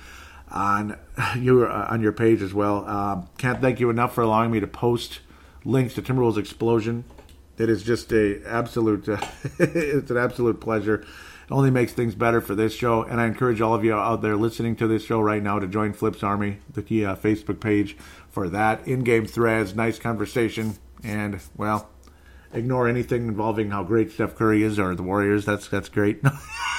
on 0.51 0.99
your 1.39 1.71
uh, 1.71 1.93
on 1.93 2.03
your 2.03 2.13
page 2.13 2.43
as 2.43 2.53
well. 2.53 2.85
Uh, 2.87 3.23
can't 3.39 3.61
thank 3.61 3.79
you 3.79 3.91
enough 3.91 4.15
for 4.15 4.23
allowing 4.23 4.51
me 4.51 4.59
to 4.59 4.67
post 4.67 5.21
links 5.65 5.95
to 5.95 6.03
Timberwolves 6.03 6.37
Explosion 6.39 7.05
it 7.61 7.69
is 7.69 7.83
just 7.83 8.13
a 8.13 8.41
absolute. 8.47 9.09
Uh, 9.09 9.19
it's 9.59 10.11
an 10.11 10.17
absolute 10.17 10.61
pleasure. 10.61 11.03
It 11.03 11.53
only 11.53 11.71
makes 11.71 11.93
things 11.93 12.15
better 12.15 12.41
for 12.41 12.55
this 12.55 12.75
show, 12.75 13.03
and 13.03 13.21
I 13.21 13.27
encourage 13.27 13.61
all 13.61 13.75
of 13.75 13.85
you 13.85 13.95
out 13.95 14.23
there 14.23 14.37
listening 14.37 14.77
to 14.77 14.87
this 14.87 15.05
show 15.05 15.21
right 15.21 15.43
now 15.43 15.59
to 15.59 15.67
join 15.67 15.93
Flips 15.93 16.23
Army, 16.23 16.59
the 16.73 17.05
uh, 17.05 17.17
Facebook 17.17 17.61
page 17.61 17.97
for 18.31 18.49
that 18.49 18.87
in-game 18.87 19.27
threads, 19.27 19.75
nice 19.75 19.99
conversation, 19.99 20.79
and 21.03 21.41
well, 21.57 21.91
ignore 22.53 22.89
anything 22.89 23.29
involving 23.29 23.71
how 23.71 23.83
great 23.83 24.13
Steph 24.13 24.37
Curry 24.37 24.63
is 24.63 24.79
or 24.79 24.95
the 24.95 25.03
Warriors. 25.03 25.45
That's 25.45 25.69
that's 25.69 25.89
great. 25.89 26.23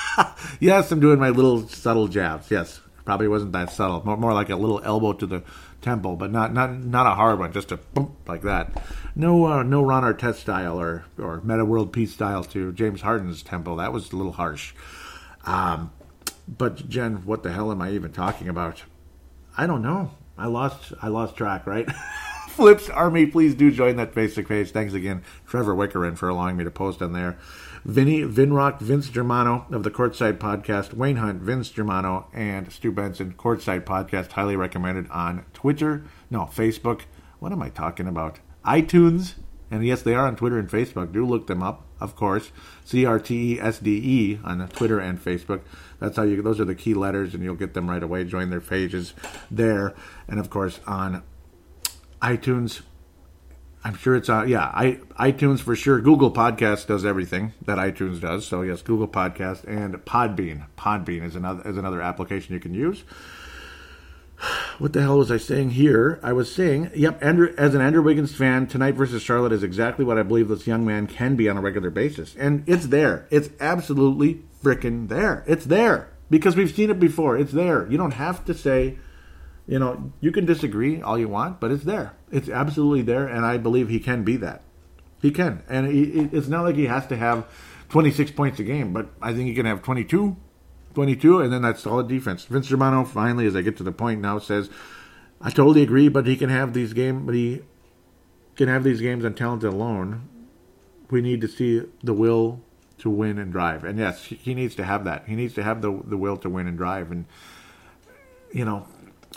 yes, 0.60 0.92
I'm 0.92 1.00
doing 1.00 1.20
my 1.20 1.30
little 1.30 1.68
subtle 1.68 2.08
jabs. 2.08 2.50
Yes, 2.50 2.82
probably 3.06 3.28
wasn't 3.28 3.52
that 3.54 3.72
subtle. 3.72 4.04
More, 4.06 4.18
more 4.18 4.34
like 4.34 4.50
a 4.50 4.56
little 4.56 4.82
elbow 4.84 5.14
to 5.14 5.26
the 5.26 5.44
temple, 5.82 6.16
but 6.16 6.32
not 6.32 6.54
not 6.54 6.74
not 6.74 7.08
a 7.08 7.16
hard 7.16 7.40
one, 7.40 7.52
just 7.52 7.72
a 7.72 7.78
bump 7.78 8.12
like 8.28 8.42
that. 8.44 8.72
No 9.16 9.46
uh, 9.46 9.64
no 9.64 9.82
Ron 9.82 10.04
Artest 10.04 10.36
style 10.36 10.80
or 10.80 11.06
or 11.18 11.42
Metta 11.42 11.66
World 11.66 11.92
Peace 11.92 12.14
style 12.14 12.44
to 12.46 12.72
James 12.74 13.02
Harden's 13.02 13.44
temple. 13.44 13.78
That 13.78 13.94
was 13.94 14.12
a 14.12 14.16
little 14.16 14.34
harsh. 14.34 14.74
Um, 15.46 15.92
but 16.48 16.88
Jen, 16.90 17.26
what 17.26 17.44
the 17.44 17.52
hell 17.52 17.72
am 17.72 17.82
I 17.82 17.92
even 17.92 18.12
talking 18.12 18.48
about? 18.48 18.84
I 19.58 19.68
don't 19.68 19.82
know. 19.82 20.12
I 20.38 20.48
lost 20.48 20.94
I 21.02 21.08
lost 21.08 21.36
track. 21.36 21.68
Right. 21.68 21.88
Flips 22.56 22.90
Army, 22.90 23.26
please 23.26 23.56
do 23.56 23.72
join 23.72 23.96
that 23.96 24.14
Facebook 24.14 24.48
page. 24.48 24.72
Thanks 24.72 24.94
again, 24.94 25.24
Trevor 25.48 25.74
Wickerin, 25.74 26.18
for 26.18 26.28
allowing 26.28 26.58
me 26.58 26.64
to 26.64 26.72
post 26.72 27.02
on 27.02 27.14
there. 27.14 27.38
Vinny 27.86 28.22
Vinrock, 28.24 28.80
Vince 28.80 29.10
Germano 29.10 29.66
of 29.72 29.84
the 29.84 29.90
Courtside 29.90 30.38
Podcast, 30.38 30.94
Wayne 30.94 31.16
Hunt, 31.16 31.42
Vince 31.42 31.70
Germano, 31.70 32.28
and 32.34 32.72
Stu 32.72 32.92
Benson, 32.92 33.34
Courtside 33.34 33.86
Podcast, 33.86 34.34
highly 34.34 34.56
recommended 34.56 35.10
on 35.10 35.46
Twitter, 35.54 36.04
no, 36.30 36.42
Facebook. 36.42 37.02
What 37.40 37.52
am 37.52 37.62
I 37.62 37.70
talking 37.70 38.08
about? 38.08 38.40
iTunes, 38.66 39.36
and 39.72 39.86
yes, 39.86 40.02
they 40.02 40.14
are 40.14 40.28
on 40.28 40.36
Twitter 40.36 40.60
and 40.60 40.70
Facebook. 40.70 41.12
Do 41.14 41.26
look 41.26 41.48
them 41.48 41.64
up, 41.64 41.86
of 42.00 42.16
course. 42.16 42.52
C 42.84 43.06
R 43.06 43.18
T 43.18 43.54
E 43.56 43.60
S 43.60 43.80
D 43.80 43.92
E 43.92 44.40
on 44.44 44.68
Twitter 44.68 45.00
and 45.00 45.24
Facebook. 45.24 45.62
That's 46.00 46.18
how 46.18 46.24
you. 46.24 46.42
Those 46.42 46.60
are 46.60 46.66
the 46.66 46.76
key 46.76 46.94
letters, 46.94 47.34
and 47.34 47.44
you'll 47.44 47.56
get 47.56 47.74
them 47.74 47.90
right 47.90 48.04
away. 48.04 48.26
Join 48.26 48.50
their 48.50 48.62
pages 48.62 49.14
there, 49.50 49.96
and 50.28 50.40
of 50.40 50.50
course 50.50 50.80
on 50.86 51.24
iTunes, 52.22 52.82
I'm 53.84 53.96
sure 53.96 54.16
it's 54.16 54.30
on. 54.30 54.48
Yeah, 54.48 54.66
I, 54.66 55.00
iTunes 55.20 55.60
for 55.60 55.76
sure. 55.76 56.00
Google 56.02 56.32
Podcast 56.32 56.88
does 56.88 57.04
everything 57.04 57.54
that 57.66 57.78
iTunes 57.78 58.22
does. 58.22 58.46
So 58.46 58.62
yes, 58.62 58.82
Google 58.82 59.08
Podcast 59.08 59.64
and 59.66 59.96
Podbean. 60.06 60.66
Podbean 60.78 61.24
is 61.24 61.36
another 61.36 61.68
is 61.68 61.78
another 61.78 62.02
application 62.02 62.54
you 62.54 62.60
can 62.60 62.74
use. 62.74 63.04
What 64.80 64.94
the 64.94 65.02
hell 65.04 65.20
was 65.20 65.30
I 65.30 65.38
saying 65.38 65.72
here? 65.72 66.20
I 66.24 66.34
was 66.34 66.52
saying, 66.52 66.90
yep, 66.96 67.24
Andrew, 67.24 67.54
as 67.56 67.76
an 67.76 67.82
Andrew 67.82 68.02
Wiggins 68.02 68.34
fan, 68.34 68.66
tonight 68.66 68.96
versus 68.96 69.22
Charlotte 69.22 69.52
is 69.52 69.62
exactly 69.62 70.04
what 70.04 70.18
I 70.18 70.24
believe 70.24 70.48
this 70.48 70.66
young 70.66 70.84
man 70.84 71.06
can 71.06 71.36
be 71.36 71.48
on 71.48 71.58
a 71.58 71.62
regular 71.62 71.92
basis, 71.92 72.36
and 72.36 72.64
it's 72.66 72.88
there. 72.88 73.28
It's 73.30 73.50
absolutely 73.60 74.42
freaking 74.64 75.10
there. 75.10 75.44
It's 75.46 75.66
there 75.66 76.10
because 76.32 76.56
we've 76.56 76.74
seen 76.74 76.90
it 76.90 77.00
before. 77.00 77.38
It's 77.38 77.52
there. 77.52 77.88
You 77.92 77.98
don't 77.98 78.16
have 78.16 78.44
to 78.46 78.56
say 78.56 78.98
you 79.68 79.80
know, 79.80 80.12
you 80.20 80.32
can 80.32 80.46
disagree 80.46 81.02
all 81.02 81.18
you 81.18 81.28
want, 81.28 81.60
but 81.60 81.72
it's 81.72 81.84
there. 81.84 82.14
It's 82.32 82.50
absolutely 82.50 83.02
there, 83.04 83.28
and 83.28 83.46
I 83.46 83.58
believe 83.58 83.90
he 83.90 84.00
can 84.00 84.24
be 84.24 84.38
that. 84.38 84.64
He 85.22 85.32
can, 85.32 85.64
and 85.70 85.88
he, 85.88 86.30
it's 86.32 86.48
not 86.48 86.64
like 86.64 86.76
he 86.76 86.88
has 86.88 87.06
to 87.08 87.16
have 87.16 87.46
26 87.90 88.32
points 88.32 88.60
a 88.60 88.64
game, 88.64 88.92
but 88.92 89.10
I 89.22 89.34
think 89.34 89.48
he 89.48 89.54
can 89.54 89.66
have 89.68 89.84
22, 89.84 90.36
22, 90.96 91.40
and 91.42 91.54
then 91.54 91.62
that's 91.62 91.82
solid 91.82 92.08
defense. 92.08 92.46
Vince 92.46 92.68
Germano 92.68 93.06
finally, 93.06 93.46
as 93.46 93.56
I 93.56 93.62
get 93.62 93.78
to 93.78 93.84
the 93.84 93.92
point 93.92 94.20
now, 94.20 94.40
says, 94.40 94.70
"I 95.40 95.52
totally 95.52 95.84
agree, 95.84 96.10
but 96.10 96.26
he 96.26 96.36
can 96.36 96.50
have 96.50 96.74
these 96.74 96.94
games, 96.94 97.24
but 97.26 97.36
he 97.36 97.62
can 98.56 98.68
have 98.68 98.84
these 98.84 99.02
games 99.02 99.24
on 99.24 99.36
talent 99.36 99.64
alone. 99.64 100.28
We 101.12 101.22
need 101.22 101.42
to 101.42 101.48
see 101.48 101.84
the 102.04 102.14
will 102.14 102.62
to 103.00 103.10
win 103.10 103.38
and 103.38 103.52
drive, 103.52 103.84
and 103.84 104.00
yes, 104.00 104.24
he 104.24 104.54
needs 104.54 104.74
to 104.76 104.84
have 104.84 105.04
that. 105.06 105.26
He 105.28 105.36
needs 105.36 105.54
to 105.56 105.64
have 105.64 105.82
the 105.82 106.02
the 106.06 106.18
will 106.18 106.38
to 106.38 106.50
win 106.50 106.68
and 106.68 106.78
drive, 106.78 107.12
and 107.12 107.26
you 108.52 108.66
know, 108.66 108.88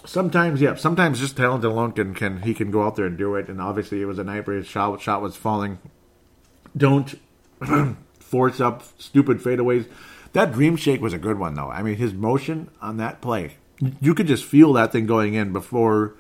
sometimes, 0.05 0.61
yeah, 0.61 0.75
sometimes 0.75 1.21
just 1.21 1.37
talent 1.37 1.65
alone 1.65 1.93
can, 1.93 2.15
can 2.15 2.43
he 2.43 2.55
can 2.55 2.71
go 2.71 2.85
out 2.85 2.97
there 2.97 3.07
and 3.07 3.17
do 3.17 3.35
it. 3.35 3.49
And 3.49 3.61
obviously, 3.61 4.03
it 4.03 4.07
was 4.07 4.19
a 4.19 4.25
night 4.25 4.47
where 4.47 4.57
his 4.57 4.67
shot 4.67 5.01
shot 5.01 5.23
was 5.23 5.37
falling. 5.37 5.79
Don't 6.77 7.15
force 8.21 8.61
up 8.61 8.83
stupid 8.99 9.39
fadeaways. 9.39 9.87
That 10.33 10.53
dream 10.53 10.77
shake 10.77 11.01
was 11.01 11.13
a 11.13 11.19
good 11.19 11.39
one, 11.39 11.55
though. 11.55 11.71
I 11.71 11.83
mean, 11.83 11.97
his 11.97 12.13
motion 12.13 12.69
on 12.83 12.97
that 12.97 13.21
play, 13.21 13.57
you 14.01 14.15
could 14.15 14.27
just 14.27 14.45
feel 14.45 14.73
that 14.73 14.91
thing 14.91 15.07
going 15.07 15.35
in 15.35 15.53
before, 15.53 16.15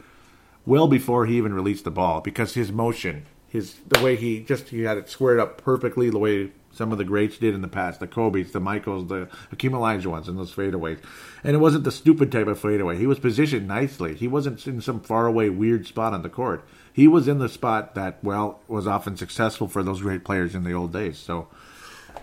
well 0.64 0.86
before 0.86 1.26
he 1.26 1.36
even 1.36 1.52
released 1.52 1.84
the 1.84 1.90
ball, 1.90 2.20
because 2.20 2.54
his 2.54 2.70
motion, 2.70 3.26
his 3.48 3.74
the 3.88 4.02
way 4.02 4.14
he 4.14 4.40
just 4.40 4.68
he 4.68 4.82
had 4.82 4.98
it 4.98 5.08
squared 5.08 5.40
up 5.40 5.60
perfectly, 5.60 6.10
the 6.10 6.18
way 6.18 6.52
some 6.74 6.92
of 6.92 6.98
the 6.98 7.04
greats 7.04 7.38
did 7.38 7.54
in 7.54 7.62
the 7.62 7.68
past, 7.68 8.00
the 8.00 8.06
Kobe's, 8.06 8.52
the 8.52 8.60
Michaels, 8.60 9.08
the 9.08 9.28
Hakeem 9.50 9.72
ones, 9.72 10.28
and 10.28 10.38
those 10.38 10.54
fadeaways. 10.54 10.98
And 11.42 11.54
it 11.54 11.60
wasn't 11.60 11.84
the 11.84 11.92
stupid 11.92 12.30
type 12.30 12.46
of 12.46 12.60
fadeaway. 12.60 12.96
He 12.96 13.06
was 13.06 13.18
positioned 13.18 13.68
nicely. 13.68 14.14
He 14.14 14.28
wasn't 14.28 14.66
in 14.66 14.80
some 14.80 15.00
faraway 15.00 15.48
weird 15.48 15.86
spot 15.86 16.12
on 16.12 16.22
the 16.22 16.28
court. 16.28 16.64
He 16.92 17.08
was 17.08 17.28
in 17.28 17.38
the 17.38 17.48
spot 17.48 17.94
that, 17.94 18.22
well, 18.22 18.60
was 18.68 18.86
often 18.86 19.16
successful 19.16 19.68
for 19.68 19.82
those 19.82 20.02
great 20.02 20.24
players 20.24 20.54
in 20.54 20.64
the 20.64 20.72
old 20.72 20.92
days. 20.92 21.18
So 21.18 21.48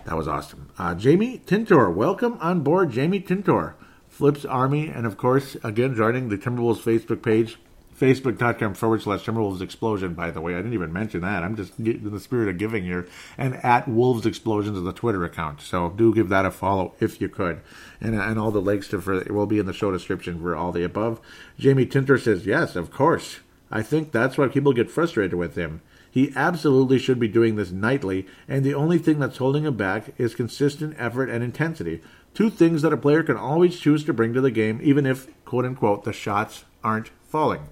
that 0.04 0.16
was 0.16 0.28
awesome. 0.28 0.70
Uh, 0.78 0.94
Jamie 0.94 1.42
Tintor, 1.44 1.94
welcome 1.94 2.38
on 2.40 2.60
board, 2.60 2.90
Jamie 2.90 3.20
Tintor. 3.20 3.74
Flips 4.08 4.44
Army, 4.44 4.88
and 4.88 5.06
of 5.06 5.16
course, 5.16 5.56
again, 5.64 5.94
joining 5.94 6.28
the 6.28 6.36
Timberwolves 6.36 6.82
Facebook 6.82 7.22
page 7.22 7.58
Facebook.com 8.02 8.74
forward 8.74 9.00
slash 9.00 9.24
Timberwolves 9.24 9.60
Explosion, 9.60 10.14
by 10.14 10.32
the 10.32 10.40
way. 10.40 10.54
I 10.54 10.56
didn't 10.56 10.74
even 10.74 10.92
mention 10.92 11.20
that. 11.20 11.44
I'm 11.44 11.54
just 11.54 11.78
in 11.78 12.10
the 12.10 12.18
spirit 12.18 12.48
of 12.48 12.58
giving 12.58 12.82
here. 12.82 13.06
And 13.38 13.54
at 13.64 13.86
Wolves 13.86 14.26
Explosions 14.26 14.76
is 14.76 14.82
the 14.82 14.92
Twitter 14.92 15.24
account. 15.24 15.60
So 15.60 15.90
do 15.90 16.12
give 16.12 16.28
that 16.28 16.44
a 16.44 16.50
follow 16.50 16.94
if 16.98 17.20
you 17.20 17.28
could. 17.28 17.60
And, 18.00 18.16
and 18.16 18.40
all 18.40 18.50
the 18.50 18.60
links 18.60 18.88
to 18.88 19.00
for 19.00 19.22
will 19.32 19.46
be 19.46 19.60
in 19.60 19.66
the 19.66 19.72
show 19.72 19.92
description 19.92 20.40
for 20.40 20.56
all 20.56 20.72
the 20.72 20.82
above. 20.82 21.20
Jamie 21.60 21.86
Tinter 21.86 22.18
says, 22.18 22.44
yes, 22.44 22.74
of 22.74 22.90
course. 22.90 23.38
I 23.70 23.82
think 23.82 24.10
that's 24.10 24.36
why 24.36 24.48
people 24.48 24.72
get 24.72 24.90
frustrated 24.90 25.34
with 25.34 25.54
him. 25.54 25.80
He 26.10 26.32
absolutely 26.34 26.98
should 26.98 27.20
be 27.20 27.28
doing 27.28 27.54
this 27.54 27.70
nightly, 27.70 28.26
and 28.46 28.64
the 28.64 28.74
only 28.74 28.98
thing 28.98 29.18
that's 29.18 29.38
holding 29.38 29.64
him 29.64 29.76
back 29.78 30.12
is 30.18 30.34
consistent 30.34 30.94
effort 30.98 31.30
and 31.30 31.42
intensity. 31.42 32.02
Two 32.34 32.50
things 32.50 32.82
that 32.82 32.92
a 32.92 32.98
player 32.98 33.22
can 33.22 33.36
always 33.36 33.78
choose 33.78 34.04
to 34.04 34.12
bring 34.12 34.34
to 34.34 34.42
the 34.42 34.50
game, 34.50 34.80
even 34.82 35.06
if, 35.06 35.26
quote 35.46 35.64
unquote, 35.64 36.04
the 36.04 36.12
shots 36.12 36.64
aren't 36.84 37.10
falling. 37.32 37.66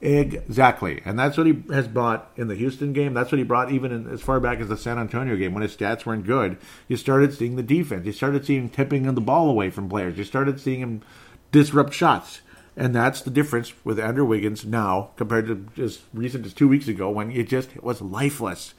Exactly. 0.00 1.02
And 1.04 1.18
that's 1.18 1.36
what 1.36 1.46
he 1.46 1.62
has 1.70 1.88
brought 1.88 2.30
in 2.36 2.48
the 2.48 2.54
Houston 2.54 2.92
game. 2.92 3.14
That's 3.14 3.32
what 3.32 3.38
he 3.38 3.44
brought 3.44 3.72
even 3.72 3.90
in, 3.90 4.08
as 4.08 4.20
far 4.20 4.38
back 4.38 4.60
as 4.60 4.68
the 4.68 4.76
San 4.76 4.98
Antonio 4.98 5.34
game 5.36 5.54
when 5.54 5.62
his 5.62 5.76
stats 5.76 6.06
weren't 6.06 6.26
good. 6.26 6.56
You 6.86 6.96
started 6.96 7.32
seeing 7.32 7.56
the 7.56 7.62
defense. 7.62 8.06
You 8.06 8.12
started 8.12 8.44
seeing 8.44 8.68
tipping 8.68 9.12
the 9.12 9.20
ball 9.20 9.48
away 9.50 9.70
from 9.70 9.88
players. 9.88 10.16
You 10.16 10.24
started 10.24 10.60
seeing 10.60 10.80
him 10.80 11.02
disrupt 11.50 11.94
shots. 11.94 12.42
And 12.76 12.94
that's 12.94 13.22
the 13.22 13.30
difference 13.30 13.72
with 13.84 13.98
Andrew 13.98 14.24
Wiggins 14.24 14.64
now 14.64 15.10
compared 15.16 15.48
to 15.48 15.66
just 15.74 16.02
recent 16.14 16.46
as 16.46 16.54
two 16.54 16.68
weeks 16.68 16.86
ago 16.86 17.10
when 17.10 17.32
it 17.32 17.48
just 17.48 17.82
was 17.82 18.00
lifeless 18.00 18.74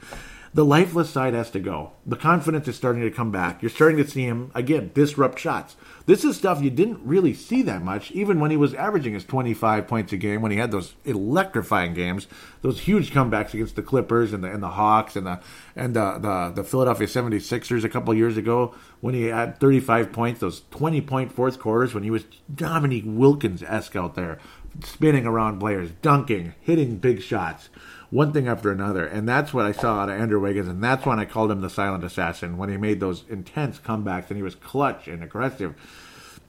the 0.52 0.64
lifeless 0.64 1.10
side 1.10 1.32
has 1.32 1.48
to 1.52 1.60
go. 1.60 1.92
The 2.04 2.16
confidence 2.16 2.66
is 2.66 2.74
starting 2.74 3.02
to 3.02 3.10
come 3.10 3.30
back. 3.30 3.62
You're 3.62 3.70
starting 3.70 3.98
to 3.98 4.08
see 4.08 4.24
him, 4.24 4.50
again, 4.52 4.90
disrupt 4.94 5.38
shots. 5.38 5.76
This 6.06 6.24
is 6.24 6.36
stuff 6.36 6.60
you 6.60 6.70
didn't 6.70 6.98
really 7.04 7.34
see 7.34 7.62
that 7.62 7.84
much, 7.84 8.10
even 8.10 8.40
when 8.40 8.50
he 8.50 8.56
was 8.56 8.74
averaging 8.74 9.14
his 9.14 9.24
25 9.24 9.86
points 9.86 10.12
a 10.12 10.16
game, 10.16 10.42
when 10.42 10.50
he 10.50 10.58
had 10.58 10.72
those 10.72 10.94
electrifying 11.04 11.94
games, 11.94 12.26
those 12.62 12.80
huge 12.80 13.12
comebacks 13.12 13.54
against 13.54 13.76
the 13.76 13.82
Clippers 13.82 14.32
and 14.32 14.42
the, 14.42 14.50
and 14.50 14.60
the 14.60 14.70
Hawks 14.70 15.14
and 15.14 15.24
the 15.24 15.40
and 15.76 15.94
the, 15.94 16.18
the, 16.18 16.52
the 16.56 16.64
Philadelphia 16.64 17.06
76ers 17.06 17.84
a 17.84 17.88
couple 17.88 18.12
years 18.12 18.36
ago, 18.36 18.74
when 19.00 19.14
he 19.14 19.26
had 19.26 19.60
35 19.60 20.10
points, 20.10 20.40
those 20.40 20.62
20 20.72 21.00
point 21.02 21.32
fourth 21.32 21.60
quarters, 21.60 21.94
when 21.94 22.02
he 22.02 22.10
was 22.10 22.24
Dominique 22.52 23.04
Wilkins 23.06 23.62
esque 23.62 23.94
out 23.94 24.16
there, 24.16 24.40
spinning 24.82 25.26
around 25.26 25.60
players, 25.60 25.92
dunking, 26.02 26.54
hitting 26.60 26.96
big 26.96 27.22
shots 27.22 27.68
one 28.10 28.32
thing 28.32 28.48
after 28.48 28.70
another. 28.70 29.06
And 29.06 29.28
that's 29.28 29.54
what 29.54 29.66
I 29.66 29.72
saw 29.72 30.00
out 30.00 30.08
of 30.08 30.20
Andrew 30.20 30.40
Wiggins, 30.40 30.68
and 30.68 30.82
that's 30.82 31.06
when 31.06 31.18
I 31.18 31.24
called 31.24 31.50
him 31.50 31.60
the 31.60 31.70
silent 31.70 32.04
assassin 32.04 32.58
when 32.58 32.68
he 32.68 32.76
made 32.76 33.00
those 33.00 33.24
intense 33.28 33.78
comebacks 33.78 34.28
and 34.28 34.36
he 34.36 34.42
was 34.42 34.54
clutch 34.54 35.08
and 35.08 35.22
aggressive. 35.22 35.74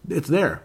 It's 0.10 0.28
there. 0.28 0.64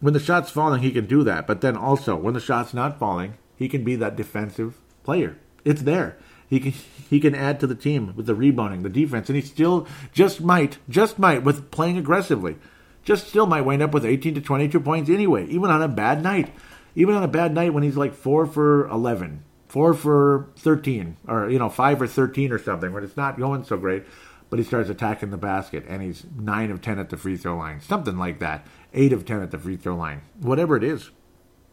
When 0.00 0.14
the 0.14 0.20
shot's 0.20 0.50
falling, 0.50 0.82
he 0.82 0.92
can 0.92 1.06
do 1.06 1.22
that. 1.24 1.46
But 1.46 1.60
then 1.60 1.76
also, 1.76 2.16
when 2.16 2.34
the 2.34 2.40
shot's 2.40 2.74
not 2.74 2.98
falling, 2.98 3.34
he 3.56 3.68
can 3.68 3.84
be 3.84 3.96
that 3.96 4.16
defensive 4.16 4.78
player. 5.04 5.36
It's 5.64 5.82
there. 5.82 6.16
He 6.48 6.58
can 6.58 6.72
he 6.72 7.20
can 7.20 7.34
add 7.34 7.60
to 7.60 7.66
the 7.66 7.74
team 7.76 8.12
with 8.16 8.26
the 8.26 8.34
rebounding, 8.34 8.82
the 8.82 8.88
defense, 8.88 9.28
and 9.28 9.36
he 9.36 9.42
still 9.42 9.86
just 10.12 10.40
might, 10.40 10.78
just 10.88 11.18
might, 11.18 11.44
with 11.44 11.70
playing 11.70 11.96
aggressively, 11.96 12.56
just 13.04 13.28
still 13.28 13.46
might 13.46 13.60
wind 13.60 13.82
up 13.82 13.92
with 13.92 14.04
18 14.04 14.34
to 14.34 14.40
22 14.40 14.80
points 14.80 15.10
anyway, 15.10 15.46
even 15.46 15.70
on 15.70 15.82
a 15.82 15.88
bad 15.88 16.22
night. 16.22 16.52
Even 16.96 17.14
on 17.14 17.22
a 17.22 17.28
bad 17.28 17.54
night 17.54 17.72
when 17.72 17.84
he's 17.84 17.96
like 17.96 18.14
four 18.14 18.46
for 18.46 18.88
11, 18.88 19.44
four 19.70 19.94
for 19.94 20.50
13, 20.56 21.16
or, 21.28 21.48
you 21.48 21.58
know, 21.58 21.68
five 21.68 22.02
or 22.02 22.06
13 22.06 22.50
or 22.50 22.58
something, 22.58 22.92
when 22.92 23.04
it's 23.04 23.16
not 23.16 23.38
going 23.38 23.62
so 23.62 23.76
great, 23.76 24.04
but 24.50 24.58
he 24.58 24.64
starts 24.64 24.90
attacking 24.90 25.30
the 25.30 25.36
basket 25.36 25.84
and 25.88 26.02
he's 26.02 26.26
nine 26.36 26.70
of 26.70 26.82
10 26.82 26.98
at 26.98 27.08
the 27.08 27.16
free 27.16 27.36
throw 27.36 27.56
line, 27.56 27.80
something 27.80 28.18
like 28.18 28.40
that, 28.40 28.66
eight 28.92 29.12
of 29.12 29.24
10 29.24 29.42
at 29.42 29.52
the 29.52 29.58
free 29.58 29.76
throw 29.76 29.94
line, 29.94 30.22
whatever 30.40 30.76
it 30.76 30.82
is. 30.82 31.10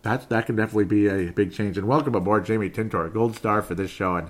That's, 0.04 0.26
that 0.28 0.46
can 0.46 0.56
definitely 0.56 0.86
be 0.86 1.08
a 1.08 1.32
big 1.32 1.52
change. 1.52 1.78
And 1.78 1.88
welcome 1.88 2.14
aboard, 2.14 2.46
Jamie 2.46 2.70
Tintor, 2.70 3.12
gold 3.12 3.36
star 3.36 3.64
for 3.64 3.74
this 3.74 3.90
show, 3.90 4.16
and 4.16 4.30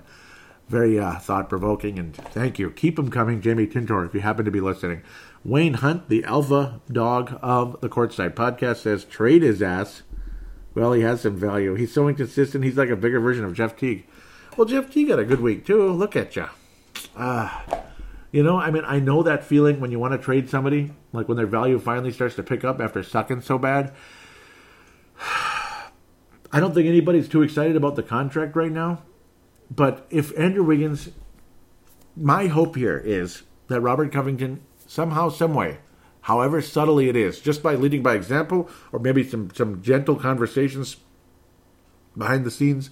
very 0.69 0.97
uh, 0.97 1.19
thought 1.19 1.49
provoking. 1.49 1.99
And 1.99 2.15
thank 2.15 2.57
you. 2.57 2.71
Keep 2.71 2.95
them 2.95 3.11
coming, 3.11 3.41
Jamie 3.41 3.67
Tintor, 3.67 4.05
if 4.05 4.13
you 4.13 4.21
happen 4.21 4.45
to 4.45 4.51
be 4.51 4.61
listening. 4.61 5.03
Wayne 5.43 5.75
Hunt, 5.75 6.07
the 6.07 6.23
alpha 6.23 6.81
dog 6.89 7.37
of 7.41 7.79
the 7.81 7.89
Courtside 7.89 8.33
podcast, 8.33 8.77
says 8.77 9.03
trade 9.03 9.41
his 9.41 9.61
ass 9.61 10.03
well, 10.77 10.93
he 10.93 11.01
has 11.01 11.21
some 11.21 11.35
value. 11.35 11.73
He's 11.73 11.91
so 11.91 12.07
inconsistent. 12.07 12.63
He's 12.63 12.77
like 12.77 12.89
a 12.89 12.95
bigger 12.95 13.19
version 13.19 13.43
of 13.43 13.55
Jeff 13.55 13.75
Teague. 13.75 14.05
Well, 14.55 14.67
Jeff 14.67 14.91
Teague 14.91 15.09
had 15.09 15.17
a 15.17 15.25
good 15.25 15.41
week 15.41 15.65
too. 15.65 15.91
Look 15.91 16.15
at 16.15 16.35
you. 16.35 16.45
Ah, 17.17 17.65
uh, 17.67 17.81
you 18.31 18.43
know, 18.43 18.59
I 18.59 18.69
mean, 18.69 18.83
I 18.85 18.99
know 18.99 19.23
that 19.23 19.43
feeling 19.43 19.79
when 19.79 19.89
you 19.89 19.97
want 19.97 20.11
to 20.11 20.19
trade 20.19 20.51
somebody, 20.51 20.91
like 21.13 21.27
when 21.27 21.35
their 21.35 21.47
value 21.47 21.79
finally 21.79 22.11
starts 22.11 22.35
to 22.35 22.43
pick 22.43 22.63
up 22.63 22.79
after 22.79 23.01
sucking 23.01 23.41
so 23.41 23.57
bad. 23.57 23.91
I 25.19 26.59
don't 26.59 26.75
think 26.75 26.85
anybody's 26.85 27.27
too 27.27 27.41
excited 27.41 27.75
about 27.75 27.95
the 27.95 28.03
contract 28.03 28.55
right 28.55 28.71
now. 28.71 29.01
But 29.71 30.05
if 30.11 30.37
Andrew 30.37 30.63
Wiggins, 30.63 31.09
my 32.15 32.45
hope 32.47 32.75
here 32.75 32.99
is 32.99 33.41
that 33.67 33.81
Robert 33.81 34.11
Covington 34.11 34.61
somehow, 34.85 35.29
someway, 35.29 35.79
however 36.27 36.61
subtly 36.61 37.07
it 37.07 37.15
is, 37.15 37.39
just 37.39 37.63
by 37.63 37.73
leading 37.73 38.03
by 38.03 38.13
example 38.13 38.69
or 38.91 38.99
maybe 38.99 39.23
some, 39.23 39.49
some 39.55 39.81
gentle 39.81 40.17
conversations 40.17 40.97
behind 42.17 42.45
the 42.45 42.51
scenes. 42.51 42.89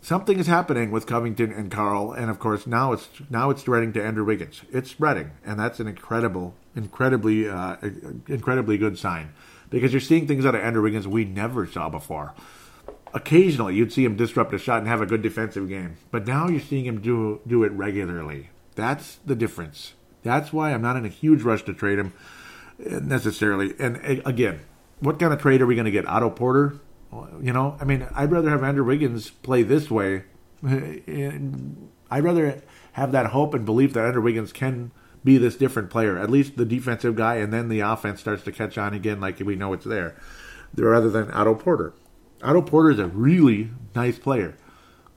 Something 0.00 0.38
is 0.38 0.46
happening 0.46 0.92
with 0.92 1.08
Covington 1.08 1.52
and 1.52 1.72
Karl, 1.72 2.12
and 2.12 2.30
of 2.30 2.38
course 2.38 2.68
now 2.68 2.92
it's 2.92 3.08
now 3.28 3.50
it's 3.50 3.62
spreading 3.62 3.92
to 3.94 4.02
Andrew 4.02 4.24
Wiggins. 4.24 4.62
It's 4.70 4.88
spreading, 4.88 5.32
and 5.44 5.58
that's 5.58 5.80
an 5.80 5.88
incredible, 5.88 6.54
incredibly, 6.76 7.48
uh, 7.48 7.76
incredibly 8.28 8.78
good 8.78 8.96
sign 8.96 9.34
because 9.68 9.92
you're 9.92 10.00
seeing 10.00 10.28
things 10.28 10.46
out 10.46 10.54
of 10.54 10.60
Andrew 10.60 10.84
Wiggins 10.84 11.08
we 11.08 11.24
never 11.24 11.66
saw 11.66 11.88
before. 11.88 12.32
Occasionally, 13.12 13.74
you'd 13.74 13.92
see 13.92 14.04
him 14.04 14.14
disrupt 14.14 14.54
a 14.54 14.58
shot 14.58 14.78
and 14.78 14.86
have 14.86 15.02
a 15.02 15.06
good 15.06 15.20
defensive 15.20 15.68
game, 15.68 15.96
but 16.12 16.28
now 16.28 16.46
you're 16.46 16.60
seeing 16.60 16.84
him 16.84 17.00
do 17.00 17.40
do 17.44 17.64
it 17.64 17.72
regularly. 17.72 18.50
That's 18.76 19.18
the 19.26 19.34
difference. 19.34 19.94
That's 20.22 20.52
why 20.52 20.72
I'm 20.72 20.82
not 20.82 20.96
in 20.96 21.04
a 21.04 21.08
huge 21.08 21.42
rush 21.42 21.62
to 21.64 21.74
trade 21.74 21.98
him 21.98 22.12
uh, 22.84 23.00
necessarily. 23.00 23.74
And 23.78 23.96
uh, 23.96 24.22
again, 24.24 24.60
what 25.00 25.18
kind 25.18 25.32
of 25.32 25.40
trade 25.40 25.60
are 25.60 25.66
we 25.66 25.74
going 25.74 25.84
to 25.84 25.90
get? 25.90 26.06
Otto 26.06 26.30
Porter? 26.30 26.80
You 27.40 27.52
know, 27.52 27.76
I 27.80 27.84
mean, 27.84 28.06
I'd 28.14 28.30
rather 28.30 28.50
have 28.50 28.62
Andrew 28.62 28.84
Wiggins 28.84 29.30
play 29.30 29.62
this 29.62 29.90
way. 29.90 30.24
I'd 30.66 32.24
rather 32.24 32.62
have 32.92 33.12
that 33.12 33.26
hope 33.26 33.54
and 33.54 33.64
belief 33.64 33.94
that 33.94 34.04
Andrew 34.04 34.22
Wiggins 34.22 34.52
can 34.52 34.90
be 35.24 35.38
this 35.38 35.56
different 35.56 35.90
player, 35.90 36.18
at 36.18 36.30
least 36.30 36.56
the 36.56 36.64
defensive 36.64 37.16
guy, 37.16 37.36
and 37.36 37.52
then 37.52 37.68
the 37.68 37.80
offense 37.80 38.20
starts 38.20 38.42
to 38.44 38.52
catch 38.52 38.76
on 38.78 38.94
again, 38.94 39.20
like 39.20 39.38
we 39.40 39.56
know 39.56 39.72
it's 39.72 39.84
there, 39.84 40.16
rather 40.76 41.10
than 41.10 41.30
Otto 41.30 41.54
Porter. 41.54 41.94
Otto 42.42 42.62
Porter 42.62 42.90
is 42.90 42.98
a 42.98 43.08
really 43.08 43.70
nice 43.94 44.18
player, 44.18 44.56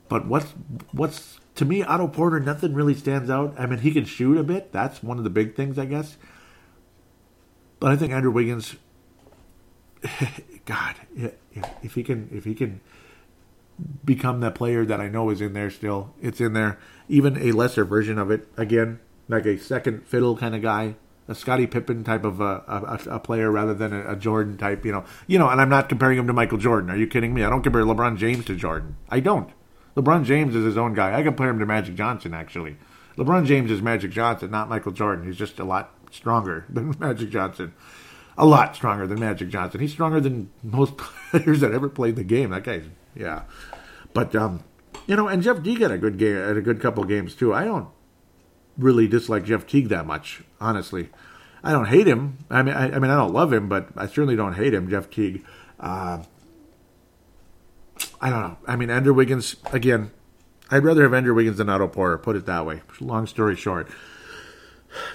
but 0.10 0.28
what's 0.28 0.54
what's 0.91 1.39
to 1.56 1.66
me, 1.66 1.84
Otto 1.84 2.08
Porter, 2.08 2.39
nothing 2.39 2.74
really 2.74 2.95
stands 2.95 3.30
out. 3.30 3.56
I 3.58 3.66
mean, 3.66 3.80
he 3.80 3.91
can 3.91 4.06
shoot 4.06 4.38
a 4.38 4.43
bit. 4.43 4.72
That's 4.72 5.04
one 5.04 5.18
of 5.18 5.24
the 5.24 5.30
big 5.30 5.56
things, 5.56 5.78
I 5.78 5.86
guess. 5.86 6.18
But 7.80 7.91
I 7.91 7.95
think 7.95 8.14
Andrew 8.14 8.32
Wiggins, 8.32 8.76
God, 10.66 10.95
if 11.82 11.95
he 11.95 12.04
can, 12.04 12.30
if 12.32 12.45
he 12.45 12.54
can 12.54 12.80
become 14.06 14.39
that 14.41 14.56
player 14.56 14.86
that 14.86 15.02
I 15.02 15.10
know 15.10 15.30
is 15.30 15.41
in 15.41 15.54
there 15.54 15.72
still, 15.72 16.14
it's 16.22 16.39
in 16.39 16.54
there. 16.54 16.80
Even 17.10 17.38
a 17.38 17.52
lesser 17.52 17.84
version 17.84 18.18
of 18.18 18.32
it, 18.32 18.47
again, 18.56 18.99
like 19.28 19.45
a 19.45 19.58
second 19.58 20.06
fiddle 20.06 20.38
kind 20.38 20.56
of 20.56 20.62
guy, 20.62 20.95
a 21.28 21.36
Scottie 21.36 21.68
Pippen 21.68 22.04
type 22.04 22.24
of 22.24 22.39
a, 22.39 22.64
a, 22.68 23.16
a 23.16 23.20
player 23.20 23.52
rather 23.52 23.74
than 23.74 23.93
a, 23.93 24.12
a, 24.12 24.16
Jordan 24.16 24.58
type, 24.58 24.86
you 24.86 24.91
know. 24.91 25.04
You 25.28 25.39
know, 25.39 25.49
and 25.49 25.60
I'm 25.60 25.70
not 25.70 25.89
comparing 25.89 26.18
him 26.18 26.28
to 26.28 26.34
Michael 26.34 26.58
Jordan. 26.58 26.89
Are 26.89 26.97
you 26.97 27.08
kidding 27.08 27.34
me? 27.34 27.43
I 27.43 27.49
don't 27.49 27.62
compare 27.62 27.84
LeBron 27.84 28.18
James 28.18 28.45
to 28.45 28.56
Jordan. 28.56 28.97
I 29.10 29.20
don't. 29.20 29.49
LeBron 29.95 30.23
James 30.23 30.55
is 30.55 30.63
his 30.63 30.77
own 30.77 30.93
guy. 30.93 31.17
I 31.17 31.23
compare 31.23 31.49
him 31.49 31.59
to 31.59 31.65
Magic 31.65 31.95
Johnson, 31.95 32.33
actually. 32.33 32.77
LeBron 33.17 33.45
James 33.45 33.69
is 33.71 33.81
Magic 33.81 34.11
Johnson, 34.11 34.51
not 34.51 34.69
Michael 34.69 34.91
Jordan. 34.91 35.25
He's 35.25 35.37
just 35.37 35.59
a 35.59 35.63
lot 35.63 35.93
stronger 36.11 36.65
than 36.69 36.95
Magic 36.99 37.29
Johnson. 37.29 37.73
A 38.37 38.45
lot 38.45 38.75
stronger 38.75 39.05
than 39.05 39.19
Magic 39.19 39.49
Johnson. 39.49 39.81
He's 39.81 39.91
stronger 39.91 40.19
than 40.19 40.49
most 40.63 40.97
players 41.31 41.59
that 41.59 41.73
ever 41.73 41.89
played 41.89 42.15
the 42.15 42.23
game. 42.23 42.51
That 42.51 42.63
guy's, 42.63 42.85
yeah. 43.15 43.43
But, 44.13 44.35
um, 44.35 44.63
you 45.07 45.15
know, 45.15 45.27
and 45.27 45.43
Jeff 45.43 45.61
Teague 45.61 45.81
had 45.81 45.91
a 45.91 45.97
good 45.97 46.17
game, 46.17 46.35
had 46.35 46.57
a 46.57 46.61
good 46.61 46.79
couple 46.79 47.03
games, 47.03 47.35
too. 47.35 47.53
I 47.53 47.65
don't 47.65 47.89
really 48.77 49.07
dislike 49.07 49.43
Jeff 49.43 49.67
Teague 49.67 49.89
that 49.89 50.05
much, 50.05 50.41
honestly. 50.59 51.09
I 51.63 51.71
don't 51.71 51.85
hate 51.85 52.07
him. 52.07 52.39
I 52.49 52.63
mean, 52.63 52.73
I, 52.73 52.85
I 52.95 52.99
mean, 52.99 53.11
I 53.11 53.15
don't 53.15 53.33
love 53.33 53.53
him, 53.53 53.69
but 53.69 53.89
I 53.95 54.07
certainly 54.07 54.35
don't 54.35 54.53
hate 54.53 54.73
him, 54.73 54.89
Jeff 54.89 55.09
Teague. 55.09 55.45
Uh, 55.79 56.23
I 58.22 58.30
don't 58.30 58.41
know. 58.41 58.58
I 58.68 58.76
mean, 58.76 58.89
Andrew 58.89 59.14
Wiggins 59.14 59.56
again. 59.72 60.12
I'd 60.70 60.84
rather 60.86 61.04
have 61.04 61.14
Andrew 61.14 61.34
Wiggins 61.34 61.58
than 61.58 61.70
Otto 61.70 61.88
Porter. 61.88 62.18
Put 62.18 62.36
it 62.36 62.45
that 62.45 62.66
way. 62.66 62.82
Long 63.02 63.28
story 63.28 63.56
short, 63.56 63.89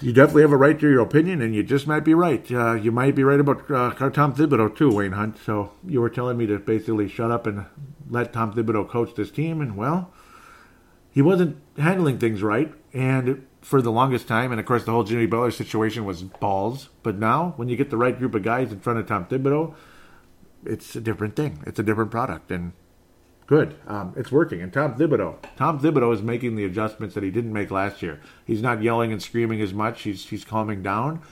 you 0.01 0.13
definitely 0.13 0.43
have 0.43 0.53
a 0.53 0.57
right 0.57 0.79
to 0.79 0.89
your 0.89 1.01
opinion, 1.01 1.41
and 1.41 1.55
you 1.55 1.63
just 1.63 1.87
might 1.87 2.05
be 2.05 2.15
right. 2.15 2.51
Uh, 2.51 2.75
you 2.75 2.93
might 2.93 3.15
be 3.15 3.25
right 3.25 3.41
about 3.41 3.71
uh, 3.71 3.91
Tom 4.11 4.35
Thibodeau 4.35 4.75
too, 4.77 4.95
Wayne 4.95 5.13
Hunt. 5.13 5.39
So 5.45 5.73
you 5.87 6.01
were 6.01 6.11
telling 6.11 6.37
me 6.37 6.47
to 6.47 6.59
basically 6.59 7.09
shut 7.09 7.31
up 7.31 7.47
and 7.47 7.67
let 8.09 8.33
Tom 8.33 8.53
Thibodeau 8.53 8.89
coach 8.89 9.15
this 9.15 9.31
team, 9.31 9.61
and 9.61 9.77
well, 9.77 10.13
he 11.11 11.23
wasn't 11.23 11.57
handling 11.79 12.19
things 12.19 12.43
right, 12.43 12.73
and 12.93 13.47
for 13.63 13.83
the 13.83 13.91
longest 13.91 14.29
time, 14.29 14.53
and 14.53 14.61
of 14.61 14.67
course 14.67 14.85
the 14.85 14.93
whole 14.93 15.05
Jimmy 15.05 15.27
Butler 15.27 15.51
situation 15.51 16.05
was 16.05 16.23
balls. 16.23 16.89
But 17.03 17.17
now, 17.17 17.55
when 17.57 17.69
you 17.69 17.77
get 17.77 17.91
the 17.91 17.97
right 17.97 18.17
group 18.17 18.35
of 18.35 18.43
guys 18.43 18.73
in 18.73 18.81
front 18.81 18.99
of 18.99 19.07
Tom 19.07 19.25
Thibodeau, 19.27 19.75
it's 20.67 20.97
a 20.97 21.01
different 21.01 21.37
thing. 21.37 21.63
It's 21.67 21.79
a 21.79 21.83
different 21.83 22.11
product, 22.11 22.51
and 22.51 22.73
Good. 23.47 23.77
Um, 23.87 24.13
it's 24.17 24.33
working. 24.33 24.61
And 24.61 24.73
Tom 24.73 24.97
Thibodeau. 24.97 25.37
Tom 25.57 25.79
Thibodeau 25.79 26.13
is 26.13 26.21
making 26.21 26.57
the 26.57 26.65
adjustments 26.65 27.15
that 27.15 27.23
he 27.23 27.31
didn't 27.31 27.53
make 27.53 27.71
last 27.71 28.03
year. 28.03 28.21
He's 28.45 28.61
not 28.61 28.83
yelling 28.83 29.13
and 29.13 29.23
screaming 29.23 29.61
as 29.61 29.73
much. 29.73 30.03
He's 30.03 30.29
he's 30.29 30.45
calming 30.45 30.83
down, 30.83 31.23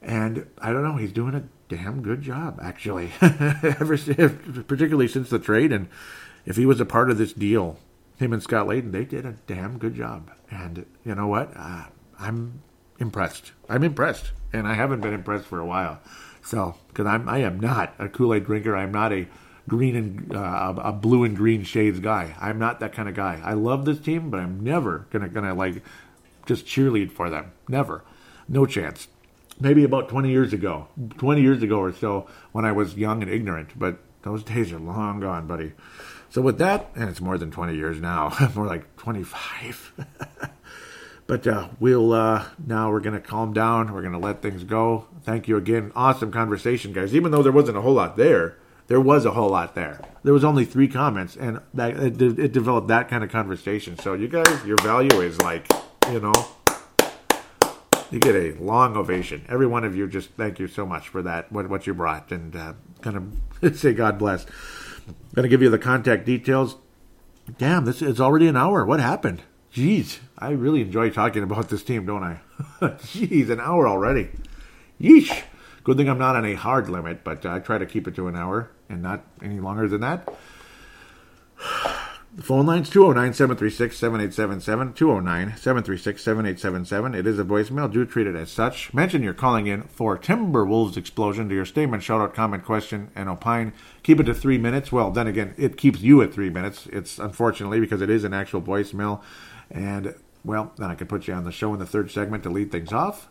and 0.00 0.46
I 0.58 0.72
don't 0.72 0.84
know. 0.84 0.96
He's 0.96 1.12
doing 1.12 1.34
a 1.34 1.48
damn 1.68 2.00
good 2.00 2.22
job 2.22 2.60
actually. 2.62 3.10
Ever 3.20 3.98
particularly 3.98 5.08
since 5.08 5.30
the 5.30 5.40
trade, 5.40 5.72
and 5.72 5.88
if 6.46 6.56
he 6.56 6.64
was 6.64 6.80
a 6.80 6.86
part 6.86 7.10
of 7.10 7.18
this 7.18 7.32
deal 7.32 7.78
him 8.18 8.32
and 8.32 8.42
Scott 8.42 8.66
Layden, 8.66 8.92
they 8.92 9.04
did 9.04 9.24
a 9.24 9.36
damn 9.46 9.78
good 9.78 9.94
job. 9.94 10.30
And 10.50 10.84
you 11.04 11.14
know 11.14 11.28
what? 11.28 11.52
Uh, 11.56 11.84
I'm 12.18 12.62
impressed. 12.98 13.52
I'm 13.68 13.84
impressed, 13.84 14.32
and 14.52 14.66
I 14.66 14.74
haven't 14.74 15.00
been 15.00 15.14
impressed 15.14 15.46
for 15.46 15.60
a 15.60 15.66
while. 15.66 16.00
So, 16.42 16.76
because 16.88 17.06
I'm, 17.06 17.28
I 17.28 17.38
am 17.38 17.60
not 17.60 17.94
a 17.98 18.08
Kool 18.08 18.34
Aid 18.34 18.44
drinker. 18.44 18.76
I'm 18.76 18.92
not 18.92 19.12
a 19.12 19.26
green 19.68 19.94
and 19.94 20.34
uh, 20.34 20.74
a 20.78 20.92
blue 20.92 21.24
and 21.24 21.36
green 21.36 21.62
shades 21.62 22.00
guy. 22.00 22.34
I'm 22.40 22.58
not 22.58 22.80
that 22.80 22.92
kind 22.92 23.08
of 23.08 23.14
guy. 23.14 23.40
I 23.44 23.52
love 23.52 23.84
this 23.84 24.00
team, 24.00 24.30
but 24.30 24.40
I'm 24.40 24.64
never 24.64 25.06
gonna 25.10 25.28
gonna 25.28 25.54
like 25.54 25.82
just 26.46 26.66
cheerlead 26.66 27.12
for 27.12 27.30
them. 27.30 27.52
Never, 27.68 28.02
no 28.48 28.66
chance. 28.66 29.08
Maybe 29.60 29.84
about 29.84 30.08
20 30.08 30.30
years 30.30 30.52
ago, 30.52 30.88
20 31.18 31.42
years 31.42 31.62
ago 31.62 31.78
or 31.78 31.92
so, 31.92 32.28
when 32.52 32.64
I 32.64 32.72
was 32.72 32.96
young 32.96 33.22
and 33.22 33.30
ignorant. 33.30 33.78
But 33.78 33.98
those 34.22 34.42
days 34.42 34.72
are 34.72 34.78
long 34.78 35.20
gone, 35.20 35.46
buddy. 35.46 35.72
So 36.30 36.42
with 36.42 36.58
that, 36.58 36.90
and 36.94 37.08
it's 37.08 37.20
more 37.20 37.38
than 37.38 37.50
20 37.50 37.74
years 37.74 38.00
now, 38.00 38.32
more 38.54 38.66
like 38.66 38.96
25. 38.96 39.92
but 41.28 41.46
uh, 41.46 41.68
we'll 41.78 42.12
uh, 42.12 42.46
now 42.66 42.90
we're 42.90 43.00
gonna 43.00 43.20
calm 43.20 43.52
down. 43.52 43.92
We're 43.92 44.02
gonna 44.02 44.18
let 44.18 44.42
things 44.42 44.64
go. 44.64 45.06
Thank 45.22 45.46
you 45.46 45.56
again. 45.56 45.92
Awesome 45.94 46.32
conversation, 46.32 46.92
guys. 46.92 47.14
Even 47.14 47.30
though 47.30 47.42
there 47.42 47.52
wasn't 47.52 47.76
a 47.76 47.82
whole 47.82 47.94
lot 47.94 48.16
there, 48.16 48.56
there 48.88 49.00
was 49.00 49.26
a 49.26 49.32
whole 49.32 49.50
lot 49.50 49.74
there. 49.74 50.00
There 50.24 50.32
was 50.32 50.42
only 50.42 50.64
three 50.64 50.88
comments, 50.88 51.36
and 51.36 51.60
that 51.74 51.96
it, 51.98 52.20
it 52.20 52.52
developed 52.52 52.88
that 52.88 53.08
kind 53.08 53.22
of 53.22 53.30
conversation. 53.30 53.98
So 53.98 54.14
you 54.14 54.26
guys, 54.26 54.64
your 54.64 54.78
value 54.78 55.20
is 55.20 55.40
like, 55.42 55.70
you 56.10 56.18
know, 56.18 56.32
you 58.10 58.18
get 58.18 58.34
a 58.34 58.52
long 58.58 58.96
ovation. 58.96 59.44
Every 59.50 59.66
one 59.66 59.84
of 59.84 59.94
you, 59.94 60.08
just 60.08 60.30
thank 60.30 60.58
you 60.58 60.66
so 60.66 60.86
much 60.86 61.08
for 61.08 61.20
that. 61.22 61.52
What 61.52 61.68
what 61.68 61.86
you 61.86 61.92
brought, 61.92 62.32
and 62.32 62.56
uh, 62.56 62.72
kind 63.02 63.16
of 63.62 63.76
say 63.76 63.92
God 63.92 64.18
bless. 64.18 64.46
Going 65.34 65.44
to 65.44 65.48
give 65.48 65.62
you 65.62 65.70
the 65.70 65.78
contact 65.78 66.24
details. 66.24 66.76
Damn, 67.58 67.84
this 67.84 68.02
is 68.02 68.20
already 68.20 68.46
an 68.46 68.56
hour. 68.56 68.84
What 68.84 69.00
happened? 69.00 69.42
Jeez, 69.78 70.18
I 70.36 70.50
really 70.50 70.80
enjoy 70.80 71.10
talking 71.10 71.44
about 71.44 71.68
this 71.68 71.84
team, 71.84 72.04
don't 72.04 72.24
I? 72.24 72.40
Jeez, 72.82 73.48
an 73.48 73.60
hour 73.60 73.86
already. 73.86 74.30
Yeesh. 75.00 75.44
Good 75.84 75.96
thing 75.96 76.08
I'm 76.08 76.18
not 76.18 76.34
on 76.34 76.44
a 76.44 76.54
hard 76.54 76.90
limit, 76.90 77.22
but 77.22 77.46
I 77.46 77.60
try 77.60 77.78
to 77.78 77.86
keep 77.86 78.08
it 78.08 78.16
to 78.16 78.26
an 78.26 78.34
hour 78.34 78.72
and 78.88 79.00
not 79.00 79.24
any 79.40 79.60
longer 79.60 79.86
than 79.86 80.00
that. 80.00 80.28
The 82.34 82.42
phone 82.42 82.66
line's 82.66 82.90
209 82.90 83.32
736 83.32 83.96
7877. 83.96 84.94
209 84.94 85.56
736 85.56 86.24
7877. 86.24 87.14
It 87.14 87.28
is 87.28 87.38
a 87.38 87.44
voicemail. 87.44 87.90
Do 87.90 88.04
treat 88.04 88.26
it 88.26 88.34
as 88.34 88.50
such. 88.50 88.92
Mention 88.92 89.22
you're 89.22 89.32
calling 89.32 89.68
in 89.68 89.82
for 89.82 90.18
Timberwolves 90.18 90.96
explosion 90.96 91.48
to 91.48 91.54
your 91.54 91.64
statement, 91.64 92.02
shout 92.02 92.20
out, 92.20 92.34
comment, 92.34 92.64
question, 92.64 93.12
and 93.14 93.28
opine. 93.28 93.72
Keep 94.02 94.18
it 94.18 94.24
to 94.24 94.34
three 94.34 94.58
minutes. 94.58 94.90
Well, 94.90 95.12
then 95.12 95.28
again, 95.28 95.54
it 95.56 95.76
keeps 95.76 96.00
you 96.00 96.20
at 96.20 96.34
three 96.34 96.50
minutes. 96.50 96.88
It's 96.92 97.20
unfortunately 97.20 97.78
because 97.78 98.02
it 98.02 98.10
is 98.10 98.24
an 98.24 98.34
actual 98.34 98.60
voicemail. 98.60 99.22
And, 99.70 100.14
well, 100.44 100.72
then 100.78 100.90
I 100.90 100.94
can 100.94 101.06
put 101.06 101.26
you 101.28 101.34
on 101.34 101.44
the 101.44 101.52
show 101.52 101.72
in 101.72 101.78
the 101.78 101.86
third 101.86 102.10
segment 102.10 102.42
to 102.44 102.50
lead 102.50 102.70
things 102.70 102.92
off. 102.92 103.28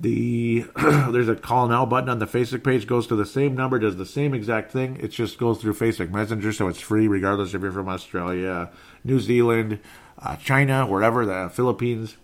The 0.00 0.66
there's 0.76 1.28
a 1.28 1.36
call 1.36 1.68
now 1.68 1.86
button 1.86 2.08
on 2.10 2.18
the 2.18 2.26
Facebook 2.26 2.64
page 2.64 2.86
goes 2.86 3.06
to 3.06 3.16
the 3.16 3.26
same 3.26 3.54
number, 3.54 3.78
does 3.78 3.96
the 3.96 4.06
same 4.06 4.34
exact 4.34 4.72
thing. 4.72 4.98
It 5.00 5.08
just 5.08 5.38
goes 5.38 5.60
through 5.60 5.74
Facebook 5.74 6.10
Messenger, 6.10 6.52
so 6.52 6.68
it's 6.68 6.80
free 6.80 7.06
regardless 7.06 7.54
if 7.54 7.62
you're 7.62 7.70
from 7.70 7.88
Australia, 7.88 8.70
New 9.04 9.20
Zealand, 9.20 9.78
uh, 10.18 10.36
China, 10.36 10.86
wherever 10.86 11.24
the 11.24 11.48
Philippines, 11.52 12.16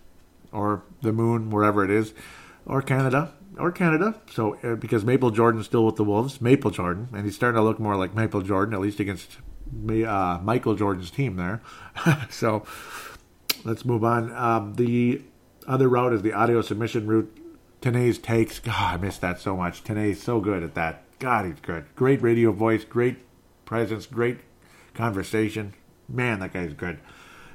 or 0.51 0.83
the 1.01 1.13
Moon, 1.13 1.49
wherever 1.49 1.83
it 1.85 1.91
is, 1.91 2.13
or 2.65 2.81
Canada, 2.81 3.33
or 3.57 3.71
Canada. 3.71 4.19
So 4.29 4.57
uh, 4.63 4.75
because 4.75 5.05
Maple 5.05 5.31
Jordan's 5.31 5.65
still 5.65 5.85
with 5.85 5.95
the 5.95 6.03
Wolves, 6.03 6.41
Maple 6.41 6.71
Jordan, 6.71 7.07
and 7.13 7.23
he's 7.25 7.35
starting 7.35 7.57
to 7.57 7.63
look 7.63 7.79
more 7.79 7.95
like 7.95 8.13
Maple 8.13 8.41
Jordan, 8.41 8.73
at 8.73 8.81
least 8.81 8.99
against 8.99 9.37
uh, 9.89 10.39
Michael 10.43 10.75
Jordan's 10.75 11.11
team 11.11 11.37
there. 11.37 11.61
so 12.29 12.65
let's 13.63 13.85
move 13.85 14.03
on. 14.03 14.35
Um, 14.35 14.73
the 14.75 15.21
other 15.67 15.87
route 15.87 16.13
is 16.13 16.21
the 16.21 16.33
audio 16.33 16.61
submission 16.61 17.07
route 17.07 17.37
Tanay's 17.81 18.19
takes. 18.19 18.59
God, 18.59 18.75
I 18.75 18.97
miss 18.97 19.17
that 19.17 19.39
so 19.39 19.57
much. 19.57 19.83
Tanay's 19.83 20.21
so 20.21 20.39
good 20.39 20.63
at 20.63 20.75
that. 20.75 21.03
God, 21.19 21.45
he's 21.45 21.59
good. 21.61 21.85
Great 21.95 22.21
radio 22.21 22.51
voice, 22.51 22.83
great 22.83 23.17
presence, 23.65 24.05
great 24.05 24.39
conversation. 24.93 25.73
Man, 26.07 26.39
that 26.39 26.53
guy's 26.53 26.73
good. 26.73 26.99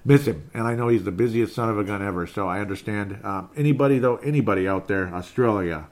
Miss 0.04 0.26
him, 0.26 0.50
and 0.54 0.62
I 0.64 0.76
know 0.76 0.86
he's 0.88 1.02
the 1.02 1.10
busiest 1.10 1.54
son 1.54 1.68
of 1.68 1.78
a 1.78 1.84
gun 1.84 2.00
ever. 2.00 2.26
So 2.26 2.48
I 2.48 2.60
understand. 2.60 3.18
Um, 3.24 3.50
anybody 3.56 3.98
though, 3.98 4.16
anybody 4.18 4.68
out 4.68 4.86
there, 4.86 5.12
Australia, 5.12 5.88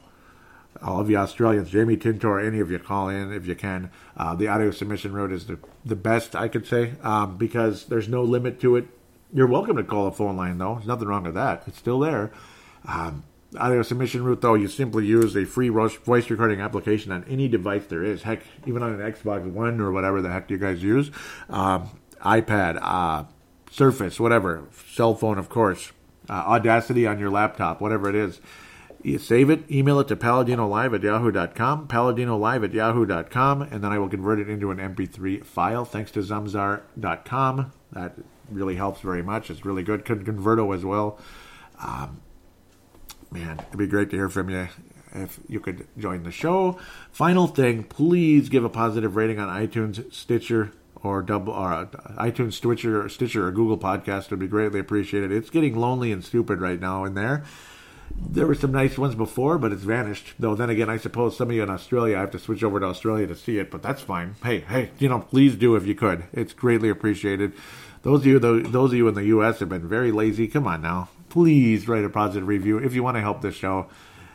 all 0.81 1.01
of 1.01 1.11
you 1.11 1.17
Australians, 1.17 1.71
Jamie 1.71 1.97
Tintor, 1.97 2.45
any 2.45 2.61
of 2.61 2.71
you 2.71 2.79
call 2.79 3.09
in 3.09 3.33
if 3.33 3.47
you 3.47 3.57
can. 3.57 3.91
Uh, 4.17 4.35
the 4.35 4.47
audio 4.47 4.71
submission 4.71 5.13
route 5.13 5.33
is 5.33 5.47
the 5.47 5.59
the 5.85 5.97
best 5.97 6.37
I 6.37 6.47
could 6.47 6.67
say 6.67 6.95
um, 7.03 7.37
because 7.37 7.87
there's 7.87 8.09
no 8.09 8.23
limit 8.23 8.61
to 8.61 8.77
it. 8.77 8.87
You're 9.35 9.49
welcome 9.49 9.77
to 9.77 9.83
call 9.83 10.07
a 10.07 10.13
phone 10.13 10.37
line 10.37 10.59
though. 10.59 10.77
There's 10.77 10.87
nothing 10.87 11.09
wrong 11.09 11.25
with 11.25 11.35
that. 11.35 11.65
It's 11.67 11.77
still 11.77 11.99
there. 11.99 12.31
Um, 12.87 13.25
audio 13.59 13.83
submission 13.83 14.23
route, 14.23 14.41
though, 14.41 14.55
you 14.55 14.69
simply 14.69 15.07
use 15.07 15.37
a 15.37 15.45
free 15.45 15.71
voice 15.71 16.31
recording 16.31 16.61
application 16.61 17.11
on 17.11 17.25
any 17.25 17.49
device 17.49 17.85
there 17.87 18.05
is. 18.05 18.23
Heck, 18.23 18.43
even 18.65 18.83
on 18.85 18.93
an 18.93 19.13
Xbox 19.13 19.45
One 19.45 19.81
or 19.81 19.91
whatever 19.91 20.23
the 20.23 20.31
heck 20.31 20.51
you 20.51 20.59
guys 20.59 20.85
use, 20.85 21.11
um, 21.51 21.91
iPad, 22.21 22.79
uh, 22.81 23.25
Surface, 23.73 24.21
whatever, 24.21 24.69
cell 24.87 25.17
phone, 25.17 25.37
of 25.37 25.49
course, 25.49 25.91
uh, 26.31 26.33
Audacity 26.33 27.09
on 27.09 27.19
your 27.19 27.31
laptop, 27.31 27.81
whatever 27.81 28.09
it 28.09 28.15
is. 28.15 28.41
You 29.03 29.19
save 29.19 29.51
it, 29.51 29.69
email 29.69 29.99
it 29.99 30.07
to 30.09 30.17
paladinolive 30.17 30.95
at 30.95 31.03
yahoo.com, 31.03 31.89
paladinolive 31.89 32.65
at 32.65 32.73
yahoo.com, 32.73 33.63
and 33.63 33.83
then 33.83 33.91
I 33.91 33.99
will 33.99 34.09
convert 34.09 34.39
it 34.39 34.49
into 34.49 34.71
an 34.71 34.79
MP3 34.79 35.45
file 35.45 35.85
thanks 35.85 36.13
to 36.13 36.21
zamzar.com. 36.21 37.73
That 37.91 38.15
really 38.51 38.77
helps 38.77 39.01
very 39.01 39.23
much. 39.23 39.51
It's 39.51 39.65
really 39.65 39.83
good. 39.83 40.05
Convertio 40.05 40.75
as 40.75 40.85
well. 40.85 41.19
Um, 41.81 42.21
man, 43.31 43.59
it'd 43.59 43.79
be 43.79 43.87
great 43.87 44.11
to 44.11 44.17
hear 44.17 44.29
from 44.29 44.51
you 44.51 44.69
if 45.15 45.39
you 45.49 45.61
could 45.61 45.87
join 45.97 46.23
the 46.25 46.33
show. 46.33 46.79
Final 47.13 47.47
thing, 47.47 47.85
please 47.85 48.49
give 48.49 48.65
a 48.65 48.69
positive 48.69 49.17
rating 49.17 49.39
on 49.39 49.49
iTunes, 49.49 50.13
Stitcher, 50.13 50.73
or 51.03 51.23
double 51.23 51.53
or 51.53 51.73
uh, 51.73 51.87
iTunes, 52.17 52.55
Stitcher, 52.55 53.09
Stitcher, 53.09 53.47
or 53.47 53.53
Google 53.53 53.79
Podcast 53.79 54.31
would 54.31 54.41
be 54.41 54.49
greatly 54.49 54.81
appreciated. 54.81 55.31
It's 55.31 55.51
getting 55.51 55.77
lonely 55.77 56.11
and 56.11 56.25
stupid 56.25 56.61
right 56.61 56.81
now 56.81 57.05
in 57.05 57.15
there. 57.15 57.45
There 58.17 58.47
were 58.47 58.55
some 58.55 58.71
nice 58.71 58.97
ones 58.97 59.15
before, 59.15 59.59
but 59.59 59.73
it's 59.73 59.83
vanished. 59.83 60.35
Though 60.39 60.55
then 60.55 60.71
again, 60.71 60.89
I 60.89 60.99
suppose 60.99 61.37
some 61.37 61.51
of 61.51 61.55
you 61.57 61.63
in 61.63 61.71
Australia, 61.71 62.17
I 62.17 62.21
have 62.21 62.31
to 62.33 62.39
switch 62.39 62.63
over 62.63 62.79
to 62.79 62.87
Australia 62.87 63.27
to 63.27 63.35
see 63.35 63.59
it, 63.59 63.71
but 63.71 63.83
that's 63.83 64.03
fine. 64.03 64.37
Hey, 64.43 64.61
hey, 64.61 64.91
you 64.99 65.09
know, 65.09 65.21
please 65.21 65.57
do 65.57 65.75
if 65.75 65.87
you 65.87 65.95
could. 65.95 66.25
It's 66.33 66.53
greatly 66.53 66.89
appreciated. 66.89 67.53
Those 68.05 68.21
of 68.21 68.27
you, 68.27 68.39
those 68.39 68.93
of 68.93 68.99
you 68.99 69.09
in 69.09 69.15
the 69.15 69.25
U.S. 69.25 69.61
have 69.61 69.71
been 69.71 69.89
very 69.89 70.13
lazy. 70.13 70.47
Come 70.47 70.67
on 70.67 70.83
now, 70.83 71.09
please 71.31 71.89
write 71.89 72.05
a 72.05 72.11
positive 72.11 72.47
review 72.47 72.77
if 72.77 72.95
you 72.95 73.03
want 73.03 73.17
to 73.17 73.23
help 73.23 73.41
this 73.41 73.55
show. 73.55 73.87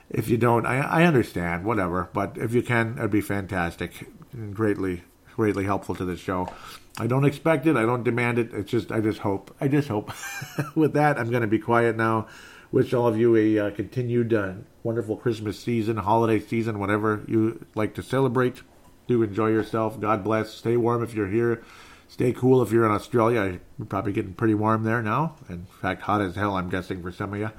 If 0.09 0.27
you 0.27 0.37
don't, 0.37 0.65
I, 0.65 0.79
I 0.79 1.03
understand, 1.03 1.63
whatever. 1.63 2.09
But 2.11 2.35
if 2.35 2.51
you 2.51 2.63
can, 2.63 2.97
it'd 2.97 3.11
be 3.11 3.21
fantastic 3.21 4.09
and 4.33 4.55
greatly, 4.55 5.03
greatly 5.35 5.65
helpful 5.65 5.93
to 5.95 6.03
this 6.03 6.19
show. 6.19 6.51
I 6.97 7.05
don't 7.05 7.25
expect 7.25 7.67
it. 7.67 7.77
I 7.77 7.83
don't 7.83 8.03
demand 8.03 8.39
it. 8.39 8.51
It's 8.55 8.71
just, 8.71 8.91
I 8.91 9.01
just 9.01 9.19
hope. 9.19 9.55
I 9.61 9.67
just 9.67 9.87
hope. 9.87 10.11
With 10.75 10.93
that, 10.93 11.19
I'm 11.19 11.29
going 11.29 11.43
to 11.43 11.47
be 11.47 11.59
quiet 11.59 11.95
now. 11.95 12.27
Wish 12.71 12.91
all 12.95 13.07
of 13.07 13.19
you 13.19 13.35
a 13.35 13.67
uh, 13.67 13.69
continued 13.69 14.33
uh, 14.33 14.53
wonderful 14.81 15.15
Christmas 15.15 15.59
season, 15.59 15.97
holiday 15.97 16.39
season, 16.39 16.79
whatever 16.79 17.23
you 17.27 17.67
like 17.75 17.93
to 17.95 18.01
celebrate. 18.01 18.63
Do 19.05 19.21
enjoy 19.21 19.49
yourself. 19.49 19.99
God 19.99 20.23
bless. 20.23 20.55
Stay 20.55 20.75
warm 20.75 21.03
if 21.03 21.13
you're 21.13 21.27
here 21.27 21.63
stay 22.09 22.33
cool 22.33 22.61
if 22.61 22.71
you're 22.73 22.85
in 22.85 22.91
Australia. 22.91 23.59
You're 23.77 23.87
probably 23.87 24.11
getting 24.11 24.33
pretty 24.33 24.55
warm 24.55 24.83
there 24.83 25.01
now. 25.01 25.37
In 25.47 25.67
fact, 25.81 26.01
hot 26.01 26.19
as 26.19 26.35
hell, 26.35 26.57
I'm 26.57 26.69
guessing, 26.69 27.01
for 27.01 27.11
some 27.11 27.33
of 27.33 27.39
you. 27.39 27.51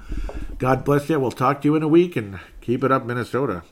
God 0.59 0.85
bless 0.85 1.09
you. 1.09 1.19
We'll 1.19 1.31
talk 1.31 1.61
to 1.61 1.67
you 1.67 1.75
in 1.75 1.81
a 1.81 1.87
week 1.87 2.15
and 2.15 2.39
keep 2.61 2.83
it 2.83 2.91
up, 2.91 3.05
Minnesota. 3.05 3.63